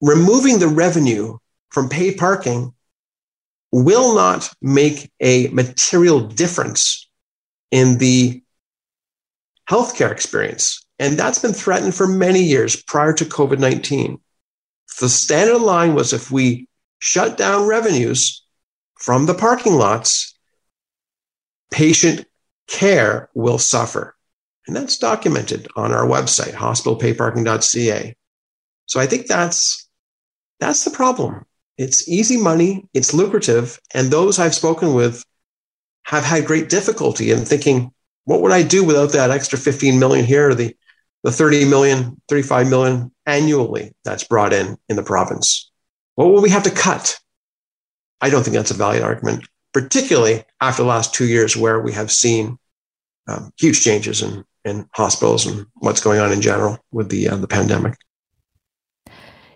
Removing 0.00 0.58
the 0.58 0.68
revenue 0.68 1.36
from 1.70 1.88
pay 1.88 2.14
parking 2.14 2.72
will 3.72 4.14
not 4.14 4.50
make 4.60 5.10
a 5.20 5.48
material 5.48 6.20
difference 6.20 7.06
in 7.70 7.98
the 7.98 8.42
healthcare 9.68 10.10
experience. 10.10 10.84
And 10.98 11.18
that's 11.18 11.38
been 11.38 11.52
threatened 11.52 11.94
for 11.94 12.06
many 12.06 12.42
years 12.42 12.76
prior 12.82 13.12
to 13.14 13.24
COVID 13.24 13.58
19. 13.58 14.18
The 15.00 15.08
standard 15.08 15.58
line 15.58 15.94
was 15.94 16.12
if 16.12 16.30
we 16.30 16.68
shut 16.98 17.36
down 17.36 17.66
revenues 17.66 18.44
from 18.98 19.26
the 19.26 19.34
parking 19.34 19.74
lots, 19.74 20.36
patient 21.70 22.26
care 22.68 23.30
will 23.34 23.58
suffer. 23.58 24.14
And 24.66 24.76
that's 24.76 24.98
documented 24.98 25.68
on 25.74 25.92
our 25.92 26.06
website, 26.06 26.52
hospitalpayparking.ca. 26.52 28.14
So 28.86 29.00
I 29.00 29.06
think 29.06 29.26
that's 29.26 29.88
that's 30.58 30.84
the 30.84 30.90
problem. 30.90 31.46
It's 31.78 32.06
easy 32.08 32.36
money, 32.36 32.86
it's 32.92 33.14
lucrative, 33.14 33.80
and 33.94 34.10
those 34.10 34.38
I've 34.38 34.54
spoken 34.54 34.92
with 34.92 35.24
have 36.04 36.24
had 36.24 36.46
great 36.46 36.68
difficulty 36.68 37.30
in 37.30 37.44
thinking, 37.44 37.92
what 38.24 38.42
would 38.42 38.52
I 38.52 38.62
do 38.62 38.84
without 38.84 39.12
that 39.12 39.30
extra 39.30 39.58
15 39.58 39.98
million 39.98 40.24
here, 40.24 40.50
or 40.50 40.54
the, 40.54 40.76
the 41.22 41.32
30 41.32 41.66
million, 41.66 42.20
35 42.28 42.68
million 42.68 43.12
annually 43.26 43.92
that's 44.04 44.24
brought 44.24 44.52
in 44.52 44.76
in 44.88 44.96
the 44.96 45.02
province? 45.02 45.70
What 46.14 46.26
will 46.26 46.42
we 46.42 46.50
have 46.50 46.64
to 46.64 46.70
cut? 46.70 47.18
I 48.20 48.30
don't 48.30 48.42
think 48.42 48.54
that's 48.54 48.70
a 48.70 48.74
valid 48.74 49.02
argument, 49.02 49.46
particularly 49.72 50.44
after 50.60 50.82
the 50.82 50.88
last 50.88 51.14
two 51.14 51.26
years 51.26 51.56
where 51.56 51.80
we 51.80 51.92
have 51.92 52.10
seen 52.10 52.58
um, 53.26 53.52
huge 53.58 53.82
changes 53.82 54.22
in, 54.22 54.44
in 54.64 54.86
hospitals 54.92 55.46
and 55.46 55.66
what's 55.74 56.02
going 56.02 56.20
on 56.20 56.32
in 56.32 56.42
general 56.42 56.78
with 56.92 57.08
the, 57.08 57.28
uh, 57.28 57.36
the 57.36 57.48
pandemic. 57.48 57.96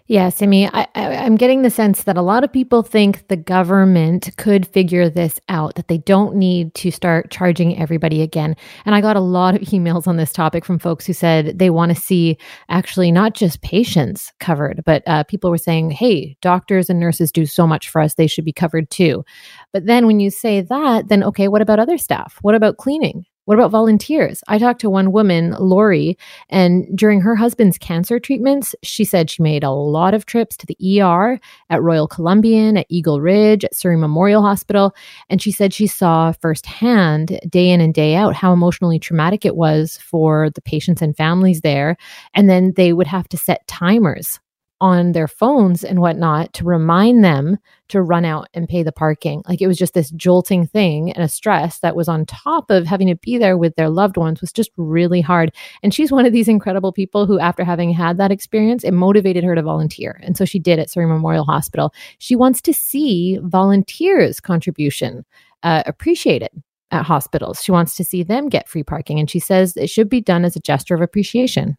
Yeah, 0.06 0.28
Simi, 0.28 0.66
I, 0.66 0.86
am 0.94 1.36
getting 1.36 1.62
the 1.62 1.70
sense 1.70 2.02
that 2.02 2.18
a 2.18 2.22
lot 2.22 2.44
of 2.44 2.52
people 2.52 2.82
think 2.82 3.26
the 3.28 3.38
government 3.38 4.28
could 4.36 4.66
figure 4.66 5.08
this 5.08 5.40
out, 5.48 5.76
that 5.76 5.88
they 5.88 5.96
don't 5.96 6.36
need 6.36 6.74
to 6.74 6.90
start 6.90 7.30
charging 7.30 7.78
everybody 7.78 8.20
again. 8.20 8.54
And 8.84 8.94
I 8.94 9.00
got 9.00 9.16
a 9.16 9.20
lot 9.20 9.54
of 9.54 9.62
emails 9.72 10.06
on 10.06 10.18
this 10.18 10.30
topic 10.30 10.66
from 10.66 10.78
folks 10.78 11.06
who 11.06 11.14
said 11.14 11.58
they 11.58 11.70
want 11.70 11.94
to 11.94 11.98
see 11.98 12.36
actually 12.68 13.12
not 13.12 13.32
just 13.32 13.62
patients 13.62 14.30
covered, 14.40 14.82
but 14.84 15.02
uh, 15.06 15.24
people 15.24 15.50
were 15.50 15.56
saying, 15.56 15.90
hey, 15.90 16.36
doctors 16.42 16.90
and 16.90 17.00
nurses 17.00 17.32
do 17.32 17.46
so 17.46 17.66
much 17.66 17.88
for 17.88 18.02
us, 18.02 18.12
they 18.12 18.26
should 18.26 18.44
be 18.44 18.52
covered 18.52 18.90
too. 18.90 19.24
But 19.72 19.86
then 19.86 20.06
when 20.06 20.20
you 20.20 20.28
say 20.28 20.60
that, 20.60 21.08
then 21.08 21.24
okay, 21.24 21.48
what 21.48 21.62
about 21.62 21.80
other 21.80 21.96
staff? 21.96 22.36
What 22.42 22.54
about 22.54 22.76
cleaning? 22.76 23.24
What 23.46 23.58
about 23.58 23.72
volunteers? 23.72 24.42
I 24.48 24.56
talked 24.56 24.80
to 24.80 24.88
one 24.88 25.12
woman, 25.12 25.54
Lori, 25.58 26.16
and 26.48 26.86
during 26.96 27.20
her 27.20 27.36
husband's 27.36 27.76
cancer 27.76 28.18
treatments, 28.18 28.74
she 28.82 29.04
said 29.04 29.28
she 29.28 29.42
made 29.42 29.62
a 29.62 29.70
lot 29.70 30.14
of 30.14 30.24
trips 30.24 30.56
to 30.56 30.66
the 30.66 31.02
ER 31.02 31.38
at 31.68 31.82
Royal 31.82 32.08
Columbian, 32.08 32.78
at 32.78 32.86
Eagle 32.88 33.20
Ridge, 33.20 33.62
at 33.62 33.74
Surrey 33.74 33.98
Memorial 33.98 34.40
Hospital. 34.40 34.94
And 35.28 35.42
she 35.42 35.52
said 35.52 35.74
she 35.74 35.86
saw 35.86 36.32
firsthand, 36.32 37.38
day 37.46 37.68
in 37.68 37.82
and 37.82 37.92
day 37.92 38.14
out, 38.14 38.34
how 38.34 38.52
emotionally 38.52 38.98
traumatic 38.98 39.44
it 39.44 39.56
was 39.56 39.98
for 39.98 40.48
the 40.48 40.62
patients 40.62 41.02
and 41.02 41.14
families 41.14 41.60
there. 41.60 41.98
And 42.32 42.48
then 42.48 42.72
they 42.76 42.94
would 42.94 43.08
have 43.08 43.28
to 43.28 43.36
set 43.36 43.66
timers 43.66 44.40
on 44.84 45.12
their 45.12 45.26
phones 45.26 45.82
and 45.82 45.98
whatnot 45.98 46.52
to 46.52 46.62
remind 46.62 47.24
them 47.24 47.56
to 47.88 48.02
run 48.02 48.22
out 48.22 48.48
and 48.52 48.68
pay 48.68 48.82
the 48.82 48.92
parking. 48.92 49.42
Like 49.48 49.62
it 49.62 49.66
was 49.66 49.78
just 49.78 49.94
this 49.94 50.10
jolting 50.10 50.66
thing 50.66 51.10
and 51.10 51.24
a 51.24 51.28
stress 51.28 51.78
that 51.78 51.96
was 51.96 52.06
on 52.06 52.26
top 52.26 52.70
of 52.70 52.84
having 52.84 53.06
to 53.06 53.14
be 53.14 53.38
there 53.38 53.56
with 53.56 53.76
their 53.76 53.88
loved 53.88 54.18
ones 54.18 54.42
was 54.42 54.52
just 54.52 54.70
really 54.76 55.22
hard. 55.22 55.52
And 55.82 55.94
she's 55.94 56.12
one 56.12 56.26
of 56.26 56.34
these 56.34 56.48
incredible 56.48 56.92
people 56.92 57.24
who, 57.24 57.38
after 57.38 57.64
having 57.64 57.94
had 57.94 58.18
that 58.18 58.30
experience, 58.30 58.84
it 58.84 58.92
motivated 58.92 59.42
her 59.42 59.54
to 59.54 59.62
volunteer. 59.62 60.20
And 60.22 60.36
so 60.36 60.44
she 60.44 60.58
did 60.58 60.78
at 60.78 60.90
Surrey 60.90 61.06
Memorial 61.06 61.46
Hospital. 61.46 61.94
She 62.18 62.36
wants 62.36 62.60
to 62.60 62.74
see 62.74 63.38
volunteers' 63.42 64.38
contribution 64.38 65.24
uh, 65.62 65.82
appreciated 65.86 66.50
at 66.90 67.06
hospitals. 67.06 67.62
She 67.62 67.72
wants 67.72 67.96
to 67.96 68.04
see 68.04 68.22
them 68.22 68.50
get 68.50 68.68
free 68.68 68.82
parking. 68.82 69.18
And 69.18 69.30
she 69.30 69.38
says 69.38 69.78
it 69.78 69.88
should 69.88 70.10
be 70.10 70.20
done 70.20 70.44
as 70.44 70.56
a 70.56 70.60
gesture 70.60 70.94
of 70.94 71.00
appreciation 71.00 71.78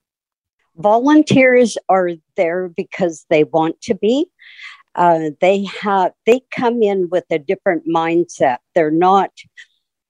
volunteers 0.78 1.78
are 1.90 2.12
there 2.36 2.70
because 2.70 3.26
they 3.30 3.44
want 3.44 3.82
to 3.82 3.96
be. 3.96 4.28
Uh, 4.94 5.32
they 5.42 5.66
have 5.82 6.14
they 6.26 6.42
come 6.52 6.82
in 6.82 7.10
with 7.10 7.26
a 7.30 7.40
different 7.40 7.88
mindset. 7.88 8.58
They're 8.74 8.92
not 8.92 9.32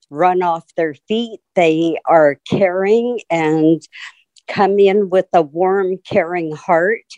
run 0.09 0.43
off 0.43 0.63
their 0.75 0.93
feet. 1.07 1.39
They 1.55 1.97
are 2.05 2.39
caring 2.47 3.21
and 3.29 3.81
come 4.47 4.79
in 4.79 5.09
with 5.09 5.27
a 5.33 5.41
warm, 5.41 5.97
caring 6.07 6.55
heart. 6.55 7.11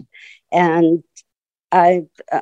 And 0.51 1.03
I, 1.71 2.03
uh, 2.31 2.41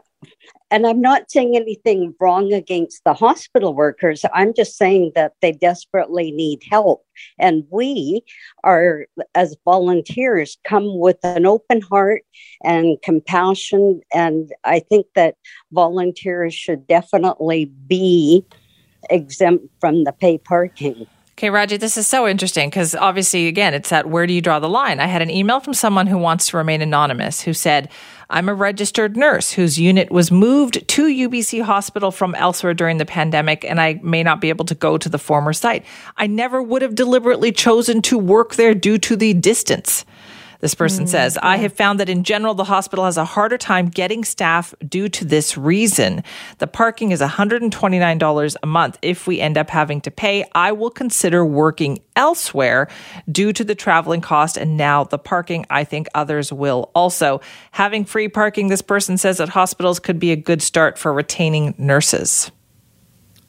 and 0.76 0.86
I'm 0.86 1.00
not 1.00 1.32
saying 1.32 1.56
anything 1.56 2.14
wrong 2.20 2.52
against 2.52 3.06
the 3.06 3.14
hospital 3.14 3.74
workers. 3.74 4.26
I'm 4.34 4.54
just 4.54 4.76
saying 4.76 5.14
that 5.16 5.32
they 5.42 5.54
desperately 5.54 6.32
need 6.32 6.64
help. 6.70 7.06
And 7.40 7.64
we 7.70 8.26
are, 8.66 9.06
as 9.36 9.56
volunteers, 9.64 10.58
come 10.66 11.00
with 11.00 11.16
an 11.24 11.46
open 11.46 11.80
heart 11.80 12.24
and 12.62 13.02
compassion. 13.04 14.02
And 14.14 14.52
I 14.66 14.80
think 14.80 15.06
that 15.16 15.36
volunteers 15.72 16.54
should 16.54 16.86
definitely 16.88 17.72
be 17.88 18.44
exempt 19.10 19.68
from 19.80 20.04
the 20.04 20.12
pay 20.12 20.38
parking. 20.38 21.08
Okay, 21.38 21.50
Raji, 21.50 21.76
this 21.76 21.98
is 21.98 22.08
so 22.08 22.26
interesting 22.26 22.70
because 22.70 22.96
obviously, 22.96 23.48
again, 23.48 23.74
it's 23.74 23.90
that 23.90 24.10
where 24.10 24.26
do 24.26 24.32
you 24.32 24.40
draw 24.40 24.60
the 24.60 24.70
line? 24.70 25.02
I 25.02 25.08
had 25.08 25.22
an 25.22 25.30
email 25.30 25.60
from 25.60 25.74
someone 25.74 26.08
who 26.08 26.18
wants 26.18 26.48
to 26.48 26.58
remain 26.58 26.82
anonymous 26.82 27.42
who 27.42 27.52
said, 27.54 27.90
I'm 28.30 28.48
a 28.48 28.54
registered 28.54 29.18
nurse 29.18 29.52
whose 29.52 29.78
unit 29.78 30.10
was 30.12 30.32
moved 30.32 30.88
to 30.88 31.08
UBC 31.08 31.62
Hospital 31.62 32.12
from 32.12 32.36
elsewhere 32.36 32.74
during 32.74 33.00
the 33.00 33.06
pandemic, 33.06 33.66
and 33.66 33.82
I 33.82 34.00
may 34.02 34.24
not 34.24 34.40
be 34.40 34.48
able 34.48 34.64
to 34.64 34.76
go 34.76 34.98
to 34.98 35.10
the 35.10 35.20
former 35.20 35.52
site. 35.52 35.84
I 36.16 36.26
never 36.26 36.64
would 36.64 36.82
have 36.82 36.96
deliberately 36.96 37.52
chosen 37.52 38.02
to 38.04 38.18
work 38.18 38.56
there 38.56 38.74
due 38.74 38.98
to 39.00 39.18
the 39.18 39.34
distance. 39.34 40.06
This 40.60 40.76
person 40.76 41.06
mm, 41.06 41.10
says, 41.10 41.36
yeah. 41.36 41.48
I 41.48 41.58
have 41.58 41.74
found 41.74 42.00
that 42.00 42.10
in 42.10 42.24
general, 42.24 42.54
the 42.54 42.64
hospital 42.64 43.06
has 43.06 43.18
a 43.18 43.26
harder 43.26 43.58
time 43.58 43.88
getting 43.88 44.24
staff 44.24 44.74
due 44.88 45.10
to 45.10 45.26
this 45.26 45.58
reason. 45.58 46.24
The 46.60 46.68
parking 46.68 47.12
is 47.12 47.22
$129 47.22 48.56
a 48.62 48.68
month. 48.68 48.98
If 49.02 49.28
we 49.28 49.40
end 49.40 49.58
up 49.58 49.70
having 49.70 50.02
to 50.02 50.12
pay, 50.12 50.46
I 50.54 50.72
will 50.72 50.90
consider 50.90 51.46
working 51.46 52.00
elsewhere 52.16 52.88
due 53.32 53.54
to 53.54 53.64
the 53.64 53.76
traveling 53.76 54.22
cost 54.22 54.58
and 54.58 54.78
now 54.78 55.04
the 55.04 55.18
parking. 55.18 55.66
I 55.70 55.84
think 55.84 56.08
others 56.16 56.52
will 56.52 56.92
also. 56.96 57.42
Having 57.72 58.06
free 58.06 58.30
parking, 58.30 58.68
this 58.68 58.82
person 58.82 59.18
says 59.18 59.40
at 59.40 59.50
hospitals 59.50 60.00
could 60.00 60.20
be 60.20 60.32
a 60.32 60.36
good 60.36 60.62
start 60.62 60.98
for 60.98 61.14
retaining 61.14 61.76
nurses. 61.78 62.52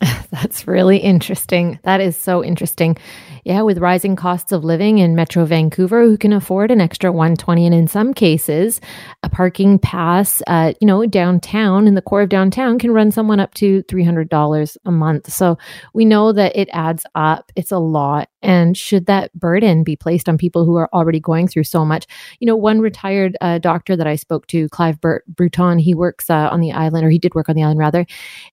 That's 0.30 0.66
really 0.66 0.98
interesting. 0.98 1.78
That 1.82 2.00
is 2.00 2.16
so 2.16 2.44
interesting. 2.44 2.96
Yeah, 3.44 3.62
with 3.62 3.78
rising 3.78 4.16
costs 4.16 4.50
of 4.50 4.64
living 4.64 4.98
in 4.98 5.14
Metro 5.14 5.44
Vancouver, 5.44 6.02
who 6.02 6.18
can 6.18 6.32
afford 6.32 6.72
an 6.72 6.80
extra 6.80 7.12
120 7.12 7.66
and 7.66 7.74
in 7.74 7.86
some 7.86 8.12
cases, 8.12 8.80
a 9.22 9.28
parking 9.28 9.78
pass, 9.78 10.42
uh, 10.48 10.72
you 10.80 10.86
know, 10.86 11.06
downtown 11.06 11.86
in 11.86 11.94
the 11.94 12.02
core 12.02 12.22
of 12.22 12.28
downtown 12.28 12.76
can 12.76 12.90
run 12.90 13.12
someone 13.12 13.38
up 13.38 13.54
to 13.54 13.84
$300 13.84 14.76
a 14.84 14.90
month. 14.90 15.32
So 15.32 15.58
we 15.94 16.04
know 16.04 16.32
that 16.32 16.56
it 16.56 16.68
adds 16.72 17.06
up. 17.14 17.52
It's 17.54 17.70
a 17.70 17.78
lot. 17.78 18.28
And 18.42 18.76
should 18.76 19.06
that 19.06 19.32
burden 19.32 19.84
be 19.84 19.96
placed 19.96 20.28
on 20.28 20.38
people 20.38 20.64
who 20.64 20.76
are 20.76 20.90
already 20.92 21.20
going 21.20 21.46
through 21.46 21.64
so 21.64 21.84
much? 21.84 22.06
You 22.40 22.46
know, 22.46 22.56
one 22.56 22.80
retired 22.80 23.36
uh, 23.40 23.58
doctor 23.58 23.96
that 23.96 24.06
I 24.06 24.16
spoke 24.16 24.46
to, 24.48 24.68
Clive 24.70 25.00
Bert- 25.00 25.24
Bruton, 25.26 25.78
he 25.78 25.94
works 25.94 26.28
uh, 26.30 26.48
on 26.50 26.60
the 26.60 26.72
island, 26.72 27.06
or 27.06 27.10
he 27.10 27.18
did 27.18 27.34
work 27.34 27.48
on 27.48 27.54
the 27.54 27.62
island 27.62 27.78
rather. 27.78 28.06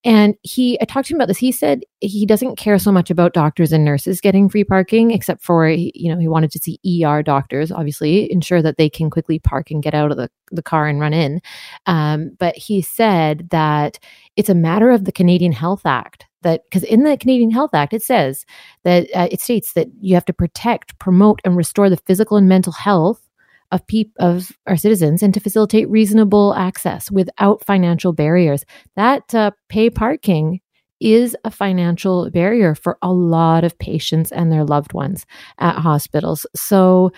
And 0.03 0.35
he, 0.43 0.79
I 0.81 0.85
talked 0.85 1.07
to 1.07 1.13
him 1.13 1.17
about 1.17 1.27
He 1.37 1.51
said 1.51 1.83
he 1.99 2.25
doesn't 2.25 2.57
care 2.57 2.77
so 2.79 2.91
much 2.91 3.09
about 3.09 3.33
doctors 3.33 3.71
and 3.71 3.85
nurses 3.85 4.21
getting 4.21 4.49
free 4.49 4.63
parking, 4.63 5.11
except 5.11 5.43
for, 5.43 5.67
you 5.67 6.13
know, 6.13 6.19
he 6.19 6.27
wanted 6.27 6.51
to 6.51 6.59
see 6.59 7.03
ER 7.05 7.23
doctors, 7.23 7.71
obviously, 7.71 8.31
ensure 8.31 8.61
that 8.61 8.77
they 8.77 8.89
can 8.89 9.09
quickly 9.09 9.39
park 9.39 9.71
and 9.71 9.83
get 9.83 9.93
out 9.93 10.11
of 10.11 10.17
the, 10.17 10.29
the 10.51 10.63
car 10.63 10.87
and 10.87 10.99
run 10.99 11.13
in. 11.13 11.41
Um, 11.85 12.31
but 12.39 12.55
he 12.55 12.81
said 12.81 13.49
that 13.51 13.99
it's 14.35 14.49
a 14.49 14.55
matter 14.55 14.91
of 14.91 15.05
the 15.05 15.11
Canadian 15.11 15.51
Health 15.51 15.85
Act 15.85 16.25
that 16.43 16.63
because 16.65 16.83
in 16.83 17.03
the 17.03 17.17
Canadian 17.17 17.51
Health 17.51 17.73
Act 17.73 17.93
it 17.93 18.03
says 18.03 18.45
that 18.83 19.07
uh, 19.15 19.27
it 19.31 19.41
states 19.41 19.73
that 19.73 19.87
you 20.01 20.13
have 20.13 20.25
to 20.25 20.33
protect, 20.33 20.97
promote, 20.99 21.41
and 21.43 21.55
restore 21.55 21.89
the 21.89 21.97
physical 21.97 22.37
and 22.37 22.47
mental 22.47 22.73
health 22.73 23.29
of 23.71 23.85
peop- 23.87 24.13
of 24.19 24.51
our 24.67 24.77
citizens 24.77 25.23
and 25.23 25.33
to 25.33 25.39
facilitate 25.39 25.89
reasonable 25.89 26.53
access 26.53 27.09
without 27.09 27.65
financial 27.65 28.13
barriers. 28.13 28.63
That 28.95 29.33
uh, 29.33 29.51
pay 29.67 29.89
parking 29.89 30.61
is 31.03 31.35
a 31.43 31.51
financial 31.51 32.29
barrier 32.29 32.73
for 32.73 32.97
a 33.01 33.11
lot 33.11 33.65
of 33.65 33.77
patients 33.77 34.31
and 34.31 34.51
their 34.51 34.63
loved 34.63 34.93
ones 34.93 35.25
at 35.59 35.75
hospitals. 35.75 36.45
So 36.55 37.11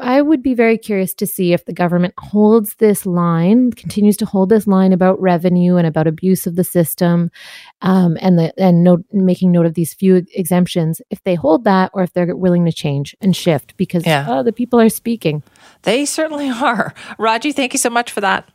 I 0.00 0.22
would 0.22 0.42
be 0.42 0.54
very 0.54 0.78
curious 0.78 1.12
to 1.14 1.26
see 1.26 1.52
if 1.52 1.64
the 1.64 1.72
government 1.72 2.14
holds 2.16 2.76
this 2.76 3.04
line, 3.04 3.72
continues 3.72 4.16
to 4.18 4.26
hold 4.26 4.48
this 4.48 4.66
line 4.66 4.92
about 4.92 5.20
revenue 5.20 5.76
and 5.76 5.86
about 5.86 6.06
abuse 6.06 6.46
of 6.46 6.54
the 6.54 6.64
system, 6.64 7.30
um, 7.82 8.16
and 8.20 8.38
the 8.38 8.58
and 8.58 8.84
note, 8.84 9.04
making 9.12 9.50
note 9.52 9.66
of 9.66 9.74
these 9.74 9.92
few 9.92 10.24
exemptions. 10.34 11.02
If 11.10 11.22
they 11.24 11.34
hold 11.34 11.64
that, 11.64 11.90
or 11.92 12.02
if 12.02 12.12
they're 12.12 12.34
willing 12.36 12.64
to 12.64 12.72
change 12.72 13.16
and 13.20 13.36
shift, 13.36 13.76
because 13.76 14.06
yeah. 14.06 14.26
oh, 14.28 14.42
the 14.42 14.52
people 14.52 14.80
are 14.80 14.88
speaking. 14.88 15.42
They 15.82 16.04
certainly 16.06 16.48
are. 16.62 16.94
Raji, 17.18 17.52
thank 17.52 17.72
you 17.72 17.78
so 17.78 17.90
much 17.90 18.12
for 18.12 18.20
that. 18.20 18.48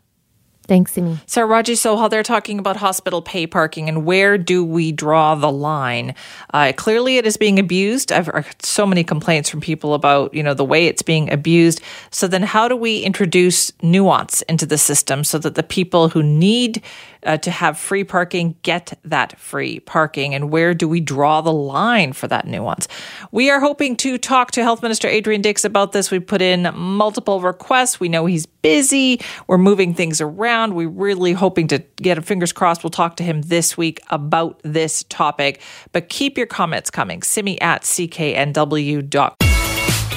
Thanks, 0.65 0.93
Simi. 0.93 1.17
So, 1.25 1.43
Raji 1.43 1.73
Sohal, 1.73 2.09
they're 2.09 2.23
talking 2.23 2.57
about 2.57 2.77
hospital 2.77 3.21
pay 3.21 3.45
parking 3.45 3.89
and 3.89 4.05
where 4.05 4.37
do 4.37 4.63
we 4.63 4.93
draw 4.93 5.35
the 5.35 5.51
line? 5.51 6.15
Uh, 6.53 6.71
clearly, 6.75 7.17
it 7.17 7.27
is 7.27 7.35
being 7.35 7.59
abused. 7.59 8.13
I've 8.13 8.27
heard 8.27 8.45
so 8.61 8.85
many 8.85 9.03
complaints 9.03 9.49
from 9.49 9.59
people 9.59 9.93
about, 9.93 10.33
you 10.33 10.41
know, 10.41 10.53
the 10.53 10.63
way 10.63 10.87
it's 10.87 11.01
being 11.01 11.31
abused. 11.31 11.81
So 12.11 12.27
then 12.27 12.43
how 12.43 12.69
do 12.69 12.77
we 12.77 13.01
introduce 13.01 13.71
nuance 13.81 14.41
into 14.43 14.65
the 14.65 14.77
system 14.77 15.25
so 15.25 15.37
that 15.39 15.55
the 15.55 15.63
people 15.63 16.07
who 16.09 16.23
need 16.23 16.81
uh, 17.25 17.37
to 17.37 17.51
have 17.51 17.77
free 17.77 18.03
parking 18.03 18.55
get 18.63 18.97
that 19.03 19.39
free 19.39 19.79
parking? 19.81 20.33
And 20.33 20.51
where 20.51 20.73
do 20.73 20.87
we 20.87 20.99
draw 20.99 21.41
the 21.41 21.53
line 21.53 22.13
for 22.13 22.27
that 22.27 22.47
nuance? 22.47 22.87
We 23.31 23.49
are 23.49 23.59
hoping 23.59 23.95
to 23.97 24.17
talk 24.17 24.51
to 24.51 24.63
Health 24.63 24.81
Minister 24.81 25.07
Adrian 25.07 25.41
Dix 25.41 25.63
about 25.63 25.91
this. 25.91 26.11
We 26.11 26.19
put 26.19 26.41
in 26.41 26.69
multiple 26.75 27.41
requests. 27.41 27.99
We 27.99 28.09
know 28.09 28.25
he's 28.25 28.45
busy. 28.45 29.21
We're 29.47 29.57
moving 29.57 29.93
things 29.93 30.21
around. 30.21 30.73
We're 30.73 30.89
really 30.89 31.33
hoping 31.33 31.67
to 31.67 31.79
get 31.97 32.17
a 32.17 32.21
fingers 32.21 32.51
crossed. 32.51 32.83
We'll 32.83 32.91
talk 32.91 33.17
to 33.17 33.23
him 33.23 33.43
this 33.43 33.77
week 33.77 34.01
about 34.09 34.59
this 34.63 35.03
topic. 35.03 35.61
But 35.91 36.09
keep 36.09 36.37
your 36.37 36.47
comments 36.47 36.89
coming. 36.89 37.21
Simi 37.21 37.59
at 37.61 37.83
cknw.com. 37.83 39.35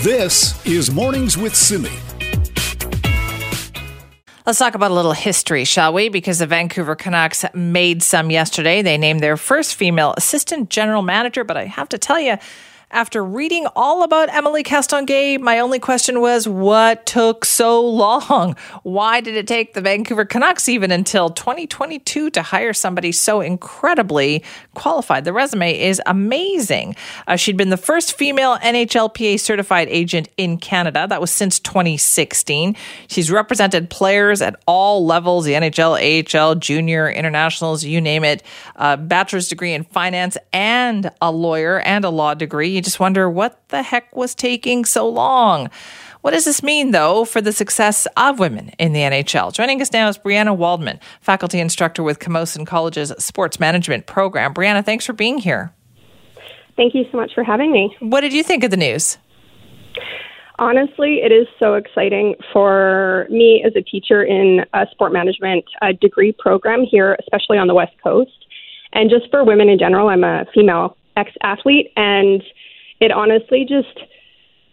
This 0.02 0.66
is 0.66 0.90
Mornings 0.90 1.36
with 1.36 1.54
Simi. 1.54 2.15
Let's 4.46 4.60
talk 4.60 4.76
about 4.76 4.92
a 4.92 4.94
little 4.94 5.12
history, 5.12 5.64
shall 5.64 5.92
we? 5.92 6.08
Because 6.08 6.38
the 6.38 6.46
Vancouver 6.46 6.94
Canucks 6.94 7.44
made 7.52 8.00
some 8.00 8.30
yesterday. 8.30 8.80
They 8.80 8.96
named 8.96 9.18
their 9.18 9.36
first 9.36 9.74
female 9.74 10.14
assistant 10.16 10.70
general 10.70 11.02
manager, 11.02 11.42
but 11.42 11.56
I 11.56 11.64
have 11.64 11.88
to 11.88 11.98
tell 11.98 12.20
you, 12.20 12.36
after 12.92 13.24
reading 13.24 13.66
all 13.74 14.04
about 14.04 14.32
Emily 14.32 14.62
Castonguay, 14.62 15.40
my 15.40 15.58
only 15.58 15.80
question 15.80 16.20
was 16.20 16.46
what 16.46 17.04
took 17.04 17.44
so 17.44 17.84
long? 17.84 18.54
Why 18.84 19.20
did 19.20 19.34
it 19.34 19.48
take 19.48 19.74
the 19.74 19.80
Vancouver 19.80 20.24
Canucks 20.24 20.68
even 20.68 20.92
until 20.92 21.30
2022 21.30 22.30
to 22.30 22.42
hire 22.42 22.72
somebody 22.72 23.10
so 23.10 23.40
incredibly 23.40 24.44
qualified? 24.74 25.24
The 25.24 25.32
resume 25.32 25.76
is 25.76 26.00
amazing. 26.06 26.94
Uh, 27.26 27.34
she'd 27.34 27.56
been 27.56 27.70
the 27.70 27.76
first 27.76 28.16
female 28.16 28.56
NHLPA 28.58 29.40
certified 29.40 29.88
agent 29.90 30.28
in 30.36 30.56
Canada. 30.56 31.06
That 31.08 31.20
was 31.20 31.32
since 31.32 31.58
2016. 31.58 32.76
She's 33.08 33.32
represented 33.32 33.90
players 33.90 34.40
at 34.40 34.54
all 34.66 35.04
levels 35.04 35.44
the 35.44 35.54
NHL, 35.54 36.38
AHL, 36.38 36.54
junior, 36.54 37.10
internationals, 37.10 37.82
you 37.82 38.00
name 38.00 38.22
it. 38.22 38.44
A 38.76 38.96
bachelor's 38.96 39.48
degree 39.48 39.72
in 39.72 39.82
finance 39.82 40.36
and 40.52 41.10
a 41.20 41.32
lawyer 41.32 41.80
and 41.80 42.04
a 42.04 42.10
law 42.10 42.34
degree. 42.34 42.75
You 42.76 42.82
just 42.82 43.00
wonder 43.00 43.28
what 43.30 43.66
the 43.70 43.82
heck 43.82 44.14
was 44.14 44.34
taking 44.34 44.84
so 44.84 45.08
long. 45.08 45.70
What 46.20 46.32
does 46.32 46.44
this 46.44 46.62
mean, 46.62 46.90
though, 46.90 47.24
for 47.24 47.40
the 47.40 47.52
success 47.52 48.06
of 48.18 48.38
women 48.38 48.70
in 48.78 48.92
the 48.92 49.00
NHL? 49.00 49.52
Joining 49.54 49.80
us 49.80 49.92
now 49.92 50.08
is 50.08 50.18
Brianna 50.18 50.54
Waldman, 50.54 51.00
faculty 51.22 51.58
instructor 51.58 52.02
with 52.02 52.18
Camosun 52.18 52.66
College's 52.66 53.14
sports 53.18 53.58
management 53.58 54.06
program. 54.06 54.52
Brianna, 54.52 54.84
thanks 54.84 55.06
for 55.06 55.14
being 55.14 55.38
here. 55.38 55.72
Thank 56.76 56.94
you 56.94 57.06
so 57.10 57.16
much 57.16 57.32
for 57.34 57.42
having 57.42 57.72
me. 57.72 57.96
What 58.00 58.20
did 58.20 58.34
you 58.34 58.42
think 58.42 58.62
of 58.62 58.70
the 58.70 58.76
news? 58.76 59.16
Honestly, 60.58 61.20
it 61.22 61.32
is 61.32 61.46
so 61.58 61.74
exciting 61.74 62.34
for 62.52 63.26
me 63.30 63.62
as 63.66 63.74
a 63.74 63.80
teacher 63.80 64.22
in 64.22 64.66
a 64.74 64.86
sport 64.90 65.14
management 65.14 65.64
uh, 65.80 65.92
degree 65.98 66.32
program 66.38 66.82
here, 66.82 67.16
especially 67.20 67.56
on 67.56 67.68
the 67.68 67.74
West 67.74 67.94
Coast, 68.02 68.44
and 68.92 69.08
just 69.08 69.30
for 69.30 69.44
women 69.44 69.70
in 69.70 69.78
general. 69.78 70.10
I'm 70.10 70.24
a 70.24 70.44
female 70.52 70.96
ex 71.16 71.30
athlete, 71.42 71.92
and 71.96 72.42
it 73.00 73.12
honestly 73.12 73.66
just 73.68 74.06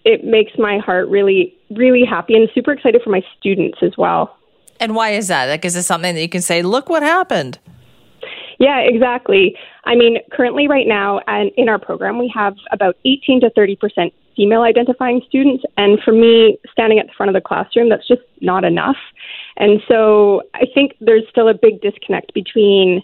it 0.06 0.24
makes 0.24 0.52
my 0.58 0.78
heart 0.80 1.08
really 1.08 1.56
really 1.72 2.04
happy 2.06 2.36
and 2.36 2.50
super 2.54 2.72
excited 2.72 3.02
for 3.04 3.10
my 3.10 3.22
students 3.38 3.80
as 3.82 3.98
well. 3.98 4.38
And 4.80 4.96
why 4.96 5.12
is 5.12 5.28
that? 5.28 5.48
Like 5.48 5.66
is 5.66 5.74
this 5.74 5.86
something 5.86 6.16
that 6.16 6.22
you 6.22 6.30
can 6.30 6.42
say, 6.42 6.62
look 6.62 6.90
what 6.90 7.04
happened? 7.04 7.60
Yeah, 8.60 8.80
exactly. 8.80 9.58
I 9.86 9.96
mean, 9.96 10.20
currently 10.32 10.68
right 10.68 10.88
now 10.88 11.20
and 11.28 11.52
in 11.58 11.70
our 11.70 11.80
program 11.80 12.20
we 12.20 12.32
have 12.34 12.56
about 12.72 12.96
18 13.06 13.42
to 13.42 13.50
30% 13.50 14.12
female 14.36 14.62
identifying 14.62 15.22
students 15.28 15.64
and 15.78 16.00
for 16.04 16.12
me 16.12 16.58
standing 16.72 17.00
at 17.00 17.08
the 17.08 17.14
front 17.16 17.30
of 17.30 17.34
the 17.34 17.42
classroom 17.42 17.90
that's 17.90 18.08
just 18.08 18.22
not 18.42 18.64
enough. 18.64 18.98
And 19.58 19.82
so 19.88 20.44
I 20.54 20.66
think 20.74 20.96
there's 21.00 21.24
still 21.30 21.48
a 21.48 21.54
big 21.54 21.82
disconnect 21.82 22.34
between 22.34 23.04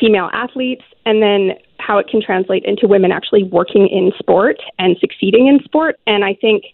female 0.00 0.30
athletes 0.32 0.84
and 1.06 1.22
then 1.22 1.52
how 1.78 1.98
it 1.98 2.08
can 2.08 2.22
translate 2.22 2.64
into 2.64 2.86
women 2.86 3.12
actually 3.12 3.44
working 3.44 3.88
in 3.88 4.12
sport 4.18 4.56
and 4.78 4.96
succeeding 5.00 5.48
in 5.48 5.60
sport. 5.64 5.98
And 6.06 6.24
I 6.24 6.34
think 6.34 6.64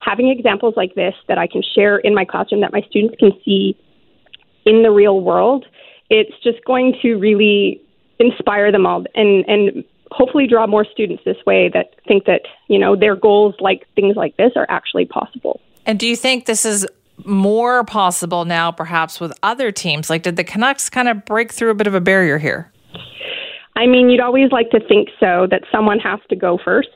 having 0.00 0.28
examples 0.28 0.74
like 0.76 0.94
this 0.94 1.14
that 1.28 1.38
I 1.38 1.46
can 1.46 1.62
share 1.74 1.98
in 1.98 2.14
my 2.14 2.24
classroom 2.24 2.60
that 2.60 2.72
my 2.72 2.82
students 2.88 3.16
can 3.18 3.32
see 3.44 3.76
in 4.64 4.82
the 4.82 4.90
real 4.90 5.20
world, 5.20 5.64
it's 6.10 6.34
just 6.42 6.64
going 6.64 6.96
to 7.02 7.14
really 7.14 7.80
inspire 8.18 8.72
them 8.72 8.86
all 8.86 9.04
and, 9.14 9.44
and 9.48 9.84
hopefully 10.10 10.46
draw 10.46 10.66
more 10.66 10.84
students 10.84 11.22
this 11.24 11.36
way 11.46 11.70
that 11.72 11.94
think 12.06 12.24
that, 12.24 12.42
you 12.68 12.78
know, 12.78 12.96
their 12.96 13.14
goals 13.14 13.54
like 13.60 13.86
things 13.94 14.16
like 14.16 14.36
this 14.36 14.52
are 14.56 14.66
actually 14.68 15.04
possible. 15.04 15.60
And 15.86 15.98
do 15.98 16.06
you 16.06 16.16
think 16.16 16.46
this 16.46 16.64
is 16.64 16.86
more 17.24 17.84
possible 17.84 18.44
now, 18.44 18.70
perhaps 18.70 19.20
with 19.20 19.32
other 19.42 19.72
teams? 19.72 20.08
Like, 20.10 20.22
did 20.22 20.36
the 20.36 20.44
Canucks 20.44 20.88
kind 20.88 21.08
of 21.08 21.24
break 21.24 21.52
through 21.52 21.70
a 21.70 21.74
bit 21.74 21.86
of 21.86 21.94
a 21.94 22.00
barrier 22.00 22.38
here? 22.38 22.70
I 23.78 23.86
mean, 23.86 24.10
you'd 24.10 24.20
always 24.20 24.50
like 24.50 24.70
to 24.70 24.80
think 24.80 25.08
so, 25.20 25.46
that 25.52 25.62
someone 25.70 26.00
has 26.00 26.18
to 26.30 26.36
go 26.36 26.58
first. 26.62 26.88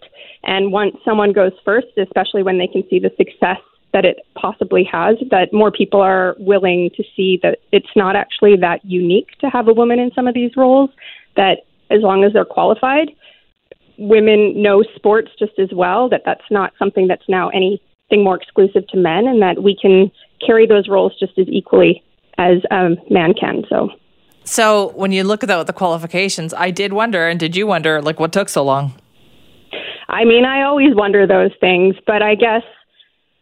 And 0.43 0.73
once 0.73 0.97
someone 1.05 1.33
goes 1.33 1.53
first, 1.65 1.87
especially 1.97 2.43
when 2.43 2.59
they 2.59 2.67
can 2.67 2.83
see 2.91 2.99
the 2.99 3.13
success 3.17 3.61
that 3.93 4.05
it 4.05 4.17
possibly 4.35 4.83
has, 4.91 5.17
that 5.31 5.53
more 5.53 5.71
people 5.71 6.01
are 6.01 6.35
willing 6.41 6.91
to 6.97 7.05
see 7.15 7.39
that 7.45 7.61
it's 7.71 7.95
not 7.95 8.17
actually 8.17 8.57
that 8.57 8.85
unique 8.85 9.29
to 9.39 9.49
have 9.49 9.69
a 9.69 9.73
woman 9.73 10.01
in 10.01 10.11
some 10.13 10.27
of 10.27 10.35
these 10.35 10.51
roles, 10.57 10.91
that 11.37 11.59
as 11.91 12.01
long 12.03 12.25
as 12.25 12.33
they're 12.33 12.45
qualified, 12.45 13.13
women 13.99 14.61
know 14.61 14.83
sports 14.97 15.31
just 15.39 15.57
as 15.61 15.69
well, 15.73 16.09
that 16.09 16.23
that's 16.25 16.51
not 16.51 16.73
something 16.81 17.07
that's 17.07 17.29
now 17.29 17.49
anything 17.51 18.25
more 18.25 18.35
exclusive 18.35 18.85
to 18.89 18.97
men, 18.97 19.29
and 19.29 19.41
that 19.41 19.63
we 19.63 19.77
can 19.81 20.11
carry 20.45 20.67
those 20.67 20.89
roles 20.89 21.17
just 21.21 21.39
as 21.39 21.47
equally 21.49 22.03
as 22.39 22.57
um, 22.73 22.97
man 23.09 23.35
can. 23.35 23.63
So. 23.69 23.91
So 24.45 24.93
when 24.95 25.13
you 25.13 25.25
look 25.25 25.45
at 25.45 25.67
the 25.67 25.73
qualifications, 25.73 26.53
I 26.55 26.71
did 26.71 26.93
wonder, 26.93 27.29
and 27.29 27.39
did 27.39 27.57
you 27.57 27.67
wonder, 27.67 28.03
like, 28.03 28.19
what 28.19 28.33
took 28.33 28.49
so 28.49 28.63
long? 28.65 28.93
I 30.09 30.25
mean, 30.25 30.45
I 30.45 30.63
always 30.63 30.95
wonder 30.95 31.27
those 31.27 31.53
things, 31.61 31.97
but 32.07 32.23
I 32.23 32.35
guess 32.35 32.63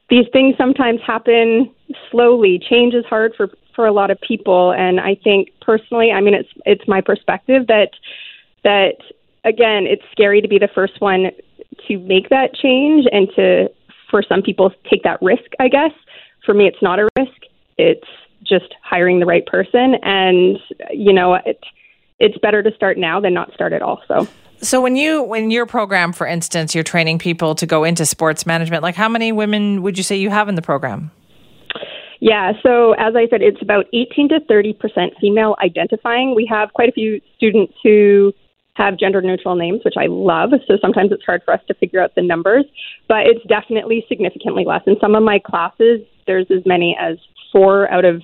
these 0.08 0.26
things 0.32 0.56
sometimes 0.56 1.00
happen 1.06 1.70
slowly. 2.10 2.58
Change 2.58 2.94
is 2.94 3.04
hard 3.06 3.32
for 3.36 3.50
for 3.74 3.86
a 3.86 3.92
lot 3.92 4.10
of 4.10 4.20
people, 4.20 4.72
and 4.72 5.00
I 5.00 5.14
think 5.14 5.48
personally, 5.60 6.10
I 6.12 6.20
mean, 6.20 6.34
it's 6.34 6.48
it's 6.66 6.86
my 6.86 7.00
perspective 7.00 7.66
that 7.68 7.90
that 8.62 8.96
again, 9.44 9.86
it's 9.86 10.02
scary 10.12 10.40
to 10.40 10.48
be 10.48 10.58
the 10.58 10.68
first 10.74 11.00
one 11.00 11.30
to 11.88 11.98
make 11.98 12.28
that 12.28 12.54
change 12.54 13.06
and 13.10 13.28
to 13.36 13.70
for 14.10 14.22
some 14.22 14.42
people 14.42 14.72
take 14.90 15.02
that 15.04 15.20
risk. 15.22 15.52
I 15.58 15.68
guess 15.68 15.92
for 16.44 16.54
me, 16.54 16.66
it's 16.66 16.82
not 16.82 16.98
a 16.98 17.08
risk. 17.18 17.42
It's 17.78 18.08
just 18.42 18.74
hiring 18.82 19.20
the 19.20 19.26
right 19.26 19.44
person, 19.46 19.94
and 20.02 20.58
you 20.90 21.12
know, 21.12 21.34
it, 21.34 21.60
it's 22.18 22.38
better 22.38 22.62
to 22.62 22.74
start 22.74 22.98
now 22.98 23.20
than 23.20 23.34
not 23.34 23.52
start 23.54 23.72
at 23.72 23.82
all. 23.82 24.02
So. 24.06 24.28
So 24.62 24.82
when 24.82 24.94
you 24.94 25.22
when 25.22 25.50
your 25.50 25.64
program, 25.64 26.12
for 26.12 26.26
instance, 26.26 26.74
you're 26.74 26.84
training 26.84 27.18
people 27.18 27.54
to 27.54 27.66
go 27.66 27.82
into 27.82 28.04
sports 28.04 28.44
management, 28.44 28.82
like 28.82 28.94
how 28.94 29.08
many 29.08 29.32
women 29.32 29.82
would 29.82 29.96
you 29.96 30.04
say 30.04 30.16
you 30.16 30.28
have 30.28 30.50
in 30.50 30.54
the 30.54 30.62
program? 30.62 31.10
Yeah, 32.20 32.52
so 32.62 32.92
as 32.92 33.16
I 33.16 33.26
said, 33.30 33.40
it's 33.40 33.62
about 33.62 33.86
18 33.94 34.28
to 34.28 34.40
30 34.40 34.74
percent 34.74 35.12
female 35.18 35.56
identifying. 35.64 36.34
We 36.34 36.46
have 36.50 36.74
quite 36.74 36.90
a 36.90 36.92
few 36.92 37.22
students 37.36 37.72
who 37.82 38.34
have 38.74 38.98
gender 38.98 39.22
neutral 39.22 39.56
names, 39.56 39.80
which 39.84 39.94
I 39.98 40.06
love. 40.06 40.50
So 40.66 40.76
sometimes 40.80 41.12
it's 41.12 41.24
hard 41.24 41.42
for 41.44 41.54
us 41.54 41.60
to 41.68 41.74
figure 41.74 42.00
out 42.02 42.14
the 42.14 42.22
numbers, 42.22 42.64
but 43.08 43.26
it's 43.26 43.44
definitely 43.46 44.04
significantly 44.08 44.64
less. 44.66 44.82
In 44.86 44.96
some 45.00 45.14
of 45.14 45.22
my 45.22 45.38
classes, 45.38 46.00
there's 46.26 46.46
as 46.50 46.64
many 46.64 46.96
as 47.00 47.16
four 47.52 47.90
out 47.90 48.04
of 48.04 48.22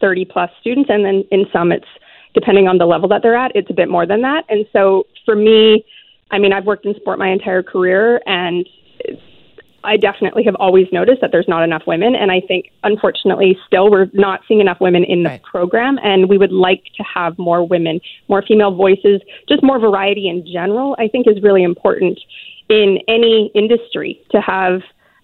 30 0.00 0.24
plus 0.26 0.50
students, 0.60 0.90
and 0.90 1.04
then 1.04 1.24
in 1.30 1.46
some, 1.52 1.72
it's 1.72 1.86
depending 2.34 2.66
on 2.68 2.78
the 2.78 2.86
level 2.86 3.08
that 3.08 3.22
they're 3.22 3.36
at, 3.36 3.52
it's 3.54 3.70
a 3.70 3.74
bit 3.74 3.88
more 3.88 4.06
than 4.06 4.22
that. 4.22 4.44
And 4.48 4.66
so 4.72 5.06
for 5.24 5.36
me, 5.36 5.84
I 6.30 6.38
mean, 6.38 6.52
I've 6.52 6.64
worked 6.64 6.86
in 6.86 6.94
sport 6.94 7.18
my 7.18 7.28
entire 7.28 7.62
career, 7.62 8.22
and 8.26 8.66
I 9.84 9.96
definitely 9.96 10.44
have 10.44 10.54
always 10.56 10.86
noticed 10.92 11.20
that 11.20 11.32
there's 11.32 11.48
not 11.48 11.62
enough 11.62 11.82
women. 11.86 12.14
And 12.14 12.30
I 12.30 12.40
think, 12.40 12.70
unfortunately, 12.84 13.58
still 13.66 13.90
we're 13.90 14.08
not 14.12 14.40
seeing 14.46 14.60
enough 14.60 14.80
women 14.80 15.04
in 15.04 15.24
the 15.24 15.30
right. 15.30 15.42
program. 15.42 15.98
And 16.02 16.28
we 16.28 16.38
would 16.38 16.52
like 16.52 16.84
to 16.96 17.02
have 17.02 17.38
more 17.38 17.66
women, 17.66 18.00
more 18.28 18.42
female 18.42 18.74
voices, 18.74 19.20
just 19.48 19.62
more 19.62 19.78
variety 19.78 20.28
in 20.28 20.46
general, 20.46 20.96
I 20.98 21.08
think 21.08 21.26
is 21.26 21.42
really 21.42 21.62
important 21.62 22.20
in 22.68 22.98
any 23.08 23.50
industry 23.54 24.20
to 24.30 24.40
have 24.40 24.82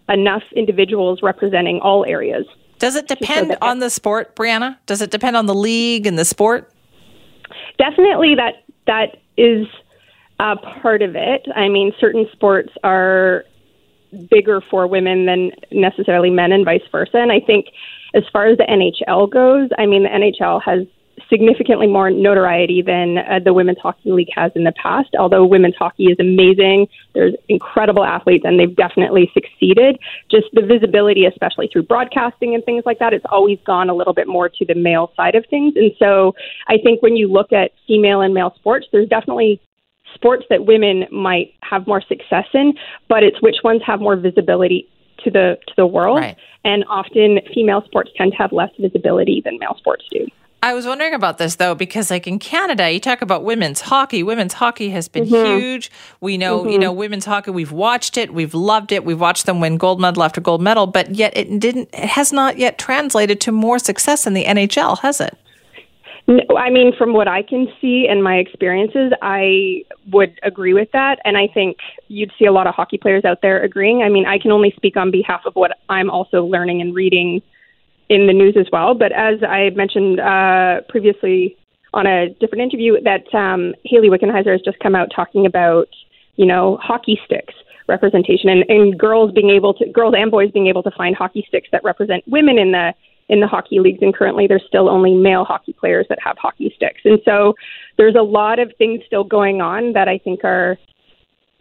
enough 0.08 0.42
individuals 0.54 1.20
representing 1.22 1.80
all 1.80 2.04
areas. 2.04 2.46
Does 2.78 2.96
it 2.96 3.08
depend 3.08 3.50
so 3.52 3.58
on 3.62 3.80
the 3.80 3.90
sport, 3.90 4.36
Brianna? 4.36 4.76
Does 4.86 5.02
it 5.02 5.10
depend 5.10 5.36
on 5.36 5.46
the 5.46 5.54
league 5.54 6.06
and 6.06 6.18
the 6.18 6.24
sport? 6.24 6.72
Definitely, 7.78 8.34
that 8.36 8.64
that 8.86 9.18
is 9.36 9.66
a 10.40 10.56
part 10.56 11.02
of 11.02 11.16
it. 11.16 11.46
I 11.54 11.68
mean, 11.68 11.92
certain 11.98 12.26
sports 12.32 12.72
are 12.84 13.44
bigger 14.30 14.60
for 14.70 14.86
women 14.86 15.26
than 15.26 15.50
necessarily 15.70 16.30
men, 16.30 16.52
and 16.52 16.64
vice 16.64 16.82
versa. 16.90 17.18
And 17.18 17.32
I 17.32 17.40
think, 17.40 17.66
as 18.14 18.24
far 18.32 18.46
as 18.46 18.58
the 18.58 18.64
NHL 18.64 19.30
goes, 19.30 19.70
I 19.78 19.86
mean, 19.86 20.04
the 20.04 20.08
NHL 20.08 20.62
has 20.62 20.86
significantly 21.28 21.86
more 21.86 22.10
notoriety 22.10 22.82
than 22.82 23.18
uh, 23.18 23.38
the 23.44 23.52
women's 23.52 23.78
hockey 23.78 24.12
league 24.12 24.28
has 24.34 24.52
in 24.54 24.64
the 24.64 24.72
past. 24.72 25.10
Although 25.18 25.44
women's 25.44 25.76
hockey 25.76 26.04
is 26.04 26.16
amazing, 26.18 26.88
there's 27.14 27.34
incredible 27.48 28.04
athletes, 28.04 28.44
and 28.44 28.58
they've 28.58 28.74
definitely 28.74 29.30
succeeded. 29.34 29.98
Just 30.30 30.46
the 30.52 30.62
visibility, 30.62 31.24
especially 31.26 31.68
through 31.72 31.84
broadcasting 31.84 32.54
and 32.54 32.64
things 32.64 32.84
like 32.86 32.98
that, 32.98 33.12
it's 33.12 33.26
always 33.30 33.58
gone 33.64 33.88
a 33.88 33.94
little 33.94 34.14
bit 34.14 34.28
more 34.28 34.48
to 34.48 34.64
the 34.64 34.74
male 34.74 35.12
side 35.16 35.34
of 35.34 35.44
things. 35.50 35.74
And 35.76 35.92
so, 35.98 36.34
I 36.68 36.78
think 36.78 37.02
when 37.02 37.16
you 37.16 37.28
look 37.30 37.52
at 37.52 37.72
female 37.86 38.20
and 38.20 38.34
male 38.34 38.54
sports, 38.56 38.86
there's 38.92 39.08
definitely 39.08 39.60
sports 40.14 40.44
that 40.50 40.66
women 40.66 41.06
might 41.10 41.54
have 41.62 41.86
more 41.86 42.02
success 42.02 42.46
in, 42.54 42.74
but 43.08 43.22
it's 43.22 43.40
which 43.42 43.56
ones 43.62 43.82
have 43.86 44.00
more 44.00 44.16
visibility 44.16 44.88
to 45.24 45.30
the 45.30 45.58
to 45.66 45.74
the 45.76 45.86
world. 45.86 46.18
Right. 46.18 46.36
And 46.64 46.84
often 46.88 47.40
female 47.54 47.82
sports 47.84 48.10
tend 48.16 48.32
to 48.32 48.38
have 48.38 48.52
less 48.52 48.70
visibility 48.78 49.42
than 49.44 49.58
male 49.58 49.76
sports 49.78 50.04
do. 50.10 50.26
I 50.68 50.74
was 50.74 50.84
wondering 50.84 51.14
about 51.14 51.38
this 51.38 51.56
though, 51.56 51.74
because 51.74 52.10
like 52.10 52.26
in 52.26 52.38
Canada, 52.38 52.90
you 52.90 53.00
talk 53.00 53.22
about 53.22 53.42
women's 53.42 53.80
hockey. 53.80 54.22
Women's 54.22 54.52
hockey 54.52 54.90
has 54.90 55.08
been 55.08 55.24
mm-hmm. 55.24 55.58
huge. 55.58 55.90
We 56.20 56.36
know, 56.36 56.60
mm-hmm. 56.60 56.68
you 56.68 56.78
know, 56.78 56.92
women's 56.92 57.24
hockey. 57.24 57.52
We've 57.52 57.72
watched 57.72 58.18
it. 58.18 58.34
We've 58.34 58.52
loved 58.52 58.92
it. 58.92 59.02
We've 59.02 59.18
watched 59.18 59.46
them 59.46 59.60
win 59.60 59.78
gold 59.78 59.98
medal 59.98 60.22
after 60.22 60.42
gold 60.42 60.60
medal, 60.60 60.86
but 60.86 61.14
yet 61.14 61.34
it 61.34 61.58
didn't. 61.58 61.88
It 61.94 62.10
has 62.10 62.34
not 62.34 62.58
yet 62.58 62.76
translated 62.76 63.40
to 63.42 63.52
more 63.52 63.78
success 63.78 64.26
in 64.26 64.34
the 64.34 64.44
NHL, 64.44 64.98
has 64.98 65.22
it? 65.22 65.38
No, 66.26 66.42
I 66.58 66.68
mean, 66.68 66.94
from 66.94 67.14
what 67.14 67.28
I 67.28 67.42
can 67.44 67.68
see 67.80 68.06
and 68.06 68.22
my 68.22 68.36
experiences, 68.36 69.14
I 69.22 69.86
would 70.12 70.38
agree 70.42 70.74
with 70.74 70.92
that. 70.92 71.18
And 71.24 71.38
I 71.38 71.46
think 71.46 71.78
you'd 72.08 72.32
see 72.38 72.44
a 72.44 72.52
lot 72.52 72.66
of 72.66 72.74
hockey 72.74 72.98
players 72.98 73.24
out 73.24 73.40
there 73.40 73.62
agreeing. 73.62 74.02
I 74.02 74.10
mean, 74.10 74.26
I 74.26 74.38
can 74.38 74.52
only 74.52 74.74
speak 74.76 74.98
on 74.98 75.10
behalf 75.10 75.46
of 75.46 75.56
what 75.56 75.78
I'm 75.88 76.10
also 76.10 76.44
learning 76.44 76.82
and 76.82 76.94
reading 76.94 77.40
in 78.08 78.26
the 78.26 78.32
news 78.32 78.56
as 78.58 78.66
well. 78.72 78.94
But 78.94 79.12
as 79.12 79.42
I 79.42 79.70
mentioned 79.70 80.20
uh, 80.20 80.80
previously 80.88 81.56
on 81.94 82.06
a 82.06 82.28
different 82.40 82.62
interview, 82.62 83.00
that 83.02 83.32
um, 83.34 83.74
Hayley 83.84 84.08
Wickenheiser 84.08 84.52
has 84.52 84.60
just 84.62 84.78
come 84.80 84.94
out 84.94 85.08
talking 85.14 85.46
about, 85.46 85.88
you 86.36 86.46
know, 86.46 86.78
hockey 86.82 87.20
sticks 87.24 87.54
representation 87.88 88.50
and, 88.50 88.64
and 88.68 88.98
girls 88.98 89.32
being 89.32 89.50
able 89.50 89.72
to, 89.74 89.86
girls 89.90 90.14
and 90.16 90.30
boys 90.30 90.50
being 90.50 90.66
able 90.66 90.82
to 90.82 90.90
find 90.90 91.16
hockey 91.16 91.44
sticks 91.48 91.68
that 91.72 91.82
represent 91.82 92.22
women 92.26 92.58
in 92.58 92.72
the 92.72 92.92
in 93.30 93.40
the 93.40 93.46
hockey 93.46 93.78
leagues, 93.78 93.98
and 94.00 94.14
currently 94.14 94.46
there's 94.46 94.64
still 94.66 94.88
only 94.88 95.14
male 95.14 95.44
hockey 95.44 95.74
players 95.74 96.06
that 96.08 96.18
have 96.22 96.36
hockey 96.38 96.72
sticks. 96.74 97.00
And 97.04 97.20
so 97.26 97.54
there's 97.98 98.14
a 98.14 98.22
lot 98.22 98.58
of 98.58 98.72
things 98.78 99.02
still 99.06 99.24
going 99.24 99.60
on 99.60 99.92
that 99.92 100.08
I 100.08 100.16
think 100.16 100.44
are 100.44 100.78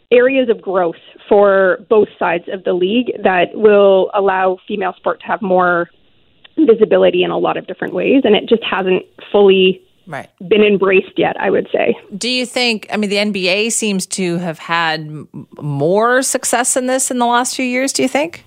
areas 0.10 0.48
of 0.50 0.62
growth 0.62 0.96
for 1.28 1.80
both 1.90 2.08
sides 2.18 2.46
of 2.48 2.64
the 2.64 2.72
league 2.72 3.12
that 3.22 3.48
will 3.54 4.10
allow 4.14 4.58
female 4.66 4.94
sport 4.96 5.20
to 5.20 5.28
have 5.28 5.42
more 5.42 5.90
visibility 6.66 7.24
in 7.24 7.32
a 7.32 7.38
lot 7.38 7.58
of 7.58 7.68
different 7.68 7.94
ways. 7.94 8.22
And 8.24 8.36
it 8.36 8.48
just 8.48 8.64
hasn't 8.64 9.04
fully 9.32 9.82
right. 10.08 10.30
been 10.48 10.64
embraced 10.64 11.18
yet, 11.18 11.40
I 11.40 11.50
would 11.50 11.68
say. 11.72 11.96
Do 12.18 12.30
you 12.30 12.46
think, 12.46 12.88
I 12.92 12.98
mean, 12.98 13.10
the 13.10 13.18
NBA 13.18 13.72
seems 13.72 14.06
to 14.08 14.38
have 14.38 14.60
had 14.60 15.10
more 15.62 16.22
success 16.22 16.76
in 16.76 16.88
this 16.88 17.12
in 17.12 17.20
the 17.20 17.26
last 17.26 17.56
few 17.56 17.66
years, 17.66 17.94
do 17.94 18.02
you 18.02 18.10
think? 18.10 18.46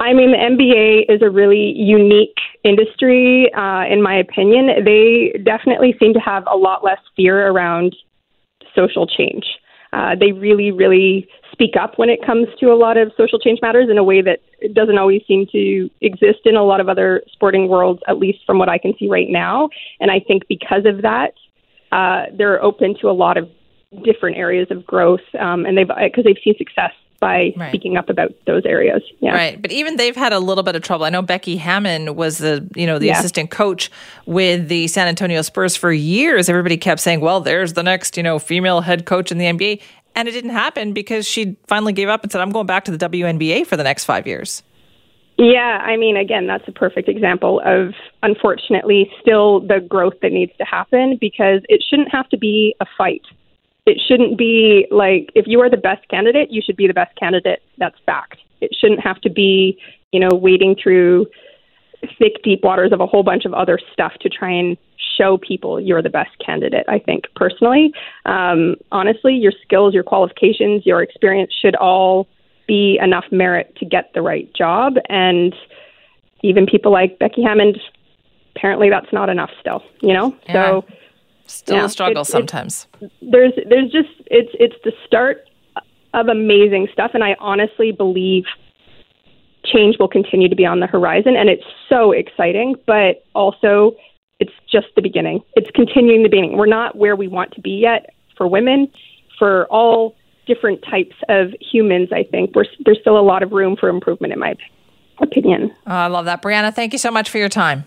I 0.00 0.12
mean, 0.12 0.30
the 0.30 0.36
NBA 0.36 1.12
is 1.12 1.22
a 1.22 1.30
really 1.30 1.72
unique 1.76 2.36
industry, 2.62 3.52
uh, 3.52 3.84
in 3.90 4.00
my 4.00 4.16
opinion. 4.16 4.84
They 4.84 5.40
definitely 5.42 5.96
seem 5.98 6.14
to 6.14 6.20
have 6.20 6.44
a 6.50 6.56
lot 6.56 6.84
less 6.84 7.00
fear 7.16 7.48
around 7.48 7.96
social 8.76 9.06
change. 9.08 9.44
Uh, 9.92 10.14
they 10.18 10.32
really, 10.32 10.70
really 10.70 11.28
speak 11.52 11.74
up 11.80 11.98
when 11.98 12.08
it 12.08 12.24
comes 12.24 12.46
to 12.60 12.66
a 12.66 12.76
lot 12.76 12.96
of 12.96 13.10
social 13.16 13.38
change 13.38 13.58
matters 13.62 13.88
in 13.90 13.98
a 13.98 14.04
way 14.04 14.22
that 14.22 14.40
doesn't 14.74 14.98
always 14.98 15.22
seem 15.26 15.46
to 15.50 15.88
exist 16.00 16.40
in 16.44 16.56
a 16.56 16.62
lot 16.62 16.80
of 16.80 16.88
other 16.88 17.22
sporting 17.32 17.68
worlds, 17.68 18.00
at 18.06 18.18
least 18.18 18.38
from 18.46 18.58
what 18.58 18.68
I 18.68 18.78
can 18.78 18.94
see 18.98 19.08
right 19.08 19.28
now. 19.28 19.68
And 20.00 20.10
I 20.10 20.20
think 20.20 20.46
because 20.48 20.84
of 20.84 21.02
that, 21.02 21.34
uh, 21.90 22.26
they're 22.36 22.62
open 22.62 22.94
to 23.00 23.08
a 23.08 23.12
lot 23.12 23.36
of 23.36 23.48
different 24.04 24.36
areas 24.36 24.68
of 24.70 24.84
growth, 24.84 25.22
um, 25.38 25.64
and 25.64 25.78
they've 25.78 25.88
because 25.88 26.24
they've 26.24 26.36
seen 26.44 26.54
success 26.58 26.92
by 27.20 27.52
right. 27.56 27.70
speaking 27.70 27.96
up 27.96 28.08
about 28.08 28.32
those 28.46 28.64
areas. 28.64 29.02
Yeah. 29.20 29.32
Right. 29.32 29.60
But 29.60 29.72
even 29.72 29.96
they've 29.96 30.16
had 30.16 30.32
a 30.32 30.38
little 30.38 30.62
bit 30.62 30.76
of 30.76 30.82
trouble. 30.82 31.04
I 31.04 31.10
know 31.10 31.22
Becky 31.22 31.56
Hammon 31.56 32.14
was 32.14 32.38
the, 32.38 32.68
you 32.74 32.86
know, 32.86 32.98
the 32.98 33.06
yeah. 33.06 33.18
assistant 33.18 33.50
coach 33.50 33.90
with 34.26 34.68
the 34.68 34.86
San 34.88 35.08
Antonio 35.08 35.42
Spurs 35.42 35.76
for 35.76 35.92
years. 35.92 36.48
Everybody 36.48 36.76
kept 36.76 37.00
saying, 37.00 37.20
well, 37.20 37.40
there's 37.40 37.72
the 37.72 37.82
next, 37.82 38.16
you 38.16 38.22
know, 38.22 38.38
female 38.38 38.80
head 38.80 39.06
coach 39.06 39.32
in 39.32 39.38
the 39.38 39.46
NBA. 39.46 39.82
And 40.14 40.28
it 40.28 40.32
didn't 40.32 40.50
happen 40.50 40.92
because 40.92 41.26
she 41.26 41.56
finally 41.66 41.92
gave 41.92 42.08
up 42.08 42.22
and 42.22 42.32
said, 42.32 42.40
I'm 42.40 42.50
going 42.50 42.66
back 42.66 42.84
to 42.86 42.96
the 42.96 43.08
WNBA 43.08 43.66
for 43.66 43.76
the 43.76 43.84
next 43.84 44.04
five 44.04 44.26
years. 44.26 44.62
Yeah, 45.40 45.84
I 45.84 45.96
mean, 45.96 46.16
again, 46.16 46.48
that's 46.48 46.66
a 46.66 46.72
perfect 46.72 47.08
example 47.08 47.62
of, 47.64 47.94
unfortunately, 48.24 49.08
still 49.20 49.60
the 49.60 49.78
growth 49.78 50.14
that 50.22 50.32
needs 50.32 50.50
to 50.58 50.64
happen 50.64 51.16
because 51.20 51.62
it 51.68 51.84
shouldn't 51.88 52.10
have 52.10 52.28
to 52.30 52.36
be 52.36 52.74
a 52.80 52.86
fight 52.96 53.22
it 53.88 54.00
shouldn't 54.06 54.38
be 54.38 54.86
like 54.90 55.30
if 55.34 55.46
you 55.46 55.60
are 55.60 55.70
the 55.70 55.76
best 55.76 56.06
candidate, 56.08 56.50
you 56.50 56.62
should 56.64 56.76
be 56.76 56.86
the 56.86 56.94
best 56.94 57.16
candidate. 57.16 57.62
That's 57.78 57.96
fact. 58.04 58.38
It 58.60 58.70
shouldn't 58.78 59.00
have 59.00 59.20
to 59.22 59.30
be, 59.30 59.78
you 60.12 60.20
know, 60.20 60.34
wading 60.34 60.76
through 60.82 61.26
thick, 62.18 62.42
deep 62.42 62.62
waters 62.62 62.92
of 62.92 63.00
a 63.00 63.06
whole 63.06 63.22
bunch 63.22 63.44
of 63.44 63.54
other 63.54 63.78
stuff 63.92 64.12
to 64.20 64.28
try 64.28 64.50
and 64.50 64.76
show 65.16 65.38
people 65.38 65.80
you're 65.80 66.02
the 66.02 66.10
best 66.10 66.30
candidate. 66.44 66.84
I 66.88 66.98
think 66.98 67.24
personally, 67.34 67.92
um, 68.24 68.76
honestly, 68.92 69.34
your 69.34 69.52
skills, 69.62 69.94
your 69.94 70.04
qualifications, 70.04 70.86
your 70.86 71.02
experience 71.02 71.52
should 71.60 71.74
all 71.76 72.28
be 72.66 72.98
enough 73.02 73.24
merit 73.32 73.74
to 73.76 73.84
get 73.84 74.12
the 74.14 74.22
right 74.22 74.52
job. 74.54 74.94
And 75.08 75.54
even 76.42 76.66
people 76.66 76.92
like 76.92 77.18
Becky 77.18 77.42
Hammon, 77.42 77.74
apparently 78.54 78.90
that's 78.90 79.12
not 79.12 79.28
enough 79.28 79.50
still. 79.60 79.82
You 80.00 80.14
know, 80.14 80.36
yeah. 80.46 80.52
so 80.52 80.84
Still 81.48 81.76
yeah, 81.76 81.84
a 81.86 81.88
struggle 81.88 82.24
sometimes. 82.24 82.86
there's 83.22 83.52
there's 83.68 83.90
just 83.90 84.10
it's 84.26 84.50
it's 84.54 84.76
the 84.84 84.92
start 85.06 85.48
of 86.14 86.28
amazing 86.28 86.88
stuff, 86.92 87.12
and 87.14 87.24
I 87.24 87.36
honestly 87.40 87.90
believe 87.90 88.44
change 89.64 89.96
will 89.98 90.08
continue 90.08 90.48
to 90.48 90.56
be 90.56 90.66
on 90.66 90.80
the 90.80 90.86
horizon, 90.86 91.36
and 91.36 91.48
it's 91.48 91.64
so 91.88 92.12
exciting, 92.12 92.76
but 92.86 93.24
also 93.34 93.96
it's 94.40 94.52
just 94.70 94.88
the 94.94 95.02
beginning. 95.02 95.40
It's 95.54 95.70
continuing 95.74 96.22
the 96.22 96.28
beginning. 96.28 96.56
We're 96.56 96.66
not 96.66 96.96
where 96.96 97.16
we 97.16 97.28
want 97.28 97.52
to 97.54 97.60
be 97.60 97.70
yet 97.70 98.10
for 98.36 98.46
women, 98.46 98.88
for 99.38 99.66
all 99.66 100.16
different 100.46 100.82
types 100.82 101.16
of 101.28 101.54
humans. 101.60 102.10
I 102.12 102.24
think 102.24 102.54
We're, 102.54 102.66
there's 102.84 102.98
still 103.00 103.18
a 103.18 103.22
lot 103.22 103.42
of 103.42 103.52
room 103.52 103.76
for 103.76 103.88
improvement, 103.88 104.32
in 104.32 104.38
my 104.38 104.54
opinion. 105.20 105.72
Oh, 105.86 105.92
I 105.92 106.06
love 106.06 106.24
that, 106.26 106.42
Brianna. 106.42 106.74
Thank 106.74 106.92
you 106.92 106.98
so 106.98 107.10
much 107.10 107.30
for 107.30 107.38
your 107.38 107.48
time. 107.48 107.84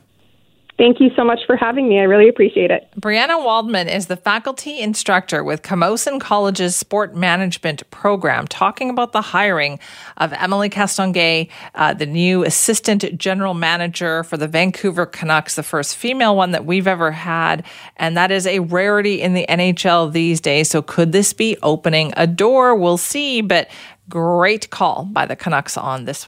Thank 0.77 0.99
you 0.99 1.11
so 1.15 1.23
much 1.23 1.41
for 1.45 1.55
having 1.55 1.87
me. 1.87 1.99
I 1.99 2.03
really 2.03 2.27
appreciate 2.27 2.71
it. 2.71 2.87
Brianna 2.99 3.43
Waldman 3.43 3.87
is 3.87 4.07
the 4.07 4.15
faculty 4.15 4.79
instructor 4.79 5.43
with 5.43 5.61
Camosun 5.61 6.19
College's 6.19 6.75
Sport 6.75 7.15
Management 7.15 7.87
Program, 7.91 8.47
talking 8.47 8.89
about 8.89 9.11
the 9.11 9.21
hiring 9.21 9.79
of 10.17 10.33
Emily 10.33 10.69
Castonguay, 10.69 11.49
uh, 11.75 11.93
the 11.93 12.05
new 12.05 12.43
assistant 12.43 13.17
general 13.17 13.53
manager 13.53 14.23
for 14.23 14.37
the 14.37 14.47
Vancouver 14.47 15.05
Canucks, 15.05 15.55
the 15.55 15.63
first 15.63 15.95
female 15.97 16.35
one 16.35 16.51
that 16.51 16.65
we've 16.65 16.87
ever 16.87 17.11
had. 17.11 17.63
And 17.97 18.17
that 18.17 18.31
is 18.31 18.47
a 18.47 18.59
rarity 18.59 19.21
in 19.21 19.33
the 19.33 19.45
NHL 19.47 20.11
these 20.11 20.41
days. 20.41 20.69
So 20.69 20.81
could 20.81 21.11
this 21.11 21.33
be 21.33 21.57
opening 21.61 22.11
a 22.17 22.25
door? 22.25 22.75
We'll 22.75 22.97
see. 22.97 23.41
But 23.41 23.69
great 24.11 24.69
call 24.69 25.05
by 25.05 25.25
the 25.25 25.35
Canucks 25.35 25.77
on 25.77 26.05
this. 26.05 26.19